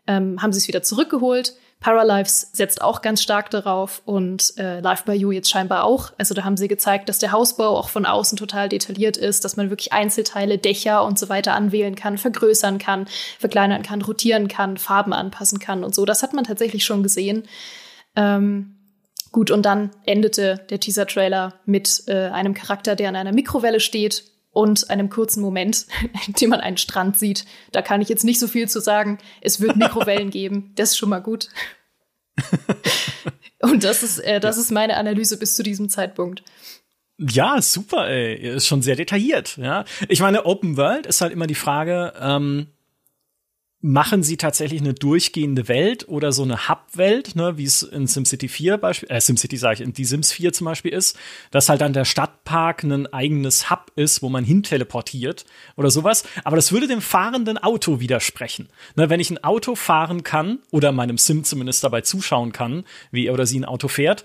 ähm, 0.07 0.43
haben 0.43 0.53
sie 0.53 0.59
es 0.59 0.69
wieder 0.69 0.83
zurückgeholt 0.83 1.55
Paralives 1.81 2.51
setzt 2.53 2.83
auch 2.83 3.01
ganz 3.01 3.23
stark 3.23 3.49
darauf 3.49 4.03
und 4.05 4.53
äh, 4.59 4.81
Live 4.81 5.05
by 5.05 5.13
You 5.13 5.33
jetzt 5.33 5.51
scheinbar 5.51 5.85
auch. 5.85 6.13
Also 6.19 6.35
da 6.35 6.45
haben 6.45 6.59
sie 6.59 6.69
gezeigt, 6.69 7.09
dass 7.09 7.19
der 7.19 7.33
Hausbau 7.33 7.77
auch 7.77 7.89
von 7.89 8.05
außen 8.05 8.37
total 8.37 8.69
detailliert 8.69 9.17
ist, 9.17 9.47
dass 9.47 9.57
man 9.57 9.71
wirklich 9.71 9.93
Einzelteile, 9.93 10.59
Dächer 10.59 11.03
und 11.05 11.19
so 11.19 11.31
weiter 11.31 11.55
anwählen 11.55 11.95
kann, 11.95 12.19
vergrößern 12.19 12.79
kann, 12.79 13.07
verkleinern 13.39 13.83
kann, 13.83 14.03
rotieren 14.03 14.47
kann, 14.47 14.77
Farben 14.77 15.15
anpassen 15.15 15.59
kann 15.59 15.83
und 15.83 15.95
so. 15.95 16.05
Das 16.05 16.23
hat 16.23 16.35
man 16.35 16.45
tatsächlich 16.45 16.85
schon 16.85 17.03
gesehen. 17.03 17.45
Ähm, 18.15 18.77
gut, 19.33 19.51
und 19.51 19.63
dann 19.63 19.91
endete 20.05 20.61
der 20.69 20.81
Teaser-Trailer 20.81 21.55
mit 21.65 22.03
äh, 22.09 22.29
einem 22.29 22.53
Charakter, 22.53 22.95
der 22.95 23.09
an 23.09 23.17
einer 23.17 23.33
Mikrowelle 23.33 23.81
steht 23.81 24.25
und 24.51 24.91
einem 24.91 25.11
kurzen 25.11 25.41
Moment, 25.41 25.87
in 26.27 26.33
dem 26.35 26.51
man 26.51 26.61
einen 26.61 26.77
Strand 26.77 27.19
sieht. 27.19 27.45
Da 27.73 27.83
kann 27.83 28.03
ich 28.03 28.09
jetzt 28.09 28.25
nicht 28.25 28.41
so 28.41 28.49
viel 28.49 28.69
zu 28.69 28.81
sagen. 28.81 29.19
Es 29.41 29.61
wird 29.61 29.77
Mikrowellen 29.77 30.31
geben. 30.31 30.73
Das 30.77 30.91
ist 30.91 30.99
schon 30.99 31.11
mal 31.11 31.21
gut. 31.21 31.49
und 33.61 33.85
das 33.85 34.03
ist, 34.03 34.19
äh, 34.19 34.41
das 34.41 34.57
ist 34.57 34.71
meine 34.71 34.97
Analyse 34.97 35.39
bis 35.39 35.57
zu 35.57 35.63
diesem 35.63 35.89
Zeitpunkt. 35.89 36.43
Ja, 37.19 37.61
super, 37.61 38.09
ey. 38.09 38.35
Ist 38.35 38.67
schon 38.67 38.81
sehr 38.81 38.97
detailliert, 38.97 39.59
ja. 39.59 39.85
Ich 40.09 40.21
meine, 40.21 40.47
Open 40.47 40.79
World 40.79 41.07
ist 41.07 41.21
halt 41.21 41.33
immer 41.33 41.47
die 41.47 41.55
Frage, 41.55 42.15
ähm, 42.19 42.69
machen 43.83 44.23
sie 44.23 44.37
tatsächlich 44.37 44.81
eine 44.81 44.93
durchgehende 44.93 45.67
Welt 45.67 46.07
oder 46.09 46.33
so 46.33 46.43
eine 46.43 46.69
Hub-Welt, 46.69 47.35
ne, 47.35 47.57
wie 47.57 47.65
es 47.65 47.83
in 47.83 48.07
SimCity 48.07 48.49
4 48.49 48.77
Beispiel, 48.77 49.09
äh, 49.11 49.21
SimCity 49.21 49.57
sage 49.57 49.75
ich, 49.75 49.81
in 49.81 49.95
die 49.95 50.05
Sims 50.05 50.33
4 50.33 50.53
zum 50.53 50.67
Beispiel 50.67 50.93
ist, 50.93 51.19
dass 51.51 51.69
halt 51.71 51.81
dann 51.81 51.95
der 51.95 52.05
Stadtpark 52.05 52.83
ein 52.83 53.07
eigenes 53.13 53.71
Hub 53.71 53.91
ist, 53.97 54.23
wo 54.23 54.29
man 54.29 54.45
hin 54.45 54.63
teleportiert 54.63 55.47
oder 55.77 55.91
sowas. 55.91 56.25
Aber 56.45 56.57
das 56.57 56.73
würde 56.73 56.89
dem 56.89 57.01
fahrenden 57.01 57.57
Auto 57.57 58.01
widersprechen. 58.01 58.69
Ne, 58.97 59.09
wenn 59.09 59.21
ich 59.21 59.31
ein 59.31 59.43
Auto 59.43 59.75
fahren 59.75 60.25
kann 60.25 60.59
oder 60.71 60.93
meinem 60.93 61.17
Sim 61.17 61.45
zumindest 61.45 61.83
dabei 61.83 62.03
zuschauen 62.03 62.53
kann, 62.53 62.85
wie 63.11 63.27
er 63.27 63.33
oder 63.33 63.47
sie 63.47 63.59
ein 63.59 63.65
Auto 63.65 63.89
fährt, 63.89 64.25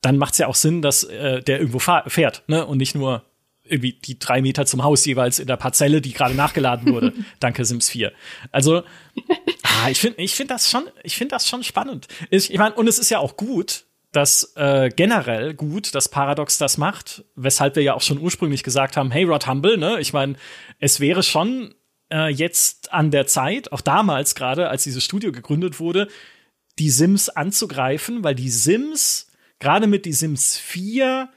dann 0.00 0.16
macht 0.16 0.32
es 0.32 0.38
ja 0.38 0.46
auch 0.46 0.54
Sinn, 0.54 0.80
dass 0.80 1.04
äh, 1.04 1.42
der 1.42 1.58
irgendwo 1.58 1.78
fährt, 1.78 2.44
ne, 2.46 2.64
und 2.64 2.78
nicht 2.78 2.94
nur 2.94 3.24
irgendwie 3.70 3.92
die 3.92 4.18
drei 4.18 4.42
Meter 4.42 4.66
zum 4.66 4.82
Haus 4.82 5.04
jeweils 5.04 5.38
in 5.38 5.46
der 5.46 5.56
Parzelle, 5.56 6.00
die 6.00 6.12
gerade 6.12 6.34
nachgeladen 6.34 6.92
wurde. 6.92 7.12
Danke 7.40 7.64
Sims 7.64 7.90
4. 7.90 8.12
Also, 8.52 8.82
ah, 9.62 9.88
ich 9.90 10.00
finde, 10.00 10.20
ich 10.20 10.34
finde 10.34 10.54
das 10.54 10.70
schon, 10.70 10.84
ich 11.02 11.16
finde 11.16 11.34
das 11.34 11.48
schon 11.48 11.62
spannend. 11.64 12.08
Ich, 12.30 12.52
ich 12.52 12.58
meine, 12.58 12.74
und 12.74 12.88
es 12.88 12.98
ist 12.98 13.10
ja 13.10 13.18
auch 13.18 13.36
gut, 13.36 13.84
dass 14.12 14.52
äh, 14.56 14.90
generell 14.94 15.54
gut, 15.54 15.94
dass 15.94 16.08
Paradox 16.08 16.58
das 16.58 16.78
macht, 16.78 17.24
weshalb 17.36 17.76
wir 17.76 17.82
ja 17.82 17.94
auch 17.94 18.02
schon 18.02 18.18
ursprünglich 18.18 18.62
gesagt 18.62 18.96
haben, 18.96 19.10
hey 19.10 19.24
Rod 19.24 19.46
Humble, 19.46 19.76
ne, 19.76 20.00
ich 20.00 20.12
meine, 20.12 20.36
es 20.78 21.00
wäre 21.00 21.22
schon 21.22 21.74
äh, 22.10 22.32
jetzt 22.32 22.92
an 22.92 23.10
der 23.10 23.26
Zeit, 23.26 23.72
auch 23.72 23.82
damals 23.82 24.34
gerade, 24.34 24.68
als 24.68 24.84
dieses 24.84 25.04
Studio 25.04 25.30
gegründet 25.30 25.78
wurde, 25.78 26.08
die 26.78 26.90
Sims 26.90 27.28
anzugreifen, 27.28 28.24
weil 28.24 28.34
die 28.34 28.50
Sims 28.50 29.30
gerade 29.58 29.86
mit 29.86 30.06
die 30.06 30.12
Sims 30.12 30.56
4 30.56 31.28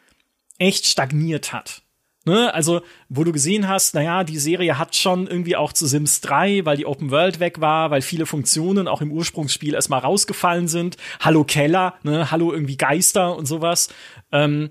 echt 0.57 0.85
stagniert 0.85 1.53
hat. 1.53 1.80
Ne, 2.23 2.53
also, 2.53 2.81
wo 3.09 3.23
du 3.23 3.31
gesehen 3.31 3.67
hast, 3.67 3.95
naja, 3.95 4.23
die 4.23 4.37
Serie 4.37 4.77
hat 4.77 4.95
schon 4.95 5.25
irgendwie 5.25 5.55
auch 5.55 5.73
zu 5.73 5.87
Sims 5.87 6.21
3, 6.21 6.65
weil 6.65 6.77
die 6.77 6.85
Open 6.85 7.09
World 7.09 7.39
weg 7.39 7.61
war, 7.61 7.89
weil 7.89 8.03
viele 8.03 8.27
Funktionen 8.27 8.87
auch 8.87 9.01
im 9.01 9.11
Ursprungsspiel 9.11 9.73
erstmal 9.73 10.01
rausgefallen 10.01 10.67
sind. 10.67 10.97
Hallo 11.19 11.43
Keller, 11.43 11.95
ne, 12.03 12.29
hallo 12.29 12.53
irgendwie 12.53 12.77
Geister 12.77 13.35
und 13.35 13.47
sowas. 13.47 13.89
Ähm, 14.31 14.69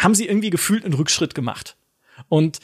haben 0.00 0.16
sie 0.16 0.26
irgendwie 0.26 0.50
gefühlt 0.50 0.84
einen 0.84 0.94
Rückschritt 0.94 1.36
gemacht. 1.36 1.76
Und 2.28 2.58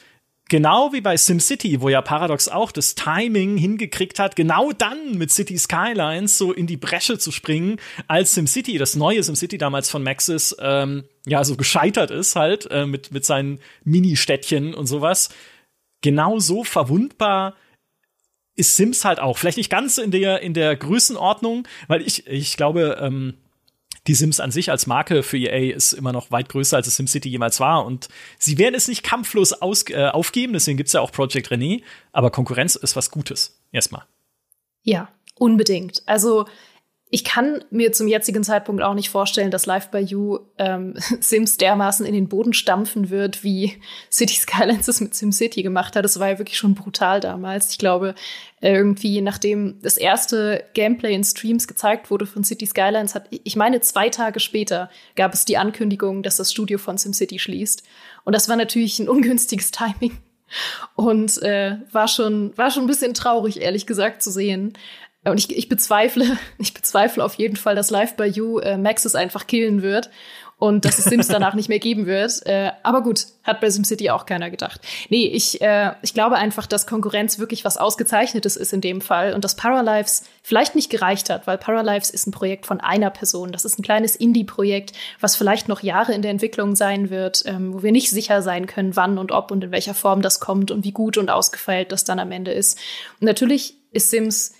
genau 0.49 0.93
wie 0.93 1.01
bei 1.01 1.17
SimCity, 1.17 1.81
wo 1.81 1.89
ja 1.89 2.01
Paradox 2.01 2.47
auch 2.47 2.71
das 2.71 2.95
Timing 2.95 3.57
hingekriegt 3.57 4.19
hat, 4.19 4.35
genau 4.35 4.71
dann 4.71 5.17
mit 5.17 5.31
City 5.31 5.57
Skylines 5.57 6.37
so 6.37 6.53
in 6.53 6.67
die 6.67 6.77
Bresche 6.77 7.17
zu 7.17 7.31
springen, 7.31 7.77
als 8.07 8.33
SimCity, 8.33 8.77
das 8.77 8.95
neue 8.95 9.23
SimCity 9.23 9.57
damals 9.57 9.89
von 9.89 10.03
Maxis, 10.03 10.55
ähm, 10.59 11.05
ja, 11.25 11.43
so 11.43 11.55
gescheitert 11.55 12.11
ist 12.11 12.35
halt, 12.35 12.69
äh, 12.71 12.85
mit, 12.85 13.11
mit 13.11 13.25
seinen 13.25 13.59
Mini-Städtchen 13.83 14.73
und 14.73 14.85
sowas. 14.85 15.29
Genau 16.01 16.39
so 16.39 16.63
verwundbar 16.63 17.55
ist 18.55 18.75
Sims 18.75 19.03
halt 19.03 19.19
auch. 19.19 19.37
Vielleicht 19.37 19.57
nicht 19.57 19.71
ganz 19.71 19.97
in 19.97 20.11
der, 20.11 20.41
in 20.41 20.53
der 20.53 20.75
Größenordnung, 20.75 21.67
weil 21.87 22.01
ich, 22.01 22.27
ich 22.27 22.55
glaube, 22.55 22.97
ähm, 23.01 23.35
die 24.07 24.13
Sims 24.13 24.39
an 24.39 24.51
sich 24.51 24.69
als 24.71 24.87
Marke 24.87 25.23
für 25.23 25.37
EA 25.37 25.75
ist 25.75 25.93
immer 25.93 26.11
noch 26.11 26.31
weit 26.31 26.49
größer, 26.49 26.77
als 26.77 26.87
es 26.87 26.95
SimCity 26.95 27.29
jemals 27.29 27.59
war. 27.59 27.85
Und 27.85 28.07
sie 28.37 28.57
werden 28.57 28.75
es 28.75 28.87
nicht 28.87 29.03
kampflos 29.03 29.53
aus, 29.53 29.89
äh, 29.89 30.07
aufgeben, 30.07 30.53
deswegen 30.53 30.77
gibt's 30.77 30.93
ja 30.93 31.01
auch 31.01 31.11
Project 31.11 31.49
René. 31.49 31.81
Aber 32.11 32.29
Konkurrenz 32.29 32.75
ist 32.75 32.95
was 32.95 33.11
Gutes. 33.11 33.59
Erstmal. 33.71 34.03
Ja, 34.83 35.09
unbedingt. 35.35 36.03
Also 36.05 36.45
ich 37.11 37.23
kann 37.23 37.63
mir 37.69 37.91
zum 37.91 38.07
jetzigen 38.07 38.43
Zeitpunkt 38.43 38.81
auch 38.81 38.95
nicht 38.95 39.09
vorstellen, 39.09 39.51
dass 39.51 39.67
Live 39.67 39.91
by 39.91 39.99
You 39.99 40.39
ähm, 40.57 40.95
Sims 41.19 41.57
dermaßen 41.57 42.05
in 42.05 42.13
den 42.13 42.27
Boden 42.27 42.53
stampfen 42.53 43.09
wird, 43.11 43.43
wie 43.43 43.79
City 44.11 44.33
Skylines 44.33 44.87
es 44.87 45.01
mit 45.01 45.13
SimCity 45.13 45.61
gemacht 45.61 45.95
hat. 45.95 46.03
Das 46.03 46.19
war 46.19 46.29
ja 46.29 46.39
wirklich 46.39 46.57
schon 46.57 46.73
brutal 46.73 47.19
damals. 47.19 47.71
Ich 47.71 47.77
glaube, 47.77 48.15
irgendwie, 48.59 49.21
nachdem 49.21 49.79
das 49.83 49.97
erste 49.97 50.65
Gameplay 50.73 51.13
in 51.13 51.23
Streams 51.23 51.67
gezeigt 51.67 52.09
wurde 52.09 52.25
von 52.25 52.43
City 52.43 52.65
Skylines, 52.65 53.13
hat, 53.13 53.27
ich 53.29 53.55
meine, 53.55 53.81
zwei 53.81 54.09
Tage 54.09 54.39
später 54.39 54.89
gab 55.15 55.33
es 55.33 55.45
die 55.45 55.57
Ankündigung, 55.57 56.23
dass 56.23 56.37
das 56.37 56.51
Studio 56.51 56.79
von 56.79 56.97
SimCity 56.97 57.37
schließt. 57.37 57.83
Und 58.23 58.33
das 58.33 58.49
war 58.49 58.55
natürlich 58.55 58.97
ein 58.97 59.07
ungünstiges 59.09 59.69
Timing. 59.69 60.17
Und 60.95 61.41
äh, 61.41 61.77
war 61.91 62.07
schon 62.07 62.55
war 62.57 62.71
schon 62.71 62.83
ein 62.83 62.87
bisschen 62.87 63.13
traurig, 63.13 63.61
ehrlich 63.61 63.85
gesagt, 63.87 64.21
zu 64.21 64.31
sehen. 64.31 64.73
Und 65.25 65.39
ich, 65.39 65.55
ich 65.55 65.69
bezweifle, 65.69 66.37
ich 66.57 66.73
bezweifle 66.73 67.23
auf 67.23 67.35
jeden 67.35 67.55
Fall, 67.55 67.75
dass 67.75 67.89
Live 67.89 68.15
by 68.15 68.25
You 68.25 68.59
äh, 68.59 68.77
Maxis 68.77 69.15
einfach 69.15 69.47
killen 69.47 69.81
wird 69.81 70.09
und 70.57 70.85
dass 70.85 70.99
es 70.99 71.05
Sims 71.05 71.27
danach 71.27 71.53
nicht 71.53 71.67
mehr 71.67 71.79
geben 71.79 72.05
wird. 72.05 72.45
Äh, 72.45 72.71
aber 72.83 73.03
gut, 73.03 73.25
hat 73.43 73.59
bei 73.59 73.69
SimCity 73.69 74.09
auch 74.09 74.25
keiner 74.25 74.49
gedacht. 74.49 74.79
Nee, 75.09 75.27
ich, 75.27 75.61
äh, 75.61 75.91
ich 76.01 76.13
glaube 76.13 76.35
einfach, 76.35 76.65
dass 76.65 76.87
Konkurrenz 76.87 77.39
wirklich 77.39 77.65
was 77.65 77.77
Ausgezeichnetes 77.77 78.55
ist 78.55 78.71
in 78.71 78.79
dem 78.79 79.01
Fall 79.01 79.33
und 79.33 79.43
dass 79.43 79.55
Paralives 79.55 80.23
vielleicht 80.41 80.75
nicht 80.75 80.89
gereicht 80.89 81.29
hat, 81.29 81.45
weil 81.45 81.57
Paralives 81.57 82.09
ist 82.09 82.27
ein 82.27 82.31
Projekt 82.31 82.65
von 82.65 82.79
einer 82.79 83.09
Person. 83.09 83.51
Das 83.51 83.65
ist 83.65 83.77
ein 83.77 83.83
kleines 83.83 84.15
Indie-Projekt, 84.15 84.93
was 85.19 85.35
vielleicht 85.35 85.67
noch 85.67 85.83
Jahre 85.83 86.13
in 86.13 86.21
der 86.21 86.31
Entwicklung 86.31 86.75
sein 86.75 87.09
wird, 87.09 87.43
ähm, 87.45 87.73
wo 87.73 87.83
wir 87.83 87.91
nicht 87.91 88.09
sicher 88.09 88.41
sein 88.41 88.65
können, 88.65 88.95
wann 88.95 89.17
und 89.17 89.33
ob 89.33 89.51
und 89.51 89.63
in 89.63 89.71
welcher 89.71 89.93
Form 89.93 90.21
das 90.21 90.39
kommt 90.39 90.71
und 90.71 90.85
wie 90.85 90.93
gut 90.93 91.17
und 91.17 91.29
ausgefeilt 91.29 91.91
das 91.91 92.05
dann 92.05 92.19
am 92.19 92.31
Ende 92.31 92.51
ist. 92.51 92.79
Und 93.19 93.25
natürlich 93.25 93.75
ist 93.91 94.09
Sims 94.09 94.53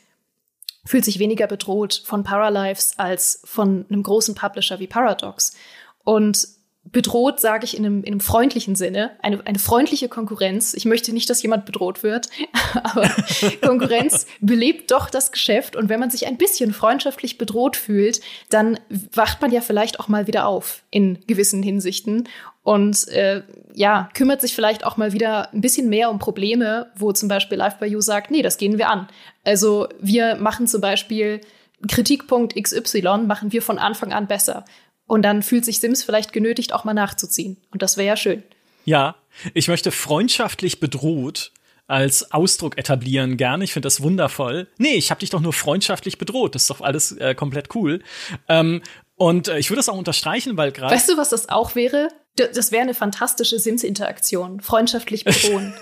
fühlt 0.86 1.06
sich 1.06 1.20
weniger 1.20 1.48
bedroht 1.48 2.02
von 2.06 2.24
Paralives 2.24 2.94
als 2.98 3.42
von 3.44 3.86
einem 3.90 4.04
großen 4.04 4.36
Publisher 4.36 4.80
wie 4.80 4.88
Paradox. 4.88 5.56
Und 6.04 6.48
bedroht 6.92 7.40
sage 7.40 7.66
ich 7.66 7.76
in 7.76 7.86
einem, 7.86 8.04
in 8.04 8.14
einem 8.14 8.20
freundlichen 8.20 8.76
Sinne, 8.76 9.12
eine, 9.22 9.46
eine 9.46 9.58
freundliche 9.58 10.08
Konkurrenz. 10.08 10.76
Ich 10.76 10.86
möchte 10.86 11.14
nicht, 11.14 11.30
dass 11.30 11.42
jemand 11.42 11.66
bedroht 11.66 12.04
wird, 12.04 12.30
aber 12.84 13.10
Konkurrenz 13.62 14.28
belebt 14.40 14.92
doch 14.92 15.10
das 15.10 15.32
Geschäft. 15.32 15.76
Und 15.76 15.90
wenn 15.90 16.00
man 16.00 16.12
sich 16.12 16.28
ein 16.28 16.38
bisschen 16.38 16.74
freundschaftlich 16.74 17.38
bedroht 17.38 17.76
fühlt, 17.76 18.22
dann 18.50 18.80
wacht 19.14 19.42
man 19.42 19.52
ja 19.52 19.62
vielleicht 19.62 20.00
auch 20.00 20.08
mal 20.08 20.28
wieder 20.28 20.48
auf 20.48 20.84
in 20.92 21.20
gewissen 21.26 21.64
Hinsichten 21.64 22.30
und 22.66 23.07
äh, 23.09 23.43
ja, 23.76 24.09
kümmert 24.16 24.41
sich 24.41 24.55
vielleicht 24.55 24.86
auch 24.86 24.97
mal 24.97 25.13
wieder 25.13 25.53
ein 25.53 25.61
bisschen 25.61 25.88
mehr 25.88 26.09
um 26.09 26.18
Probleme, 26.18 26.91
wo 26.97 27.11
zum 27.11 27.30
Beispiel 27.30 27.59
Live 27.59 27.78
by 27.78 27.86
You 27.86 28.01
sagt, 28.01 28.32
nee, 28.32 28.41
das 28.41 28.57
gehen 28.57 28.80
wir 28.80 28.89
an. 28.89 29.07
Also 29.43 29.88
wir 30.01 30.36
machen 30.38 30.66
zum 30.66 30.82
Beispiel 30.82 31.41
Kritikpunkt 31.88 32.55
XY, 32.59 33.20
machen 33.28 33.51
wir 33.51 33.61
von 33.61 33.78
Anfang 33.78 34.11
an 34.11 34.26
besser. 34.26 34.66
Und 35.05 35.22
dann 35.22 35.43
fühlt 35.43 35.63
sich 35.63 35.80
Sims 35.80 36.03
vielleicht 36.03 36.34
genötigt, 36.34 36.74
auch 36.74 36.86
mal 36.86 36.95
nachzuziehen. 36.95 37.57
Und 37.70 37.84
das 37.84 37.97
wäre 37.97 38.07
ja 38.07 38.18
schön. 38.18 38.41
Ja, 38.84 39.16
ich 39.53 39.68
möchte 39.68 39.91
freundschaftlich 39.91 40.80
bedroht 40.80 41.51
als 41.86 42.32
Ausdruck 42.32 42.80
etablieren 42.80 43.38
gerne. 43.38 43.63
Ich 43.63 43.74
finde 43.74 43.86
das 43.86 44.01
wundervoll. 44.01 44.68
Nee, 44.80 44.95
ich 44.95 45.11
habe 45.11 45.20
dich 45.20 45.30
doch 45.30 45.39
nur 45.39 45.53
freundschaftlich 45.53 46.18
bedroht. 46.18 46.55
Das 46.55 46.63
ist 46.63 46.72
doch 46.72 46.82
alles 46.82 47.11
äh, 47.11 47.36
komplett 47.36 47.76
cool. 47.76 48.01
Ähm, 48.47 48.82
und 49.18 49.49
äh, 49.49 49.59
ich 49.59 49.70
würde 49.70 49.78
das 49.78 49.89
auch 49.89 49.97
unterstreichen, 49.97 50.57
weil 50.57 50.72
gerade. 50.72 50.95
Weißt 50.95 51.09
du, 51.09 51.18
was 51.18 51.30
das 51.30 51.49
auch 51.49 51.76
wäre? 51.76 52.09
Das 52.36 52.72
wäre 52.72 52.84
eine 52.84 52.94
fantastische 52.94 53.60
Sims-Interaktion. 53.60 54.62
Freundschaftlich 54.62 55.24
bedrohen. 55.24 55.74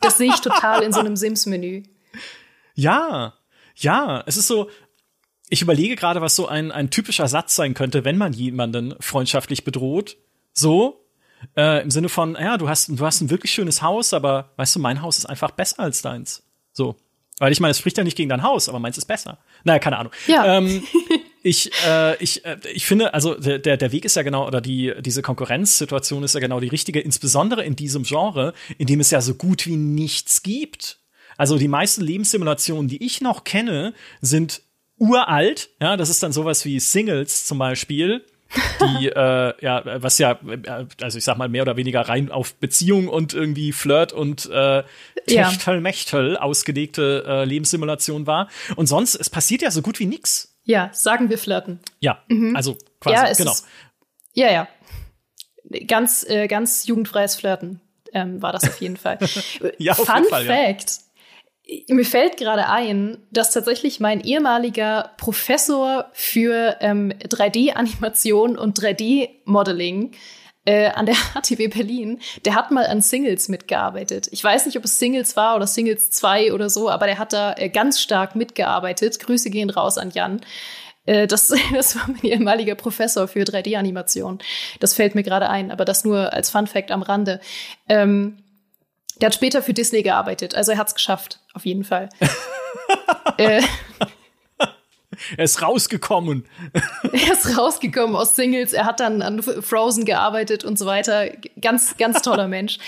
das 0.00 0.18
sehe 0.18 0.28
ich 0.28 0.40
total 0.40 0.82
in 0.82 0.92
so 0.92 1.00
einem 1.00 1.16
Sims-Menü. 1.16 1.82
Ja, 2.74 3.34
ja, 3.76 4.22
es 4.26 4.36
ist 4.36 4.48
so, 4.48 4.70
ich 5.48 5.62
überlege 5.62 5.96
gerade, 5.96 6.20
was 6.20 6.36
so 6.36 6.46
ein, 6.46 6.70
ein 6.70 6.90
typischer 6.90 7.28
Satz 7.28 7.56
sein 7.56 7.74
könnte, 7.74 8.04
wenn 8.04 8.16
man 8.16 8.32
jemanden 8.32 8.94
freundschaftlich 9.00 9.64
bedroht. 9.64 10.16
So, 10.52 11.06
äh, 11.56 11.82
im 11.82 11.90
Sinne 11.90 12.08
von, 12.08 12.34
ja, 12.34 12.56
du 12.56 12.68
hast, 12.68 12.88
du 12.88 13.04
hast 13.04 13.20
ein 13.20 13.30
wirklich 13.30 13.52
schönes 13.52 13.82
Haus, 13.82 14.12
aber 14.12 14.52
weißt 14.56 14.76
du, 14.76 14.80
mein 14.80 15.02
Haus 15.02 15.18
ist 15.18 15.26
einfach 15.26 15.50
besser 15.50 15.80
als 15.80 16.02
deins. 16.02 16.42
So. 16.72 16.96
Weil 17.38 17.52
ich 17.52 17.60
meine, 17.60 17.70
es 17.70 17.78
spricht 17.78 17.96
ja 17.96 18.04
nicht 18.04 18.16
gegen 18.16 18.28
dein 18.28 18.42
Haus, 18.42 18.68
aber 18.68 18.78
meins 18.78 18.98
ist 18.98 19.06
besser. 19.06 19.38
Naja, 19.64 19.78
keine 19.78 19.98
Ahnung. 19.98 20.12
Ja. 20.26 20.58
Ähm, 20.58 20.82
ich, 21.42 21.70
äh, 21.86 22.22
ich, 22.22 22.44
äh, 22.44 22.56
ich 22.72 22.86
finde, 22.86 23.14
also 23.14 23.34
der, 23.34 23.76
der 23.76 23.92
Weg 23.92 24.04
ist 24.04 24.16
ja 24.16 24.22
genau, 24.22 24.46
oder 24.46 24.60
die, 24.60 24.92
diese 25.00 25.22
Konkurrenzsituation 25.22 26.22
ist 26.22 26.34
ja 26.34 26.40
genau 26.40 26.60
die 26.60 26.68
richtige, 26.68 27.00
insbesondere 27.00 27.64
in 27.64 27.76
diesem 27.76 28.02
Genre, 28.02 28.52
in 28.78 28.86
dem 28.86 29.00
es 29.00 29.10
ja 29.10 29.20
so 29.20 29.34
gut 29.34 29.66
wie 29.66 29.76
nichts 29.76 30.42
gibt. 30.42 30.98
Also 31.36 31.56
die 31.56 31.68
meisten 31.68 32.02
Lebenssimulationen, 32.02 32.88
die 32.88 33.04
ich 33.04 33.20
noch 33.20 33.44
kenne, 33.44 33.94
sind 34.20 34.62
uralt. 34.98 35.70
Ja, 35.80 35.96
das 35.96 36.10
ist 36.10 36.22
dann 36.22 36.32
sowas 36.32 36.64
wie 36.64 36.78
Singles 36.78 37.46
zum 37.46 37.58
Beispiel 37.58 38.24
die 38.80 39.08
äh, 39.14 39.54
ja 39.60 40.02
was 40.02 40.18
ja 40.18 40.32
äh, 40.32 40.86
also 41.00 41.18
ich 41.18 41.24
sag 41.24 41.38
mal 41.38 41.48
mehr 41.48 41.62
oder 41.62 41.76
weniger 41.76 42.00
rein 42.02 42.30
auf 42.30 42.54
Beziehung 42.54 43.08
und 43.08 43.32
irgendwie 43.34 43.72
Flirt 43.72 44.12
und 44.12 44.50
äh, 44.50 44.82
Techtel 45.26 46.32
ja. 46.32 46.40
ausgelegte 46.40 47.24
äh, 47.26 47.44
Lebenssimulation 47.44 48.26
war 48.26 48.48
und 48.76 48.86
sonst 48.86 49.14
es 49.14 49.30
passiert 49.30 49.62
ja 49.62 49.70
so 49.70 49.82
gut 49.82 50.00
wie 50.00 50.06
nix. 50.06 50.49
Ja, 50.70 50.90
sagen 50.92 51.30
wir 51.30 51.38
flirten. 51.38 51.80
Ja, 51.98 52.22
mhm. 52.28 52.54
also 52.54 52.76
quasi 53.00 53.16
ja, 53.16 53.32
genau. 53.32 53.52
Ist, 53.52 53.66
ja, 54.34 54.52
ja. 54.52 54.68
Ganz 55.86 56.24
äh, 56.28 56.46
ganz 56.46 56.86
jugendfreies 56.86 57.34
Flirten 57.34 57.80
ähm, 58.12 58.40
war 58.40 58.52
das 58.52 58.64
auf 58.64 58.80
jeden 58.80 58.96
Fall. 58.96 59.18
ja, 59.78 59.92
auf 59.92 60.06
Fun 60.06 60.16
jeden 60.16 60.28
Fall, 60.28 60.44
Fact. 60.44 60.90
Ja 60.90 61.10
mir 61.88 62.04
fällt 62.04 62.36
gerade 62.36 62.68
ein, 62.68 63.18
dass 63.30 63.52
tatsächlich 63.52 64.00
mein 64.00 64.20
ehemaliger 64.20 65.12
Professor 65.16 66.06
für 66.12 66.76
ähm, 66.80 67.12
3D-Animation 67.12 68.58
und 68.58 68.78
3D-Modeling 68.78 70.12
äh, 70.70 70.90
an 70.90 71.06
der 71.06 71.14
HTW 71.34 71.66
Berlin, 71.68 72.20
der 72.44 72.54
hat 72.54 72.70
mal 72.70 72.86
an 72.86 73.02
Singles 73.02 73.48
mitgearbeitet. 73.48 74.28
Ich 74.30 74.42
weiß 74.44 74.66
nicht, 74.66 74.78
ob 74.78 74.84
es 74.84 74.98
Singles 74.98 75.36
war 75.36 75.56
oder 75.56 75.66
Singles 75.66 76.10
2 76.10 76.52
oder 76.52 76.70
so, 76.70 76.88
aber 76.88 77.06
der 77.06 77.18
hat 77.18 77.32
da 77.32 77.54
äh, 77.54 77.68
ganz 77.68 78.00
stark 78.00 78.36
mitgearbeitet. 78.36 79.18
Grüße 79.18 79.50
gehen 79.50 79.70
raus 79.70 79.98
an 79.98 80.10
Jan. 80.10 80.40
Äh, 81.06 81.26
das, 81.26 81.52
das 81.74 81.96
war 81.96 82.06
mein 82.06 82.22
ehemaliger 82.22 82.76
Professor 82.76 83.26
für 83.26 83.40
3D-Animation. 83.40 84.38
Das 84.78 84.94
fällt 84.94 85.16
mir 85.16 85.24
gerade 85.24 85.48
ein, 85.50 85.72
aber 85.72 85.84
das 85.84 86.04
nur 86.04 86.32
als 86.32 86.50
Fun 86.50 86.68
Fact 86.68 86.92
am 86.92 87.02
Rande. 87.02 87.40
Ähm, 87.88 88.38
der 89.20 89.26
hat 89.26 89.34
später 89.34 89.62
für 89.62 89.74
Disney 89.74 90.02
gearbeitet, 90.02 90.54
also 90.54 90.72
er 90.72 90.78
hat 90.78 90.88
es 90.88 90.94
geschafft, 90.94 91.40
auf 91.52 91.66
jeden 91.66 91.84
Fall. 91.84 92.08
äh, 93.36 93.60
er 95.36 95.44
ist 95.44 95.62
rausgekommen. 95.62 96.44
er 97.12 97.32
ist 97.32 97.56
rausgekommen 97.56 98.16
aus 98.16 98.36
Singles. 98.36 98.72
Er 98.72 98.84
hat 98.84 99.00
dann 99.00 99.22
an 99.22 99.42
Frozen 99.42 100.04
gearbeitet 100.04 100.64
und 100.64 100.78
so 100.78 100.86
weiter. 100.86 101.30
Ganz, 101.60 101.96
ganz 101.96 102.22
toller 102.22 102.48
Mensch. 102.48 102.78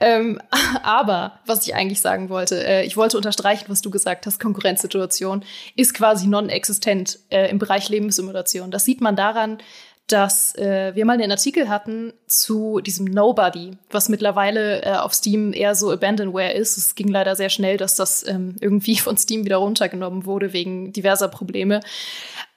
Ähm, 0.00 0.40
aber 0.82 1.40
was 1.46 1.66
ich 1.66 1.74
eigentlich 1.74 2.00
sagen 2.00 2.28
wollte, 2.28 2.66
äh, 2.66 2.84
ich 2.84 2.96
wollte 2.96 3.16
unterstreichen, 3.16 3.66
was 3.68 3.82
du 3.82 3.90
gesagt 3.90 4.26
hast. 4.26 4.40
Konkurrenzsituation 4.40 5.44
ist 5.74 5.94
quasi 5.94 6.26
non-existent 6.26 7.18
äh, 7.30 7.50
im 7.50 7.58
Bereich 7.58 7.88
Lebenssimulation. 7.88 8.70
Das 8.70 8.84
sieht 8.84 9.00
man 9.00 9.16
daran, 9.16 9.58
dass 10.06 10.54
äh, 10.56 10.94
wir 10.94 11.04
mal 11.04 11.14
einen 11.14 11.32
Artikel 11.32 11.68
hatten 11.68 12.12
zu 12.26 12.80
diesem 12.80 13.06
Nobody, 13.06 13.76
was 13.90 14.08
mittlerweile 14.08 14.82
äh, 14.82 14.92
auf 14.92 15.14
Steam 15.14 15.52
eher 15.52 15.74
so 15.74 15.90
Abandonware 15.90 16.52
ist. 16.52 16.76
Es 16.76 16.94
ging 16.94 17.08
leider 17.08 17.34
sehr 17.34 17.50
schnell, 17.50 17.76
dass 17.76 17.96
das 17.96 18.26
ähm, 18.26 18.56
irgendwie 18.60 18.96
von 18.98 19.16
Steam 19.16 19.44
wieder 19.44 19.56
runtergenommen 19.56 20.24
wurde 20.24 20.52
wegen 20.52 20.92
diverser 20.92 21.28
Probleme. 21.28 21.80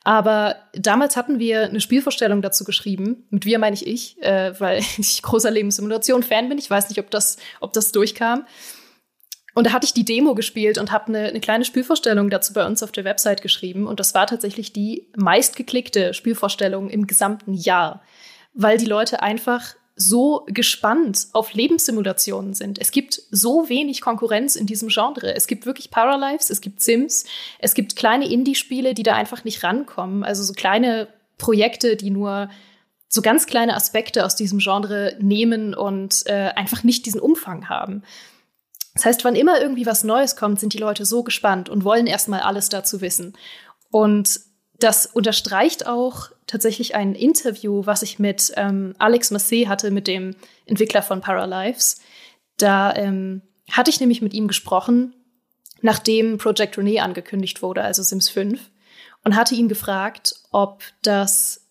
Aber 0.03 0.55
damals 0.73 1.15
hatten 1.15 1.39
wir 1.39 1.63
eine 1.63 1.81
Spielvorstellung 1.81 2.41
dazu 2.41 2.63
geschrieben. 2.63 3.25
Mit 3.31 3.45
wir 3.45 3.59
meine 3.59 3.75
ich 3.75 3.85
ich, 3.87 4.21
äh, 4.21 4.59
weil 4.59 4.79
ich 4.97 5.21
großer 5.21 5.49
Lebenssimulation-Fan 5.49 6.49
bin. 6.49 6.57
Ich 6.59 6.69
weiß 6.69 6.89
nicht, 6.89 6.99
ob 6.99 7.09
das, 7.09 7.37
ob 7.59 7.73
das 7.73 7.91
durchkam. 7.91 8.45
Und 9.59 9.65
da 9.65 9.73
hatte 9.73 9.83
ich 9.83 9.93
die 9.93 10.05
Demo 10.05 10.35
gespielt 10.35 10.77
und 10.77 10.93
habe 10.93 11.07
eine, 11.07 11.27
eine 11.27 11.41
kleine 11.41 11.65
Spielvorstellung 11.65 12.29
dazu 12.29 12.53
bei 12.53 12.65
uns 12.65 12.81
auf 12.81 12.93
der 12.93 13.03
Website 13.03 13.41
geschrieben. 13.41 13.87
Und 13.87 13.99
das 13.99 14.13
war 14.13 14.25
tatsächlich 14.25 14.71
die 14.71 15.09
meistgeklickte 15.17 16.13
Spielvorstellung 16.13 16.89
im 16.89 17.07
gesamten 17.07 17.53
Jahr, 17.53 18.01
weil 18.53 18.77
die 18.77 18.85
Leute 18.85 19.21
einfach 19.21 19.75
so 19.97 20.45
gespannt 20.47 21.27
auf 21.33 21.53
Lebenssimulationen 21.53 22.53
sind. 22.53 22.79
Es 22.79 22.91
gibt 22.91 23.21
so 23.31 23.67
wenig 23.67 23.99
Konkurrenz 23.99 24.55
in 24.55 24.65
diesem 24.65 24.87
Genre. 24.87 25.35
Es 25.35 25.45
gibt 25.45 25.65
wirklich 25.65 25.91
Paralives, 25.91 26.49
es 26.49 26.61
gibt 26.61 26.79
Sims, 26.79 27.25
es 27.59 27.73
gibt 27.73 27.97
kleine 27.97 28.31
Indie-Spiele, 28.31 28.93
die 28.93 29.03
da 29.03 29.15
einfach 29.15 29.43
nicht 29.43 29.61
rankommen. 29.61 30.23
Also 30.23 30.41
so 30.43 30.53
kleine 30.53 31.09
Projekte, 31.37 31.97
die 31.97 32.11
nur 32.11 32.49
so 33.09 33.21
ganz 33.21 33.45
kleine 33.45 33.75
Aspekte 33.75 34.23
aus 34.25 34.37
diesem 34.37 34.59
Genre 34.59 35.17
nehmen 35.19 35.73
und 35.73 36.23
äh, 36.27 36.53
einfach 36.55 36.85
nicht 36.85 37.05
diesen 37.05 37.19
Umfang 37.19 37.67
haben. 37.67 38.03
Das 38.99 39.05
heißt, 39.05 39.23
wann 39.23 39.37
immer 39.37 39.61
irgendwie 39.61 39.85
was 39.85 40.03
Neues 40.03 40.35
kommt, 40.35 40.59
sind 40.59 40.73
die 40.73 40.77
Leute 40.77 41.05
so 41.05 41.23
gespannt 41.23 41.69
und 41.69 41.85
wollen 41.85 42.05
erstmal 42.05 42.41
alles 42.41 42.67
dazu 42.67 42.99
wissen. 42.99 43.31
Und 43.91 44.41
das 44.77 45.05
unterstreicht 45.05 45.87
auch 45.87 46.31
tatsächlich 46.47 46.95
ein 46.95 47.15
Interview, 47.15 47.85
was 47.85 48.01
ich 48.01 48.19
mit 48.19 48.51
ähm, 48.57 48.95
Alex 48.99 49.31
Massé 49.31 49.69
hatte, 49.69 49.89
mit 49.89 50.05
dem 50.07 50.35
Entwickler 50.65 51.01
von 51.01 51.21
Paralives. 51.21 52.01
Da 52.57 52.93
ähm, 52.93 53.41
hatte 53.71 53.89
ich 53.89 54.01
nämlich 54.01 54.21
mit 54.21 54.33
ihm 54.33 54.49
gesprochen, 54.49 55.15
nachdem 55.79 56.37
Project 56.37 56.77
Renee 56.77 56.99
angekündigt 56.99 57.61
wurde, 57.61 57.83
also 57.83 58.03
Sims 58.03 58.27
5, 58.27 58.69
und 59.23 59.37
hatte 59.37 59.55
ihn 59.55 59.69
gefragt, 59.69 60.33
ob 60.51 60.83
das 61.03 61.69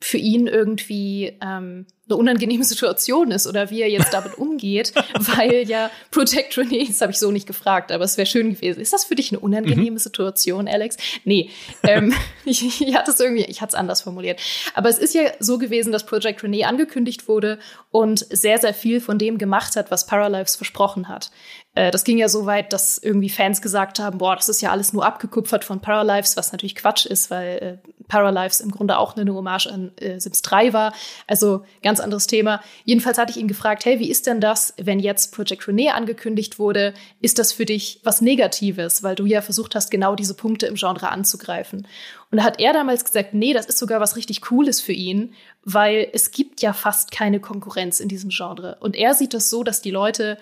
für 0.00 0.16
ihn 0.16 0.46
irgendwie 0.46 1.36
ähm, 1.42 1.86
eine 2.10 2.18
unangenehme 2.18 2.64
Situation 2.64 3.30
ist 3.30 3.46
oder 3.46 3.70
wie 3.70 3.82
er 3.82 3.88
jetzt 3.88 4.12
damit 4.12 4.36
umgeht, 4.38 4.92
weil 5.18 5.68
ja 5.68 5.90
Protect 6.10 6.56
Renee, 6.58 6.86
das 6.86 7.00
habe 7.00 7.12
ich 7.12 7.18
so 7.18 7.30
nicht 7.30 7.46
gefragt, 7.46 7.92
aber 7.92 8.04
es 8.04 8.16
wäre 8.16 8.26
schön 8.26 8.54
gewesen. 8.54 8.80
Ist 8.80 8.92
das 8.92 9.04
für 9.04 9.14
dich 9.14 9.30
eine 9.30 9.40
unangenehme 9.40 9.92
mhm. 9.92 9.98
Situation, 9.98 10.68
Alex? 10.68 10.96
Nee, 11.24 11.50
ähm, 11.82 12.14
ich, 12.44 12.80
ich 12.80 12.94
hatte 12.94 13.10
es 13.10 13.20
irgendwie, 13.20 13.44
ich 13.44 13.60
hatte 13.60 13.70
es 13.70 13.74
anders 13.74 14.02
formuliert. 14.02 14.40
Aber 14.74 14.88
es 14.88 14.98
ist 14.98 15.14
ja 15.14 15.22
so 15.38 15.58
gewesen, 15.58 15.92
dass 15.92 16.06
Project 16.06 16.42
Renee 16.42 16.64
angekündigt 16.64 17.28
wurde 17.28 17.58
und 17.90 18.26
sehr, 18.30 18.58
sehr 18.58 18.74
viel 18.74 19.00
von 19.00 19.18
dem 19.18 19.38
gemacht 19.38 19.76
hat, 19.76 19.90
was 19.90 20.06
Paralives 20.06 20.56
versprochen 20.56 21.08
hat. 21.08 21.30
Äh, 21.74 21.90
das 21.90 22.04
ging 22.04 22.18
ja 22.18 22.28
so 22.28 22.46
weit, 22.46 22.72
dass 22.72 22.98
irgendwie 22.98 23.28
Fans 23.28 23.62
gesagt 23.62 23.98
haben, 23.98 24.18
boah, 24.18 24.36
das 24.36 24.48
ist 24.48 24.60
ja 24.60 24.70
alles 24.70 24.92
nur 24.92 25.04
abgekupfert 25.04 25.64
von 25.64 25.80
Paralives, 25.80 26.36
was 26.36 26.52
natürlich 26.52 26.74
Quatsch 26.74 27.06
ist, 27.06 27.30
weil 27.30 27.80
äh, 27.84 27.90
Paralives 28.08 28.60
im 28.60 28.72
Grunde 28.72 28.98
auch 28.98 29.16
eine 29.16 29.32
Hommage 29.32 29.68
an 29.68 29.92
äh, 29.96 30.18
Sims 30.18 30.42
3 30.42 30.72
war. 30.72 30.92
Also 31.28 31.64
ganz 31.82 32.00
anderes 32.00 32.26
Thema. 32.26 32.60
Jedenfalls 32.84 33.18
hatte 33.18 33.30
ich 33.30 33.36
ihn 33.36 33.48
gefragt, 33.48 33.84
hey, 33.84 34.00
wie 34.00 34.10
ist 34.10 34.26
denn 34.26 34.40
das, 34.40 34.74
wenn 34.78 34.98
jetzt 34.98 35.32
Project 35.32 35.68
Renee 35.68 35.90
angekündigt 35.90 36.58
wurde? 36.58 36.92
Ist 37.20 37.38
das 37.38 37.52
für 37.52 37.64
dich 37.64 38.00
was 38.02 38.20
Negatives, 38.20 39.02
weil 39.04 39.14
du 39.14 39.26
ja 39.26 39.40
versucht 39.40 39.76
hast, 39.76 39.90
genau 39.90 40.16
diese 40.16 40.34
Punkte 40.34 40.66
im 40.66 40.74
Genre 40.74 41.10
anzugreifen? 41.10 41.86
Und 42.32 42.38
da 42.38 42.44
hat 42.44 42.60
er 42.60 42.72
damals 42.72 43.04
gesagt, 43.04 43.32
nee, 43.32 43.52
das 43.52 43.66
ist 43.66 43.78
sogar 43.78 44.00
was 44.00 44.16
richtig 44.16 44.40
Cooles 44.40 44.80
für 44.80 44.92
ihn, 44.92 45.34
weil 45.64 46.08
es 46.12 46.32
gibt 46.32 46.62
ja 46.62 46.72
fast 46.72 47.12
keine 47.12 47.38
Konkurrenz 47.38 48.00
in 48.00 48.08
diesem 48.08 48.30
Genre. 48.30 48.76
Und 48.80 48.96
er 48.96 49.14
sieht 49.14 49.34
das 49.34 49.50
so, 49.50 49.62
dass 49.62 49.82
die 49.82 49.90
Leute 49.90 50.36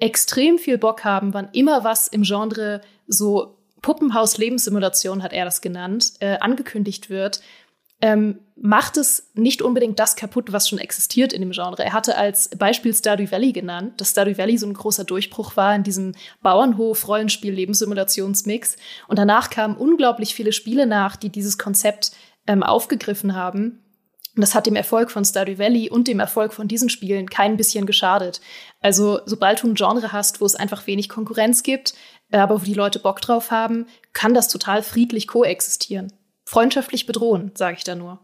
extrem 0.00 0.58
viel 0.58 0.78
Bock 0.78 1.04
haben, 1.04 1.34
wann 1.34 1.48
immer 1.52 1.84
was 1.84 2.08
im 2.08 2.22
Genre 2.22 2.80
so 3.06 3.58
Puppenhaus-Lebenssimulation 3.82 5.22
hat 5.22 5.32
er 5.32 5.44
das 5.44 5.60
genannt, 5.60 6.14
äh, 6.20 6.38
angekündigt 6.38 7.10
wird, 7.10 7.40
ähm, 8.00 8.40
macht 8.56 8.96
es 8.96 9.30
nicht 9.34 9.62
unbedingt 9.62 9.98
das 9.98 10.14
kaputt, 10.16 10.52
was 10.52 10.68
schon 10.68 10.78
existiert 10.78 11.32
in 11.32 11.40
dem 11.40 11.50
Genre. 11.52 11.82
Er 11.82 11.92
hatte 11.92 12.16
als 12.16 12.50
Beispiel 12.50 12.94
Stardew 12.94 13.30
Valley 13.30 13.52
genannt, 13.52 14.00
dass 14.00 14.10
Stardew 14.10 14.38
Valley 14.38 14.58
so 14.58 14.66
ein 14.66 14.74
großer 14.74 15.04
Durchbruch 15.04 15.56
war 15.56 15.74
in 15.74 15.84
diesem 15.84 16.12
Bauernhof-Rollenspiel-Lebenssimulationsmix. 16.42 18.76
Und 19.08 19.18
danach 19.18 19.50
kamen 19.50 19.76
unglaublich 19.76 20.34
viele 20.34 20.52
Spiele 20.52 20.86
nach, 20.86 21.16
die 21.16 21.30
dieses 21.30 21.58
Konzept 21.58 22.12
ähm, 22.46 22.62
aufgegriffen 22.62 23.34
haben. 23.34 23.83
Und 24.36 24.40
das 24.40 24.54
hat 24.54 24.66
dem 24.66 24.76
Erfolg 24.76 25.10
von 25.10 25.24
Stardew 25.24 25.58
Valley 25.58 25.90
und 25.90 26.08
dem 26.08 26.18
Erfolg 26.18 26.52
von 26.52 26.66
diesen 26.66 26.88
Spielen 26.88 27.30
kein 27.30 27.56
bisschen 27.56 27.86
geschadet. 27.86 28.40
Also 28.80 29.20
sobald 29.26 29.62
du 29.62 29.68
ein 29.68 29.74
Genre 29.74 30.12
hast, 30.12 30.40
wo 30.40 30.46
es 30.46 30.56
einfach 30.56 30.86
wenig 30.86 31.08
Konkurrenz 31.08 31.62
gibt, 31.62 31.94
äh, 32.30 32.38
aber 32.38 32.60
wo 32.60 32.64
die 32.64 32.74
Leute 32.74 32.98
Bock 32.98 33.20
drauf 33.20 33.50
haben, 33.50 33.86
kann 34.12 34.34
das 34.34 34.48
total 34.48 34.82
friedlich 34.82 35.28
koexistieren. 35.28 36.12
Freundschaftlich 36.44 37.06
bedrohen, 37.06 37.52
sage 37.54 37.76
ich 37.78 37.84
da 37.84 37.94
nur. 37.94 38.18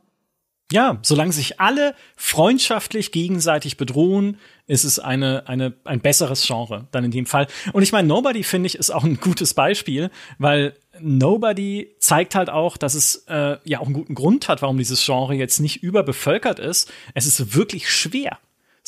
Ja, 0.73 0.99
solange 1.03 1.33
sich 1.33 1.59
alle 1.59 1.95
freundschaftlich 2.17 3.11
gegenseitig 3.11 3.77
bedrohen, 3.77 4.39
ist 4.69 4.85
es 4.85 5.01
eine, 5.01 5.49
eine, 5.49 5.75
ein 5.85 6.01
besseres 6.01 6.47
Genre 6.47 6.87
dann 6.93 7.05
in 7.05 7.11
dem 7.11 7.27
Fall. 7.27 7.49
Und 7.73 7.83
ich 7.83 7.91
meine, 7.91 8.07
Nobody 8.07 8.45
finde 8.45 8.69
ich 8.69 8.77
ist 8.77 8.91
auch 8.91 9.03
ein 9.03 9.19
gutes 9.19 9.55
Beispiel, 9.55 10.11
weil 10.39 10.77
Nobody 11.03 11.95
zeigt 11.99 12.35
halt 12.35 12.51
auch, 12.51 12.77
dass 12.77 12.95
es 12.95 13.25
äh, 13.29 13.57
ja 13.65 13.81
auch 13.81 13.87
einen 13.87 13.95
guten 13.95 14.15
Grund 14.15 14.49
hat, 14.49 14.63
warum 14.63 14.79
dieses 14.79 15.05
Genre 15.05 15.35
jetzt 15.35 15.61
nicht 15.61 15.83
überbevölkert 15.83 16.59
ist. 16.59 16.91
Es 17.15 17.27
ist 17.27 17.55
wirklich 17.55 17.91
schwer 17.91 18.39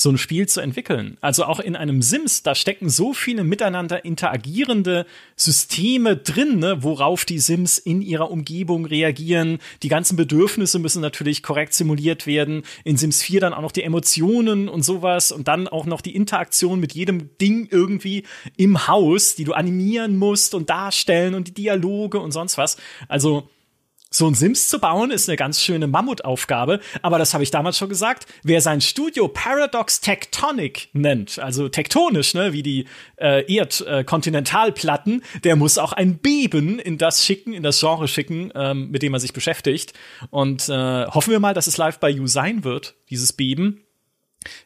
so 0.03 0.11
ein 0.11 0.18
Spiel 0.18 0.48
zu 0.48 0.61
entwickeln. 0.61 1.16
Also 1.20 1.44
auch 1.44 1.61
in 1.61 1.76
einem 1.76 2.03
Sims, 2.03 2.42
da 2.42 2.55
stecken 2.55 2.90
so 2.90 3.12
viele 3.12 3.44
miteinander 3.44 4.05
interagierende 4.05 5.07
Systeme 5.36 6.16
drin, 6.16 6.59
ne, 6.59 6.82
worauf 6.82 7.24
die 7.24 7.38
Sims 7.38 7.78
in 7.78 8.03
ihrer 8.03 8.30
Umgebung 8.30 8.84
reagieren. 8.84 9.59
Die 9.82 9.88
ganzen 9.88 10.16
Bedürfnisse 10.16 10.78
müssen 10.78 11.00
natürlich 11.00 11.42
korrekt 11.42 11.74
simuliert 11.74 12.26
werden. 12.26 12.62
In 12.84 12.96
Sims 12.96 13.22
4 13.22 13.40
dann 13.40 13.55
auch 13.55 13.62
noch 13.62 13.72
die 13.72 13.84
Emotionen 13.84 14.68
und 14.68 14.82
sowas 14.82 15.32
und 15.32 15.48
dann 15.48 15.68
auch 15.68 15.86
noch 15.86 16.00
die 16.00 16.14
Interaktion 16.14 16.80
mit 16.80 16.92
jedem 16.92 17.30
Ding 17.38 17.68
irgendwie 17.70 18.24
im 18.57 18.88
Haus, 18.88 19.36
die 19.36 19.44
du 19.44 19.53
animieren 19.53 20.16
musst 20.16 20.55
und 20.55 20.68
darstellen 20.68 21.34
und 21.34 21.48
die 21.48 21.55
Dialoge 21.55 22.18
und 22.18 22.32
sonst 22.32 22.59
was. 22.59 22.76
Also 23.09 23.48
So 24.14 24.28
ein 24.28 24.34
Sims 24.34 24.68
zu 24.68 24.78
bauen 24.78 25.10
ist 25.10 25.26
eine 25.26 25.36
ganz 25.36 25.62
schöne 25.62 25.86
Mammutaufgabe, 25.86 26.80
aber 27.00 27.18
das 27.18 27.32
habe 27.32 27.42
ich 27.42 27.50
damals 27.50 27.78
schon 27.78 27.88
gesagt. 27.88 28.26
Wer 28.42 28.60
sein 28.60 28.82
Studio 28.82 29.26
Paradox 29.26 30.02
Tectonic 30.02 30.90
nennt, 30.92 31.38
also 31.38 31.70
tektonisch, 31.70 32.34
ne, 32.34 32.52
wie 32.52 32.62
die 32.62 32.84
äh, 33.16 33.50
Erdkontinentalplatten, 33.50 35.22
äh, 35.22 35.40
der 35.40 35.56
muss 35.56 35.78
auch 35.78 35.94
ein 35.94 36.18
Beben 36.18 36.78
in 36.78 36.98
das 36.98 37.24
schicken, 37.24 37.54
in 37.54 37.62
das 37.62 37.80
Genre 37.80 38.06
schicken, 38.06 38.52
ähm, 38.54 38.90
mit 38.90 39.00
dem 39.02 39.14
er 39.14 39.20
sich 39.20 39.32
beschäftigt. 39.32 39.94
Und 40.28 40.68
äh, 40.68 41.06
hoffen 41.06 41.30
wir 41.30 41.40
mal, 41.40 41.54
dass 41.54 41.66
es 41.66 41.78
live 41.78 41.98
bei 41.98 42.10
You 42.10 42.26
sein 42.26 42.64
wird, 42.64 42.96
dieses 43.08 43.32
Beben. 43.32 43.80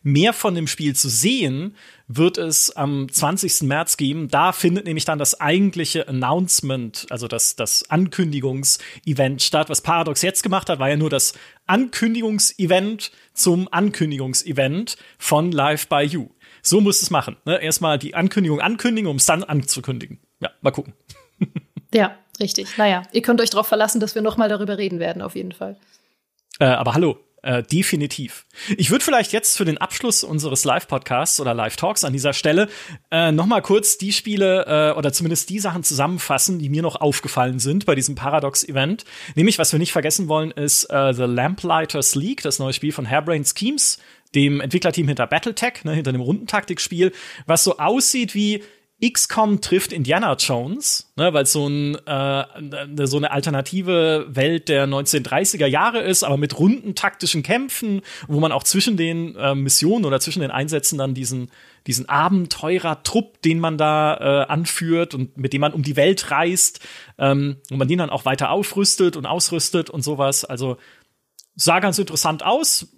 Mehr 0.02 0.32
von 0.32 0.54
dem 0.54 0.66
Spiel 0.66 0.94
zu 0.94 1.08
sehen, 1.08 1.76
wird 2.08 2.38
es 2.38 2.74
am 2.74 3.08
20. 3.10 3.62
März 3.62 3.96
geben. 3.96 4.28
Da 4.28 4.52
findet 4.52 4.84
nämlich 4.84 5.04
dann 5.04 5.18
das 5.18 5.40
eigentliche 5.40 6.08
Announcement, 6.08 7.06
also 7.10 7.28
das, 7.28 7.56
das 7.56 7.90
Ankündigungsevent 7.90 9.42
statt. 9.42 9.68
Was 9.68 9.80
Paradox 9.80 10.22
jetzt 10.22 10.42
gemacht 10.42 10.68
hat, 10.68 10.78
war 10.78 10.88
ja 10.88 10.96
nur 10.96 11.10
das 11.10 11.34
Ankündigungsevent 11.66 13.10
zum 13.34 13.68
Ankündigungsevent 13.70 14.96
von 15.18 15.52
Live 15.52 15.88
by 15.88 16.02
You. 16.02 16.28
So 16.62 16.80
muss 16.80 17.02
es 17.02 17.10
machen. 17.10 17.36
Ne? 17.44 17.62
Erstmal 17.62 17.98
die 17.98 18.14
Ankündigung 18.14 18.60
ankündigen, 18.60 19.08
um 19.10 19.16
es 19.16 19.26
dann 19.26 19.44
anzukündigen. 19.44 20.18
Ja, 20.40 20.50
mal 20.60 20.70
gucken. 20.72 20.94
ja, 21.94 22.16
richtig. 22.40 22.76
Naja, 22.76 23.02
ihr 23.12 23.22
könnt 23.22 23.40
euch 23.40 23.50
darauf 23.50 23.68
verlassen, 23.68 24.00
dass 24.00 24.14
wir 24.14 24.22
noch 24.22 24.36
mal 24.36 24.48
darüber 24.48 24.78
reden 24.78 24.98
werden, 24.98 25.22
auf 25.22 25.36
jeden 25.36 25.52
Fall. 25.52 25.76
Äh, 26.58 26.66
aber 26.66 26.94
hallo, 26.94 27.18
äh, 27.46 27.62
definitiv. 27.62 28.44
Ich 28.76 28.90
würde 28.90 29.04
vielleicht 29.04 29.32
jetzt 29.32 29.56
für 29.56 29.64
den 29.64 29.78
Abschluss 29.78 30.24
unseres 30.24 30.64
Live-Podcasts 30.64 31.40
oder 31.40 31.54
Live-Talks 31.54 32.02
an 32.02 32.12
dieser 32.12 32.32
Stelle 32.32 32.68
äh, 33.12 33.30
noch 33.30 33.46
mal 33.46 33.62
kurz 33.62 33.98
die 33.98 34.12
Spiele 34.12 34.66
äh, 34.66 34.98
oder 34.98 35.12
zumindest 35.12 35.48
die 35.48 35.60
Sachen 35.60 35.84
zusammenfassen, 35.84 36.58
die 36.58 36.68
mir 36.68 36.82
noch 36.82 36.96
aufgefallen 36.96 37.60
sind 37.60 37.86
bei 37.86 37.94
diesem 37.94 38.16
Paradox-Event. 38.16 39.04
Nämlich, 39.36 39.58
was 39.60 39.70
wir 39.70 39.78
nicht 39.78 39.92
vergessen 39.92 40.26
wollen, 40.26 40.50
ist 40.50 40.84
äh, 40.90 41.14
The 41.14 41.22
Lamplighters 41.22 42.16
League, 42.16 42.42
das 42.42 42.58
neue 42.58 42.72
Spiel 42.72 42.90
von 42.90 43.08
Hairbrain 43.08 43.44
Schemes, 43.44 43.98
dem 44.34 44.60
Entwicklerteam 44.60 45.06
hinter 45.06 45.28
Battletech, 45.28 45.84
ne, 45.84 45.92
hinter 45.92 46.10
dem 46.10 46.20
Rundentaktikspiel, 46.20 47.12
was 47.46 47.62
so 47.62 47.78
aussieht 47.78 48.34
wie 48.34 48.64
XCOM 49.04 49.60
trifft 49.60 49.92
Indiana 49.92 50.34
Jones, 50.34 51.12
ne, 51.16 51.34
weil 51.34 51.42
es 51.42 51.52
so, 51.52 51.68
ein, 51.68 51.96
äh, 52.06 53.06
so 53.06 53.18
eine 53.18 53.30
alternative 53.30 54.26
Welt 54.30 54.70
der 54.70 54.86
1930er 54.86 55.66
Jahre 55.66 56.00
ist, 56.00 56.24
aber 56.24 56.38
mit 56.38 56.58
runden 56.58 56.94
taktischen 56.94 57.42
Kämpfen, 57.42 58.00
wo 58.26 58.40
man 58.40 58.52
auch 58.52 58.62
zwischen 58.62 58.96
den 58.96 59.36
äh, 59.36 59.54
Missionen 59.54 60.06
oder 60.06 60.18
zwischen 60.18 60.40
den 60.40 60.50
Einsätzen 60.50 60.96
dann 60.96 61.12
diesen, 61.12 61.50
diesen 61.86 62.08
Abenteurer-Trupp, 62.08 63.42
den 63.42 63.60
man 63.60 63.76
da 63.76 64.16
äh, 64.16 64.46
anführt 64.46 65.14
und 65.14 65.36
mit 65.36 65.52
dem 65.52 65.60
man 65.60 65.74
um 65.74 65.82
die 65.82 65.96
Welt 65.96 66.30
reist, 66.30 66.80
ähm, 67.18 67.56
und 67.70 67.76
man 67.76 67.88
den 67.88 67.98
dann 67.98 68.10
auch 68.10 68.24
weiter 68.24 68.50
aufrüstet 68.50 69.16
und 69.16 69.26
ausrüstet 69.26 69.90
und 69.90 70.04
sowas. 70.04 70.46
Also 70.46 70.78
sah 71.54 71.80
ganz 71.80 71.98
interessant 71.98 72.42
aus. 72.42 72.88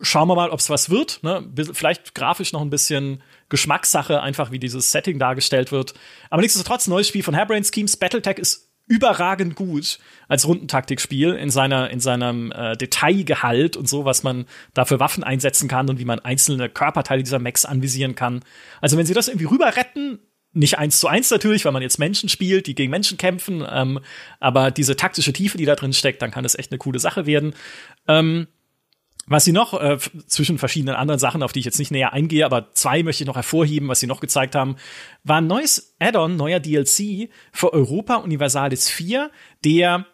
Schauen 0.00 0.28
wir 0.28 0.36
mal, 0.36 0.50
ob 0.50 0.60
es 0.60 0.70
was 0.70 0.90
wird. 0.90 1.24
Ne? 1.24 1.44
Vielleicht 1.72 2.14
grafisch 2.14 2.52
noch 2.52 2.60
ein 2.60 2.70
bisschen 2.70 3.20
Geschmackssache, 3.48 4.20
einfach 4.20 4.50
wie 4.50 4.58
dieses 4.58 4.92
Setting 4.92 5.18
dargestellt 5.18 5.72
wird. 5.72 5.94
Aber 6.30 6.42
nichtsdestotrotz, 6.42 6.86
neues 6.86 7.08
Spiel 7.08 7.22
von 7.22 7.36
Hairbrain 7.36 7.64
Schemes. 7.64 7.96
Battletech 7.96 8.38
ist 8.38 8.70
überragend 8.86 9.56
gut 9.56 9.98
als 10.28 10.46
Rundentaktikspiel 10.46 11.34
in 11.34 11.50
seiner 11.50 11.90
in 11.90 12.00
seinem 12.00 12.52
äh, 12.52 12.76
Detailgehalt 12.76 13.76
und 13.76 13.88
so, 13.88 14.04
was 14.04 14.22
man 14.22 14.44
da 14.74 14.84
für 14.84 15.00
Waffen 15.00 15.24
einsetzen 15.24 15.68
kann 15.68 15.88
und 15.88 15.98
wie 15.98 16.04
man 16.04 16.20
einzelne 16.20 16.68
Körperteile 16.68 17.22
dieser 17.22 17.38
Mechs 17.38 17.64
anvisieren 17.64 18.14
kann. 18.14 18.44
Also 18.80 18.98
wenn 18.98 19.06
sie 19.06 19.14
das 19.14 19.28
irgendwie 19.28 19.46
rüber 19.46 19.74
retten, 19.76 20.18
nicht 20.52 20.78
eins 20.78 21.00
zu 21.00 21.08
eins 21.08 21.30
natürlich, 21.30 21.64
weil 21.64 21.72
man 21.72 21.82
jetzt 21.82 21.98
Menschen 21.98 22.28
spielt, 22.28 22.66
die 22.66 22.74
gegen 22.74 22.90
Menschen 22.90 23.18
kämpfen, 23.18 23.66
ähm, 23.68 24.00
aber 24.38 24.70
diese 24.70 24.96
taktische 24.96 25.32
Tiefe, 25.32 25.58
die 25.58 25.64
da 25.64 25.74
drin 25.74 25.92
steckt, 25.92 26.22
dann 26.22 26.30
kann 26.30 26.44
das 26.44 26.54
echt 26.54 26.70
eine 26.70 26.78
coole 26.78 26.98
Sache 26.98 27.26
werden. 27.26 27.54
Ähm, 28.06 28.46
was 29.26 29.44
sie 29.44 29.52
noch 29.52 29.80
äh, 29.80 29.98
zwischen 30.26 30.58
verschiedenen 30.58 30.94
anderen 30.94 31.18
Sachen, 31.18 31.42
auf 31.42 31.52
die 31.52 31.60
ich 31.60 31.64
jetzt 31.64 31.78
nicht 31.78 31.90
näher 31.90 32.12
eingehe, 32.12 32.44
aber 32.44 32.72
zwei 32.72 33.02
möchte 33.02 33.22
ich 33.22 33.26
noch 33.26 33.36
hervorheben, 33.36 33.88
was 33.88 34.00
sie 34.00 34.06
noch 34.06 34.20
gezeigt 34.20 34.54
haben, 34.54 34.76
war 35.22 35.38
ein 35.38 35.46
neues 35.46 35.94
Add-on, 35.98 36.36
neuer 36.36 36.60
DLC 36.60 37.30
für 37.52 37.72
Europa 37.72 38.16
Universalis 38.16 38.88
4, 38.88 39.30
der 39.64 40.06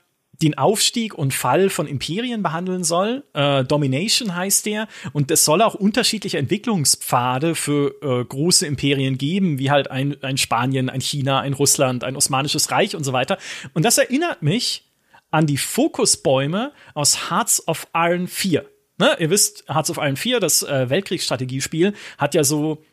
den 0.43 0.57
Aufstieg 0.57 1.15
und 1.15 1.35
Fall 1.35 1.69
von 1.69 1.87
Imperien 1.87 2.43
behandeln 2.43 2.83
soll. 2.83 3.25
Äh, 3.35 3.65
Domination 3.65 4.35
heißt 4.35 4.65
der. 4.67 4.89
Und 5.13 5.31
es 5.31 5.45
soll 5.45 5.61
auch 5.61 5.75
unterschiedliche 5.75 6.39
Entwicklungspfade 6.39 7.55
für 7.55 7.95
äh, 8.03 8.25
große 8.25 8.67
Imperien 8.67 9.19
geben, 9.19 9.59
wie 9.59 9.71
halt 9.71 9.91
ein, 9.91 10.17
ein 10.23 10.39
Spanien, 10.39 10.89
ein 10.89 11.01
China, 11.01 11.41
ein 11.41 11.53
Russland, 11.53 12.05
ein 12.05 12.17
Osmanisches 12.17 12.71
Reich 12.71 12.97
und 12.97 13.05
so 13.05 13.13
weiter. 13.13 13.39
Und 13.75 13.85
das 13.85 13.99
erinnert 13.99 14.43
mich 14.43 14.91
an 15.31 15.47
die 15.47 15.59
Fokusbäume 15.59 16.73
aus 16.95 17.31
Hearts 17.31 17.67
of 17.69 17.87
Iron 17.95 18.27
4 18.27 18.65
ne, 19.01 19.17
ihr 19.19 19.31
wisst, 19.31 19.65
Hearts 19.69 19.91
of 19.91 19.97
Iron 19.97 20.17
4, 20.17 20.39
das 20.39 20.63
äh, 20.63 20.89
Weltkriegsstrategiespiel, 20.89 21.95
hat 22.19 22.35
ja 22.35 22.45
so 22.45 22.85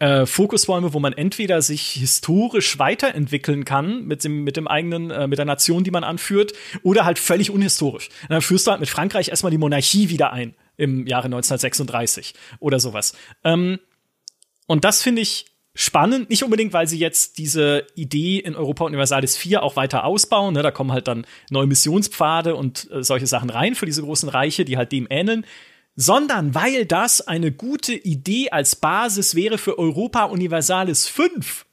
äh, 0.00 0.26
Fokusbäume, 0.26 0.92
wo 0.94 0.98
man 0.98 1.12
entweder 1.12 1.62
sich 1.62 1.90
historisch 1.92 2.78
weiterentwickeln 2.80 3.64
kann 3.64 4.04
mit 4.04 4.24
dem, 4.24 4.42
mit 4.42 4.56
dem 4.56 4.66
eigenen, 4.66 5.12
äh, 5.12 5.28
mit 5.28 5.38
der 5.38 5.44
Nation, 5.44 5.84
die 5.84 5.92
man 5.92 6.02
anführt, 6.02 6.54
oder 6.82 7.04
halt 7.04 7.20
völlig 7.20 7.50
unhistorisch. 7.50 8.08
Und 8.22 8.30
dann 8.30 8.42
führst 8.42 8.66
du 8.66 8.72
halt 8.72 8.80
mit 8.80 8.88
Frankreich 8.88 9.28
erstmal 9.28 9.52
die 9.52 9.58
Monarchie 9.58 10.08
wieder 10.08 10.32
ein 10.32 10.56
im 10.76 11.06
Jahre 11.06 11.26
1936 11.26 12.34
oder 12.58 12.80
sowas. 12.80 13.14
Ähm, 13.44 13.78
und 14.66 14.84
das 14.84 15.02
finde 15.02 15.22
ich 15.22 15.51
spannend, 15.74 16.28
nicht 16.28 16.42
unbedingt, 16.42 16.72
weil 16.72 16.86
sie 16.86 16.98
jetzt 16.98 17.38
diese 17.38 17.86
Idee 17.94 18.38
in 18.38 18.54
Europa 18.54 18.84
Universalis 18.84 19.36
4 19.36 19.62
auch 19.62 19.76
weiter 19.76 20.04
ausbauen. 20.04 20.54
Ne? 20.54 20.62
Da 20.62 20.70
kommen 20.70 20.92
halt 20.92 21.08
dann 21.08 21.26
neue 21.50 21.66
Missionspfade 21.66 22.54
und 22.54 22.90
äh, 22.90 23.02
solche 23.02 23.26
Sachen 23.26 23.50
rein 23.50 23.74
für 23.74 23.86
diese 23.86 24.02
großen 24.02 24.28
Reiche, 24.28 24.64
die 24.64 24.76
halt 24.76 24.92
dem 24.92 25.06
ähneln. 25.08 25.46
Sondern 25.94 26.54
weil 26.54 26.86
das 26.86 27.26
eine 27.26 27.52
gute 27.52 27.94
Idee 27.94 28.50
als 28.50 28.76
Basis 28.76 29.34
wäre 29.34 29.58
für 29.58 29.78
Europa 29.78 30.24
Universalis 30.24 31.06
5, 31.08 31.66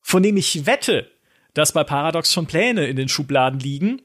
von 0.00 0.22
dem 0.22 0.36
ich 0.36 0.66
wette, 0.66 1.10
dass 1.54 1.72
bei 1.72 1.82
Paradox 1.84 2.32
schon 2.32 2.46
Pläne 2.46 2.86
in 2.86 2.96
den 2.96 3.08
Schubladen 3.08 3.58
liegen 3.58 4.02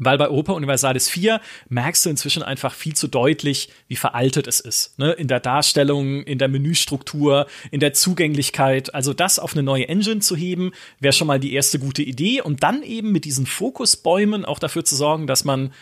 weil 0.00 0.18
bei 0.18 0.26
Europa 0.26 0.54
Universalis 0.54 1.08
4 1.08 1.40
merkst 1.68 2.04
du 2.04 2.10
inzwischen 2.10 2.42
einfach 2.42 2.74
viel 2.74 2.94
zu 2.94 3.06
deutlich, 3.06 3.68
wie 3.86 3.96
veraltet 3.96 4.48
es 4.48 4.58
ist. 4.58 4.98
Ne? 4.98 5.12
In 5.12 5.28
der 5.28 5.38
Darstellung, 5.38 6.24
in 6.24 6.38
der 6.38 6.48
Menüstruktur, 6.48 7.46
in 7.70 7.78
der 7.78 7.92
Zugänglichkeit. 7.92 8.94
Also 8.94 9.12
das 9.12 9.38
auf 9.38 9.52
eine 9.52 9.62
neue 9.62 9.88
Engine 9.88 10.20
zu 10.20 10.34
heben, 10.34 10.72
wäre 10.98 11.12
schon 11.12 11.28
mal 11.28 11.38
die 11.38 11.52
erste 11.52 11.78
gute 11.78 12.02
Idee. 12.02 12.40
Und 12.40 12.62
dann 12.62 12.82
eben 12.82 13.12
mit 13.12 13.24
diesen 13.24 13.46
Fokusbäumen 13.46 14.44
auch 14.44 14.58
dafür 14.58 14.84
zu 14.84 14.96
sorgen, 14.96 15.26
dass 15.26 15.44
man 15.44 15.72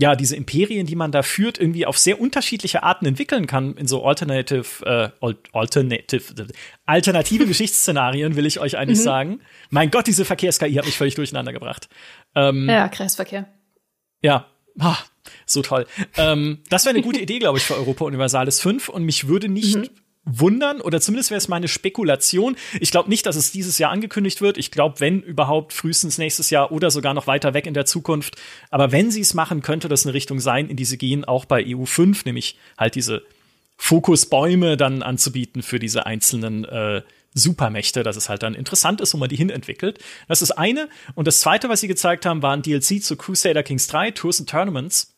ja, 0.00 0.16
diese 0.16 0.34
Imperien, 0.34 0.86
die 0.86 0.96
man 0.96 1.12
da 1.12 1.22
führt, 1.22 1.58
irgendwie 1.58 1.84
auf 1.84 1.98
sehr 1.98 2.18
unterschiedliche 2.18 2.82
Arten 2.82 3.04
entwickeln 3.04 3.46
kann 3.46 3.76
in 3.76 3.86
so 3.86 4.02
alternative, 4.02 5.12
äh, 5.20 5.28
alternative, 5.52 6.46
alternative 6.86 7.46
Geschichtsszenarien, 7.48 8.34
will 8.34 8.46
ich 8.46 8.60
euch 8.60 8.78
eigentlich 8.78 8.98
mhm. 9.00 9.04
sagen. 9.04 9.40
Mein 9.68 9.90
Gott, 9.90 10.06
diese 10.06 10.24
Verkehrs-KI 10.24 10.72
hat 10.74 10.86
mich 10.86 10.96
völlig 10.96 11.16
durcheinander 11.16 11.52
gebracht. 11.52 11.90
Ähm, 12.34 12.66
ja, 12.66 12.88
Kreisverkehr. 12.88 13.46
Ja, 14.22 14.46
ah, 14.78 14.96
so 15.44 15.60
toll. 15.60 15.86
Ähm, 16.16 16.60
das 16.70 16.86
wäre 16.86 16.94
eine 16.94 17.04
gute 17.04 17.20
Idee, 17.20 17.38
glaube 17.38 17.58
ich, 17.58 17.64
für 17.64 17.74
Europa 17.74 18.06
Universalis 18.06 18.58
5 18.60 18.88
und 18.88 19.04
mich 19.04 19.28
würde 19.28 19.50
nicht 19.50 19.76
mhm 19.76 19.90
wundern 20.24 20.80
oder 20.80 21.00
zumindest 21.00 21.30
wäre 21.30 21.38
es 21.38 21.48
meine 21.48 21.68
Spekulation. 21.68 22.56
Ich 22.78 22.90
glaube 22.90 23.08
nicht, 23.08 23.26
dass 23.26 23.36
es 23.36 23.52
dieses 23.52 23.78
Jahr 23.78 23.90
angekündigt 23.90 24.40
wird. 24.40 24.58
Ich 24.58 24.70
glaube, 24.70 25.00
wenn 25.00 25.22
überhaupt 25.22 25.72
frühestens 25.72 26.18
nächstes 26.18 26.50
Jahr 26.50 26.72
oder 26.72 26.90
sogar 26.90 27.14
noch 27.14 27.26
weiter 27.26 27.54
weg 27.54 27.66
in 27.66 27.74
der 27.74 27.86
Zukunft. 27.86 28.36
Aber 28.70 28.92
wenn 28.92 29.10
sie 29.10 29.20
es 29.20 29.34
machen, 29.34 29.62
könnte 29.62 29.88
das 29.88 30.04
eine 30.04 30.14
Richtung 30.14 30.40
sein, 30.40 30.68
in 30.68 30.76
die 30.76 30.84
sie 30.84 30.98
gehen, 30.98 31.24
auch 31.24 31.46
bei 31.46 31.62
EU5, 31.62 32.22
nämlich 32.26 32.58
halt 32.76 32.94
diese 32.94 33.22
Fokusbäume 33.76 34.76
dann 34.76 35.02
anzubieten 35.02 35.62
für 35.62 35.78
diese 35.78 36.04
einzelnen 36.04 36.64
äh, 36.66 37.02
Supermächte, 37.32 38.02
dass 38.02 38.16
es 38.16 38.28
halt 38.28 38.42
dann 38.42 38.54
interessant 38.54 39.00
ist, 39.00 39.14
wo 39.14 39.18
man 39.18 39.28
die 39.28 39.36
hinentwickelt. 39.36 40.00
Das 40.28 40.42
ist 40.42 40.52
eine. 40.52 40.88
Und 41.14 41.28
das 41.28 41.40
zweite, 41.40 41.70
was 41.70 41.80
sie 41.80 41.88
gezeigt 41.88 42.26
haben, 42.26 42.42
war 42.42 42.52
ein 42.52 42.62
DLC 42.62 43.02
zu 43.02 43.16
Crusader 43.16 43.62
Kings 43.62 43.86
3, 43.86 44.10
Tours 44.10 44.40
and 44.40 44.50
Tournaments, 44.50 45.14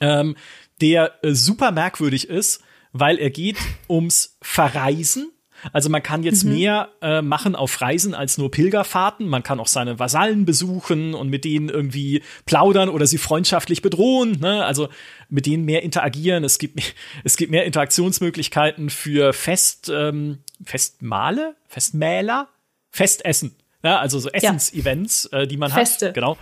ähm, 0.00 0.36
der 0.80 1.22
äh, 1.22 1.32
super 1.32 1.70
merkwürdig 1.70 2.28
ist 2.28 2.60
weil 3.00 3.18
er 3.18 3.30
geht 3.30 3.58
ums 3.88 4.36
Verreisen. 4.42 5.30
Also 5.72 5.88
man 5.88 6.02
kann 6.02 6.22
jetzt 6.22 6.44
mhm. 6.44 6.52
mehr 6.52 6.90
äh, 7.00 7.22
machen 7.22 7.56
auf 7.56 7.80
Reisen 7.80 8.14
als 8.14 8.38
nur 8.38 8.50
Pilgerfahrten. 8.50 9.26
Man 9.26 9.42
kann 9.42 9.58
auch 9.58 9.66
seine 9.66 9.98
Vasallen 9.98 10.44
besuchen 10.44 11.14
und 11.14 11.28
mit 11.28 11.44
denen 11.44 11.68
irgendwie 11.68 12.22
plaudern 12.44 12.88
oder 12.88 13.06
sie 13.06 13.18
freundschaftlich 13.18 13.82
bedrohen. 13.82 14.38
Ne? 14.40 14.64
Also 14.64 14.88
mit 15.28 15.46
denen 15.46 15.64
mehr 15.64 15.82
interagieren. 15.82 16.44
Es 16.44 16.58
gibt, 16.58 16.80
es 17.24 17.36
gibt 17.36 17.50
mehr 17.50 17.64
Interaktionsmöglichkeiten 17.64 18.90
für 18.90 19.32
Fest, 19.32 19.90
ähm, 19.92 20.38
Festmale, 20.64 21.56
Festmäler, 21.68 22.48
Festessen. 22.90 23.56
Ja, 23.82 23.98
also 24.00 24.18
so 24.18 24.28
Essensevents, 24.30 25.26
äh, 25.26 25.46
die 25.46 25.56
man 25.56 25.70
Feste. 25.70 26.08
hat. 26.08 26.14
Genau. 26.14 26.36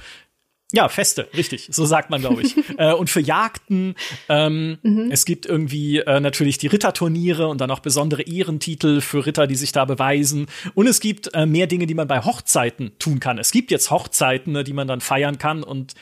Ja, 0.73 0.89
Feste, 0.89 1.29
richtig. 1.37 1.69
So 1.71 1.85
sagt 1.85 2.11
man, 2.11 2.21
glaube 2.21 2.43
ich. 2.43 2.57
äh, 2.79 2.93
und 2.93 3.11
für 3.11 3.21
Jagden. 3.21 3.95
Ähm, 4.29 4.79
mhm. 4.83 5.11
Es 5.11 5.25
gibt 5.25 5.47
irgendwie 5.47 5.99
äh, 5.99 6.21
natürlich 6.21 6.59
die 6.59 6.67
Ritterturniere 6.67 7.47
und 7.49 7.61
dann 7.61 7.71
auch 7.71 7.81
besondere 7.81 8.23
Ehrentitel 8.23 9.01
für 9.01 9.27
Ritter, 9.27 9.47
die 9.47 9.55
sich 9.55 9.73
da 9.73 9.85
beweisen. 9.85 10.47
Und 10.75 10.87
es 10.87 11.01
gibt 11.01 11.33
äh, 11.35 11.47
mehr 11.47 11.67
Dinge, 11.67 11.87
die 11.87 11.95
man 11.95 12.09
bei 12.09 12.21
Hochzeiten 12.21 12.93
tun 12.99 13.21
kann. 13.21 13.39
Es 13.39 13.53
gibt 13.53 13.71
jetzt 13.71 13.91
Hochzeiten, 13.91 14.53
ne, 14.53 14.65
die 14.65 14.73
man 14.73 14.89
dann 14.89 15.01
feiern 15.01 15.39
kann 15.39 15.62
und 15.62 15.95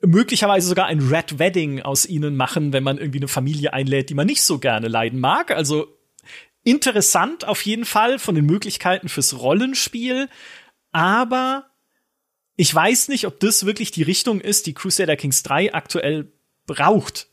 möglicherweise 0.00 0.68
sogar 0.68 0.86
ein 0.86 1.00
Red 1.00 1.38
Wedding 1.38 1.82
aus 1.82 2.06
ihnen 2.06 2.36
machen, 2.36 2.72
wenn 2.72 2.84
man 2.84 2.98
irgendwie 2.98 3.18
eine 3.18 3.28
Familie 3.28 3.72
einlädt, 3.72 4.10
die 4.10 4.14
man 4.14 4.26
nicht 4.26 4.42
so 4.42 4.58
gerne 4.58 4.88
leiden 4.88 5.20
mag. 5.20 5.50
Also 5.50 5.88
interessant 6.64 7.46
auf 7.46 7.62
jeden 7.62 7.84
Fall 7.84 8.18
von 8.18 8.34
den 8.34 8.46
Möglichkeiten 8.46 9.08
fürs 9.08 9.38
Rollenspiel. 9.38 10.28
Aber 10.92 11.66
ich 12.60 12.74
weiß 12.74 13.06
nicht, 13.06 13.26
ob 13.28 13.38
das 13.38 13.66
wirklich 13.66 13.92
die 13.92 14.02
Richtung 14.02 14.40
ist, 14.40 14.66
die 14.66 14.74
Crusader 14.74 15.14
Kings 15.14 15.44
3 15.44 15.74
aktuell 15.74 16.32
braucht. 16.66 17.28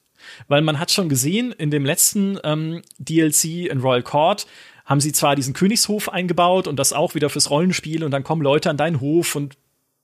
Weil 0.48 0.62
man 0.62 0.80
hat 0.80 0.92
schon 0.92 1.10
gesehen, 1.10 1.52
in 1.52 1.72
dem 1.72 1.84
letzten 1.84 2.38
ähm, 2.44 2.84
DLC 3.00 3.68
in 3.72 3.80
Royal 3.80 4.04
Court 4.04 4.46
haben 4.86 5.02
sie 5.02 5.12
zwar 5.14 5.36
diesen 5.36 5.56
Königshof 5.56 6.10
eingebaut 6.10 6.68
und 6.68 6.78
das 6.78 6.94
auch 6.94 7.16
wieder 7.16 7.32
fürs 7.32 7.50
Rollenspiel 7.50 8.04
und 8.04 8.12
dann 8.12 8.24
kommen 8.24 8.44
Leute 8.44 8.70
an 8.70 8.78
deinen 8.78 9.02
Hof 9.02 9.36
und 9.36 9.58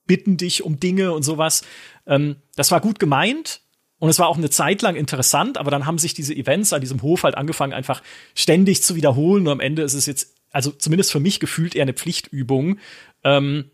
bitten 0.07 0.38
dich 0.38 0.63
um 0.63 0.80
Dinge 0.80 1.13
und 1.13 1.22
sowas. 1.22 1.61
Ähm, 2.07 2.38
das 2.55 2.72
war 2.72 2.82
gut 2.82 2.97
gemeint 2.97 3.61
und 3.99 4.09
es 4.09 4.17
war 4.17 4.28
auch 4.28 4.38
eine 4.38 4.49
Zeit 4.49 4.82
lang 4.82 4.95
interessant, 4.95 5.59
aber 5.59 5.69
dann 5.69 5.86
haben 5.86 5.99
sich 5.99 6.15
diese 6.15 6.36
Events 6.36 6.74
an 6.74 6.82
diesem 6.82 7.03
Hof 7.03 7.22
halt 7.22 7.38
angefangen, 7.38 7.74
einfach 7.74 8.01
ständig 8.34 8.82
zu 8.82 8.95
wiederholen 8.95 9.45
und 9.45 9.53
am 9.53 9.59
Ende 9.59 9.84
ist 9.84 9.93
es 9.93 10.07
jetzt, 10.07 10.36
also 10.49 10.72
zumindest 10.72 11.11
für 11.11 11.19
mich 11.19 11.39
gefühlt 11.39 11.76
eher 11.76 11.84
eine 11.84 11.93
Pflichtübung. 11.93 12.80
Ähm, 13.24 13.69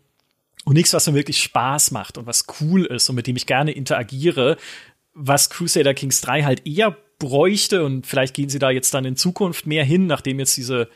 und 0.64 0.74
nichts, 0.74 0.92
was 0.92 1.06
mir 1.06 1.14
wirklich 1.14 1.42
Spaß 1.42 1.90
macht 1.90 2.18
und 2.18 2.26
was 2.26 2.46
cool 2.60 2.84
ist 2.84 3.08
und 3.08 3.16
mit 3.16 3.26
dem 3.26 3.36
ich 3.36 3.46
gerne 3.46 3.72
interagiere, 3.72 4.56
was 5.14 5.50
Crusader 5.50 5.94
Kings 5.94 6.20
3 6.20 6.44
halt 6.44 6.66
eher 6.66 6.96
bräuchte 7.18 7.84
und 7.84 8.06
vielleicht 8.06 8.34
gehen 8.34 8.48
sie 8.48 8.58
da 8.58 8.70
jetzt 8.70 8.94
dann 8.94 9.04
in 9.04 9.16
Zukunft 9.16 9.66
mehr 9.66 9.84
hin, 9.84 10.06
nachdem 10.06 10.38
jetzt 10.38 10.56
diese, 10.56 10.88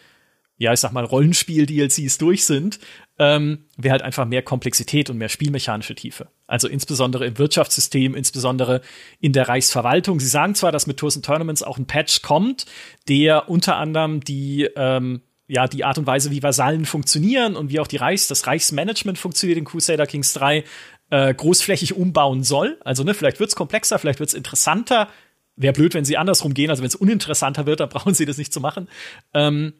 ja, 0.57 0.73
ich 0.73 0.81
sag 0.81 0.93
mal, 0.93 1.05
Rollenspiel-DLCs 1.05 2.19
durch 2.19 2.45
sind, 2.45 2.79
ähm, 3.19 3.65
wäre 3.77 3.93
halt 3.93 4.03
einfach 4.03 4.25
mehr 4.25 4.43
Komplexität 4.43 5.11
und 5.11 5.19
mehr 5.19 5.29
spielmechanische 5.29 5.95
Tiefe. 5.95 6.29
Also 6.47 6.69
insbesondere 6.69 7.27
im 7.27 7.39
Wirtschaftssystem, 7.39 8.15
insbesondere 8.15 8.83
in 9.21 9.33
der 9.33 9.49
Reichsverwaltung. 9.49 10.21
Sie 10.21 10.29
sagen 10.29 10.55
zwar, 10.55 10.71
dass 10.71 10.87
mit 10.87 10.99
Tours 10.99 11.17
and 11.17 11.25
Tournaments 11.25 11.63
auch 11.63 11.79
ein 11.79 11.87
Patch 11.87 12.23
kommt, 12.23 12.67
der 13.09 13.49
unter 13.49 13.77
anderem 13.77 14.21
die 14.21 14.69
ähm, 14.77 15.23
ja, 15.53 15.69
die 15.69 15.85
Art 15.85 15.99
und 15.99 16.07
Weise, 16.07 16.31
wie 16.31 16.43
Vasallen 16.43 16.87
funktionieren 16.87 17.57
und 17.57 17.69
wie 17.69 17.79
auch 17.79 17.87
die 17.87 17.99
Reichs, 17.99 18.27
das 18.27 18.47
Reichsmanagement 18.47 19.19
funktioniert 19.19 19.59
in 19.59 19.67
Crusader 19.67 20.07
Kings 20.07 20.33
3, 20.33 20.65
äh, 21.11 21.35
großflächig 21.35 21.95
umbauen 21.95 22.43
soll. 22.43 22.79
Also, 22.87 23.05
ne, 23.05 23.13
vielleicht 23.13 23.39
wird's 23.39 23.55
komplexer, 23.55 23.99
vielleicht 23.99 24.19
wird's 24.19 24.33
interessanter. 24.33 25.11
Wäre 25.57 25.75
blöd, 25.75 25.93
wenn 25.93 26.07
sie 26.07 26.17
andersrum 26.17 26.55
gehen. 26.55 26.71
Also, 26.71 26.83
wenn 26.83 26.89
es 26.89 26.95
uninteressanter 26.95 27.67
wird, 27.67 27.81
dann 27.81 27.89
brauchen 27.91 28.15
sie 28.15 28.25
das 28.25 28.39
nicht 28.39 28.51
zu 28.51 28.63
machen. 28.63 28.89
Ähm, 29.35 29.75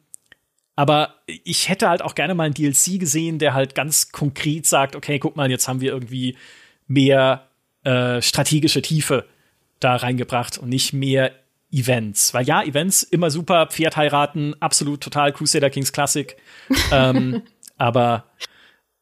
aber 0.75 1.15
ich 1.25 1.69
hätte 1.69 1.89
halt 1.89 2.03
auch 2.03 2.13
gerne 2.13 2.35
mal 2.35 2.43
einen 2.43 2.53
DLC 2.53 2.99
gesehen, 2.99 3.39
der 3.39 3.55
halt 3.55 3.73
ganz 3.73 4.11
konkret 4.11 4.67
sagt, 4.67 4.95
okay, 4.95 5.17
guck 5.17 5.35
mal, 5.35 5.49
jetzt 5.49 5.67
haben 5.67 5.81
wir 5.81 5.91
irgendwie 5.91 6.37
mehr 6.85 7.47
äh, 7.83 8.21
strategische 8.21 8.83
Tiefe 8.83 9.25
da 9.79 9.95
reingebracht 9.95 10.59
und 10.59 10.69
nicht 10.69 10.93
mehr 10.93 11.31
Events. 11.73 12.33
Weil 12.33 12.45
ja, 12.45 12.63
Events 12.63 13.03
immer 13.03 13.31
super, 13.31 13.67
Pferd 13.67 13.97
heiraten, 13.97 14.55
absolut 14.59 15.01
total 15.01 15.33
Crusader 15.33 15.69
Kings 15.69 15.91
Classic. 15.91 16.37
ähm, 16.91 17.41
aber 17.77 18.31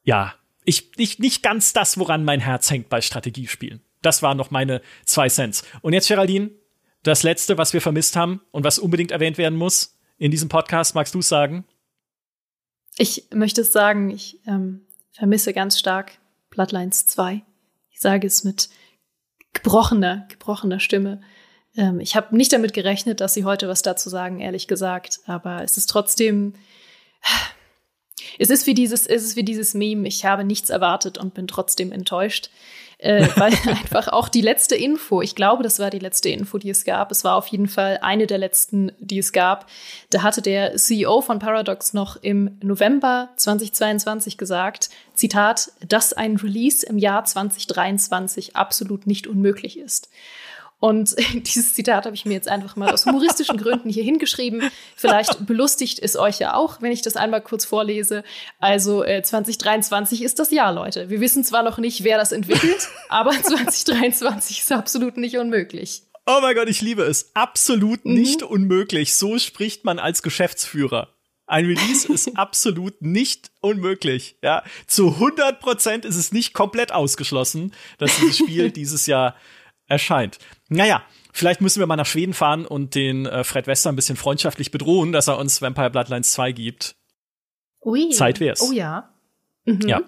ja, 0.03 0.33
ich, 0.63 0.91
ich 0.97 1.19
nicht 1.19 1.43
ganz 1.43 1.73
das, 1.73 1.97
woran 1.97 2.23
mein 2.23 2.39
Herz 2.39 2.71
hängt 2.71 2.89
bei 2.89 3.01
Strategiespielen. 3.01 3.81
Das 4.01 4.23
waren 4.23 4.37
noch 4.37 4.51
meine 4.51 4.81
zwei 5.05 5.27
Cents. 5.27 5.63
Und 5.81 5.93
jetzt, 5.93 6.07
Geraldine, 6.07 6.51
das 7.03 7.23
letzte, 7.23 7.57
was 7.57 7.73
wir 7.73 7.81
vermisst 7.81 8.15
haben 8.15 8.41
und 8.51 8.63
was 8.63 8.79
unbedingt 8.79 9.11
erwähnt 9.11 9.37
werden 9.37 9.57
muss 9.57 9.97
in 10.17 10.31
diesem 10.31 10.49
Podcast, 10.49 10.95
magst 10.95 11.13
du 11.13 11.19
es 11.19 11.29
sagen? 11.29 11.65
Ich 12.97 13.27
möchte 13.33 13.61
es 13.61 13.71
sagen, 13.71 14.09
ich 14.09 14.39
ähm, 14.45 14.85
vermisse 15.13 15.53
ganz 15.53 15.79
stark 15.79 16.19
Bloodlines 16.49 17.07
2. 17.07 17.43
Ich 17.89 17.99
sage 17.99 18.27
es 18.27 18.43
mit 18.43 18.69
gebrochener, 19.53 20.27
gebrochener 20.29 20.79
Stimme. 20.79 21.21
Ähm, 21.75 21.99
ich 21.99 22.15
habe 22.15 22.35
nicht 22.35 22.53
damit 22.53 22.73
gerechnet, 22.73 23.21
dass 23.21 23.33
Sie 23.33 23.45
heute 23.45 23.67
was 23.67 23.81
dazu 23.81 24.09
sagen, 24.09 24.39
ehrlich 24.39 24.67
gesagt. 24.67 25.19
Aber 25.25 25.63
es 25.63 25.77
ist 25.77 25.87
trotzdem. 25.87 26.53
Es 28.39 28.49
ist 28.49 28.67
wie 28.67 28.73
dieses, 28.73 29.07
es 29.07 29.23
ist 29.23 29.35
wie 29.35 29.43
dieses 29.43 29.73
Meme. 29.73 30.07
Ich 30.07 30.25
habe 30.25 30.43
nichts 30.43 30.69
erwartet 30.69 31.17
und 31.17 31.33
bin 31.33 31.47
trotzdem 31.47 31.91
enttäuscht. 31.91 32.49
Äh, 33.01 33.27
weil 33.35 33.53
einfach 33.65 34.09
auch 34.09 34.29
die 34.29 34.41
letzte 34.41 34.75
Info, 34.75 35.21
ich 35.21 35.33
glaube, 35.33 35.63
das 35.63 35.79
war 35.79 35.89
die 35.89 35.99
letzte 35.99 36.29
Info, 36.29 36.59
die 36.59 36.69
es 36.69 36.85
gab. 36.85 37.11
Es 37.11 37.23
war 37.23 37.35
auf 37.35 37.47
jeden 37.47 37.67
Fall 37.67 37.97
eine 38.01 38.27
der 38.27 38.37
letzten, 38.37 38.91
die 38.99 39.17
es 39.17 39.31
gab. 39.33 39.67
Da 40.11 40.21
hatte 40.21 40.43
der 40.43 40.75
CEO 40.75 41.21
von 41.21 41.39
Paradox 41.39 41.93
noch 41.93 42.17
im 42.21 42.57
November 42.61 43.29
2022 43.37 44.37
gesagt, 44.37 44.91
Zitat, 45.15 45.71
dass 45.87 46.13
ein 46.13 46.37
Release 46.37 46.85
im 46.85 46.99
Jahr 46.99 47.25
2023 47.25 48.55
absolut 48.55 49.07
nicht 49.07 49.25
unmöglich 49.25 49.79
ist. 49.79 50.09
Und 50.81 51.15
dieses 51.33 51.75
Zitat 51.75 52.05
habe 52.05 52.15
ich 52.15 52.25
mir 52.25 52.33
jetzt 52.33 52.49
einfach 52.49 52.75
mal 52.75 52.91
aus 52.91 53.05
humoristischen 53.05 53.55
Gründen 53.55 53.89
hier 53.89 54.03
hingeschrieben. 54.03 54.63
Vielleicht 54.95 55.45
belustigt 55.45 55.99
es 55.99 56.17
euch 56.17 56.39
ja 56.39 56.55
auch, 56.55 56.81
wenn 56.81 56.91
ich 56.91 57.03
das 57.03 57.15
einmal 57.15 57.41
kurz 57.41 57.63
vorlese. 57.63 58.23
Also 58.59 59.03
äh, 59.03 59.21
2023 59.21 60.23
ist 60.23 60.39
das 60.39 60.51
Jahr, 60.51 60.73
Leute. 60.73 61.09
Wir 61.09 61.21
wissen 61.21 61.43
zwar 61.43 61.61
noch 61.63 61.77
nicht, 61.77 62.03
wer 62.03 62.17
das 62.17 62.31
entwickelt, 62.31 62.89
aber 63.09 63.31
2023 63.31 64.59
ist 64.59 64.71
absolut 64.71 65.17
nicht 65.17 65.37
unmöglich. 65.37 66.01
Oh 66.25 66.39
mein 66.41 66.55
Gott, 66.55 66.67
ich 66.67 66.81
liebe 66.81 67.03
es. 67.03 67.35
Absolut 67.35 68.03
mhm. 68.03 68.15
nicht 68.15 68.41
unmöglich. 68.41 69.13
So 69.15 69.37
spricht 69.37 69.85
man 69.85 69.99
als 69.99 70.23
Geschäftsführer. 70.23 71.09
Ein 71.45 71.65
Release 71.65 72.11
ist 72.11 72.35
absolut 72.37 73.03
nicht 73.03 73.51
unmöglich. 73.61 74.37
Ja, 74.41 74.63
zu 74.87 75.09
100 75.09 75.59
Prozent 75.59 76.05
ist 76.05 76.15
es 76.15 76.31
nicht 76.31 76.53
komplett 76.53 76.91
ausgeschlossen, 76.91 77.71
dass 77.99 78.17
dieses 78.17 78.37
Spiel 78.39 78.71
dieses 78.71 79.05
Jahr 79.05 79.35
erscheint. 79.91 80.39
Naja, 80.73 81.03
vielleicht 81.33 81.59
müssen 81.59 81.81
wir 81.81 81.87
mal 81.87 81.97
nach 81.97 82.05
Schweden 82.05 82.33
fahren 82.33 82.65
und 82.65 82.95
den 82.95 83.25
äh, 83.25 83.43
Fred 83.43 83.67
Wester 83.67 83.91
ein 83.91 83.97
bisschen 83.97 84.15
freundschaftlich 84.15 84.71
bedrohen, 84.71 85.11
dass 85.11 85.27
er 85.27 85.37
uns 85.37 85.61
Vampire 85.61 85.89
Bloodlines 85.89 86.31
2 86.31 86.53
gibt. 86.53 86.95
Ui. 87.83 88.09
Zeit 88.11 88.39
wär's. 88.39 88.61
Oh 88.61 88.71
ja. 88.71 89.09
Mhm. 89.65 89.81
Ja. 89.85 90.01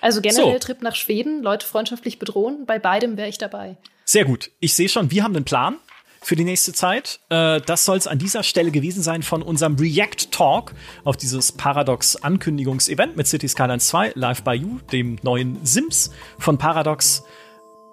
Also 0.00 0.22
generell 0.22 0.54
so. 0.54 0.58
Trip 0.58 0.80
nach 0.80 0.94
Schweden, 0.94 1.42
Leute 1.42 1.66
freundschaftlich 1.66 2.18
bedrohen, 2.18 2.64
bei 2.64 2.78
beidem 2.78 3.18
wäre 3.18 3.28
ich 3.28 3.36
dabei. 3.36 3.76
Sehr 4.06 4.24
gut. 4.24 4.50
Ich 4.58 4.74
sehe 4.74 4.88
schon, 4.88 5.10
wir 5.10 5.22
haben 5.22 5.36
einen 5.36 5.44
Plan 5.44 5.76
für 6.22 6.34
die 6.34 6.44
nächste 6.44 6.72
Zeit. 6.72 7.20
Äh, 7.28 7.60
das 7.60 7.84
soll 7.84 7.98
es 7.98 8.06
an 8.06 8.18
dieser 8.18 8.42
Stelle 8.42 8.70
gewesen 8.70 9.02
sein 9.02 9.22
von 9.22 9.42
unserem 9.42 9.76
React 9.76 10.30
Talk 10.30 10.72
auf 11.04 11.18
dieses 11.18 11.52
Paradox 11.52 12.16
Ankündigungsevent 12.16 13.16
mit 13.18 13.26
City 13.26 13.48
Skylines 13.48 13.88
2 13.88 14.12
Live 14.14 14.42
by 14.44 14.52
You, 14.52 14.78
dem 14.92 15.18
neuen 15.22 15.58
Sims 15.66 16.10
von 16.38 16.56
Paradox. 16.56 17.22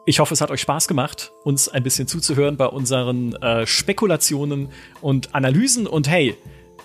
Ich 0.05 0.19
hoffe, 0.19 0.33
es 0.33 0.41
hat 0.41 0.51
euch 0.51 0.61
Spaß 0.61 0.87
gemacht, 0.87 1.31
uns 1.43 1.69
ein 1.69 1.81
bisschen 1.81 2.07
zuzuhören 2.07 2.57
bei 2.57 2.65
unseren 2.65 3.35
äh, 3.35 3.65
Spekulationen 3.65 4.69
und 4.99 5.33
Analysen. 5.33 5.87
Und 5.87 6.09
hey, 6.09 6.35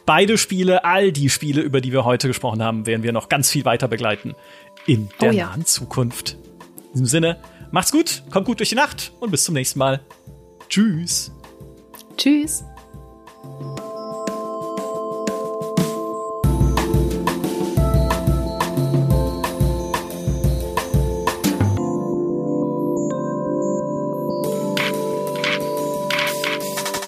beide 0.06 0.38
Spiele, 0.38 0.84
all 0.84 1.10
die 1.10 1.28
Spiele, 1.28 1.60
über 1.60 1.80
die 1.80 1.92
wir 1.92 2.04
heute 2.04 2.28
gesprochen 2.28 2.62
haben, 2.62 2.86
werden 2.86 3.02
wir 3.02 3.12
noch 3.12 3.28
ganz 3.28 3.50
viel 3.50 3.64
weiter 3.64 3.88
begleiten 3.88 4.34
in 4.86 5.08
der 5.20 5.30
oh 5.30 5.32
ja. 5.32 5.46
nahen 5.46 5.66
Zukunft. 5.66 6.36
In 6.86 6.92
diesem 6.92 7.06
Sinne, 7.06 7.40
macht's 7.72 7.90
gut, 7.90 8.22
kommt 8.30 8.46
gut 8.46 8.60
durch 8.60 8.68
die 8.68 8.76
Nacht 8.76 9.12
und 9.18 9.30
bis 9.30 9.44
zum 9.44 9.54
nächsten 9.54 9.80
Mal. 9.80 10.00
Tschüss. 10.68 11.32
Tschüss. 12.16 12.64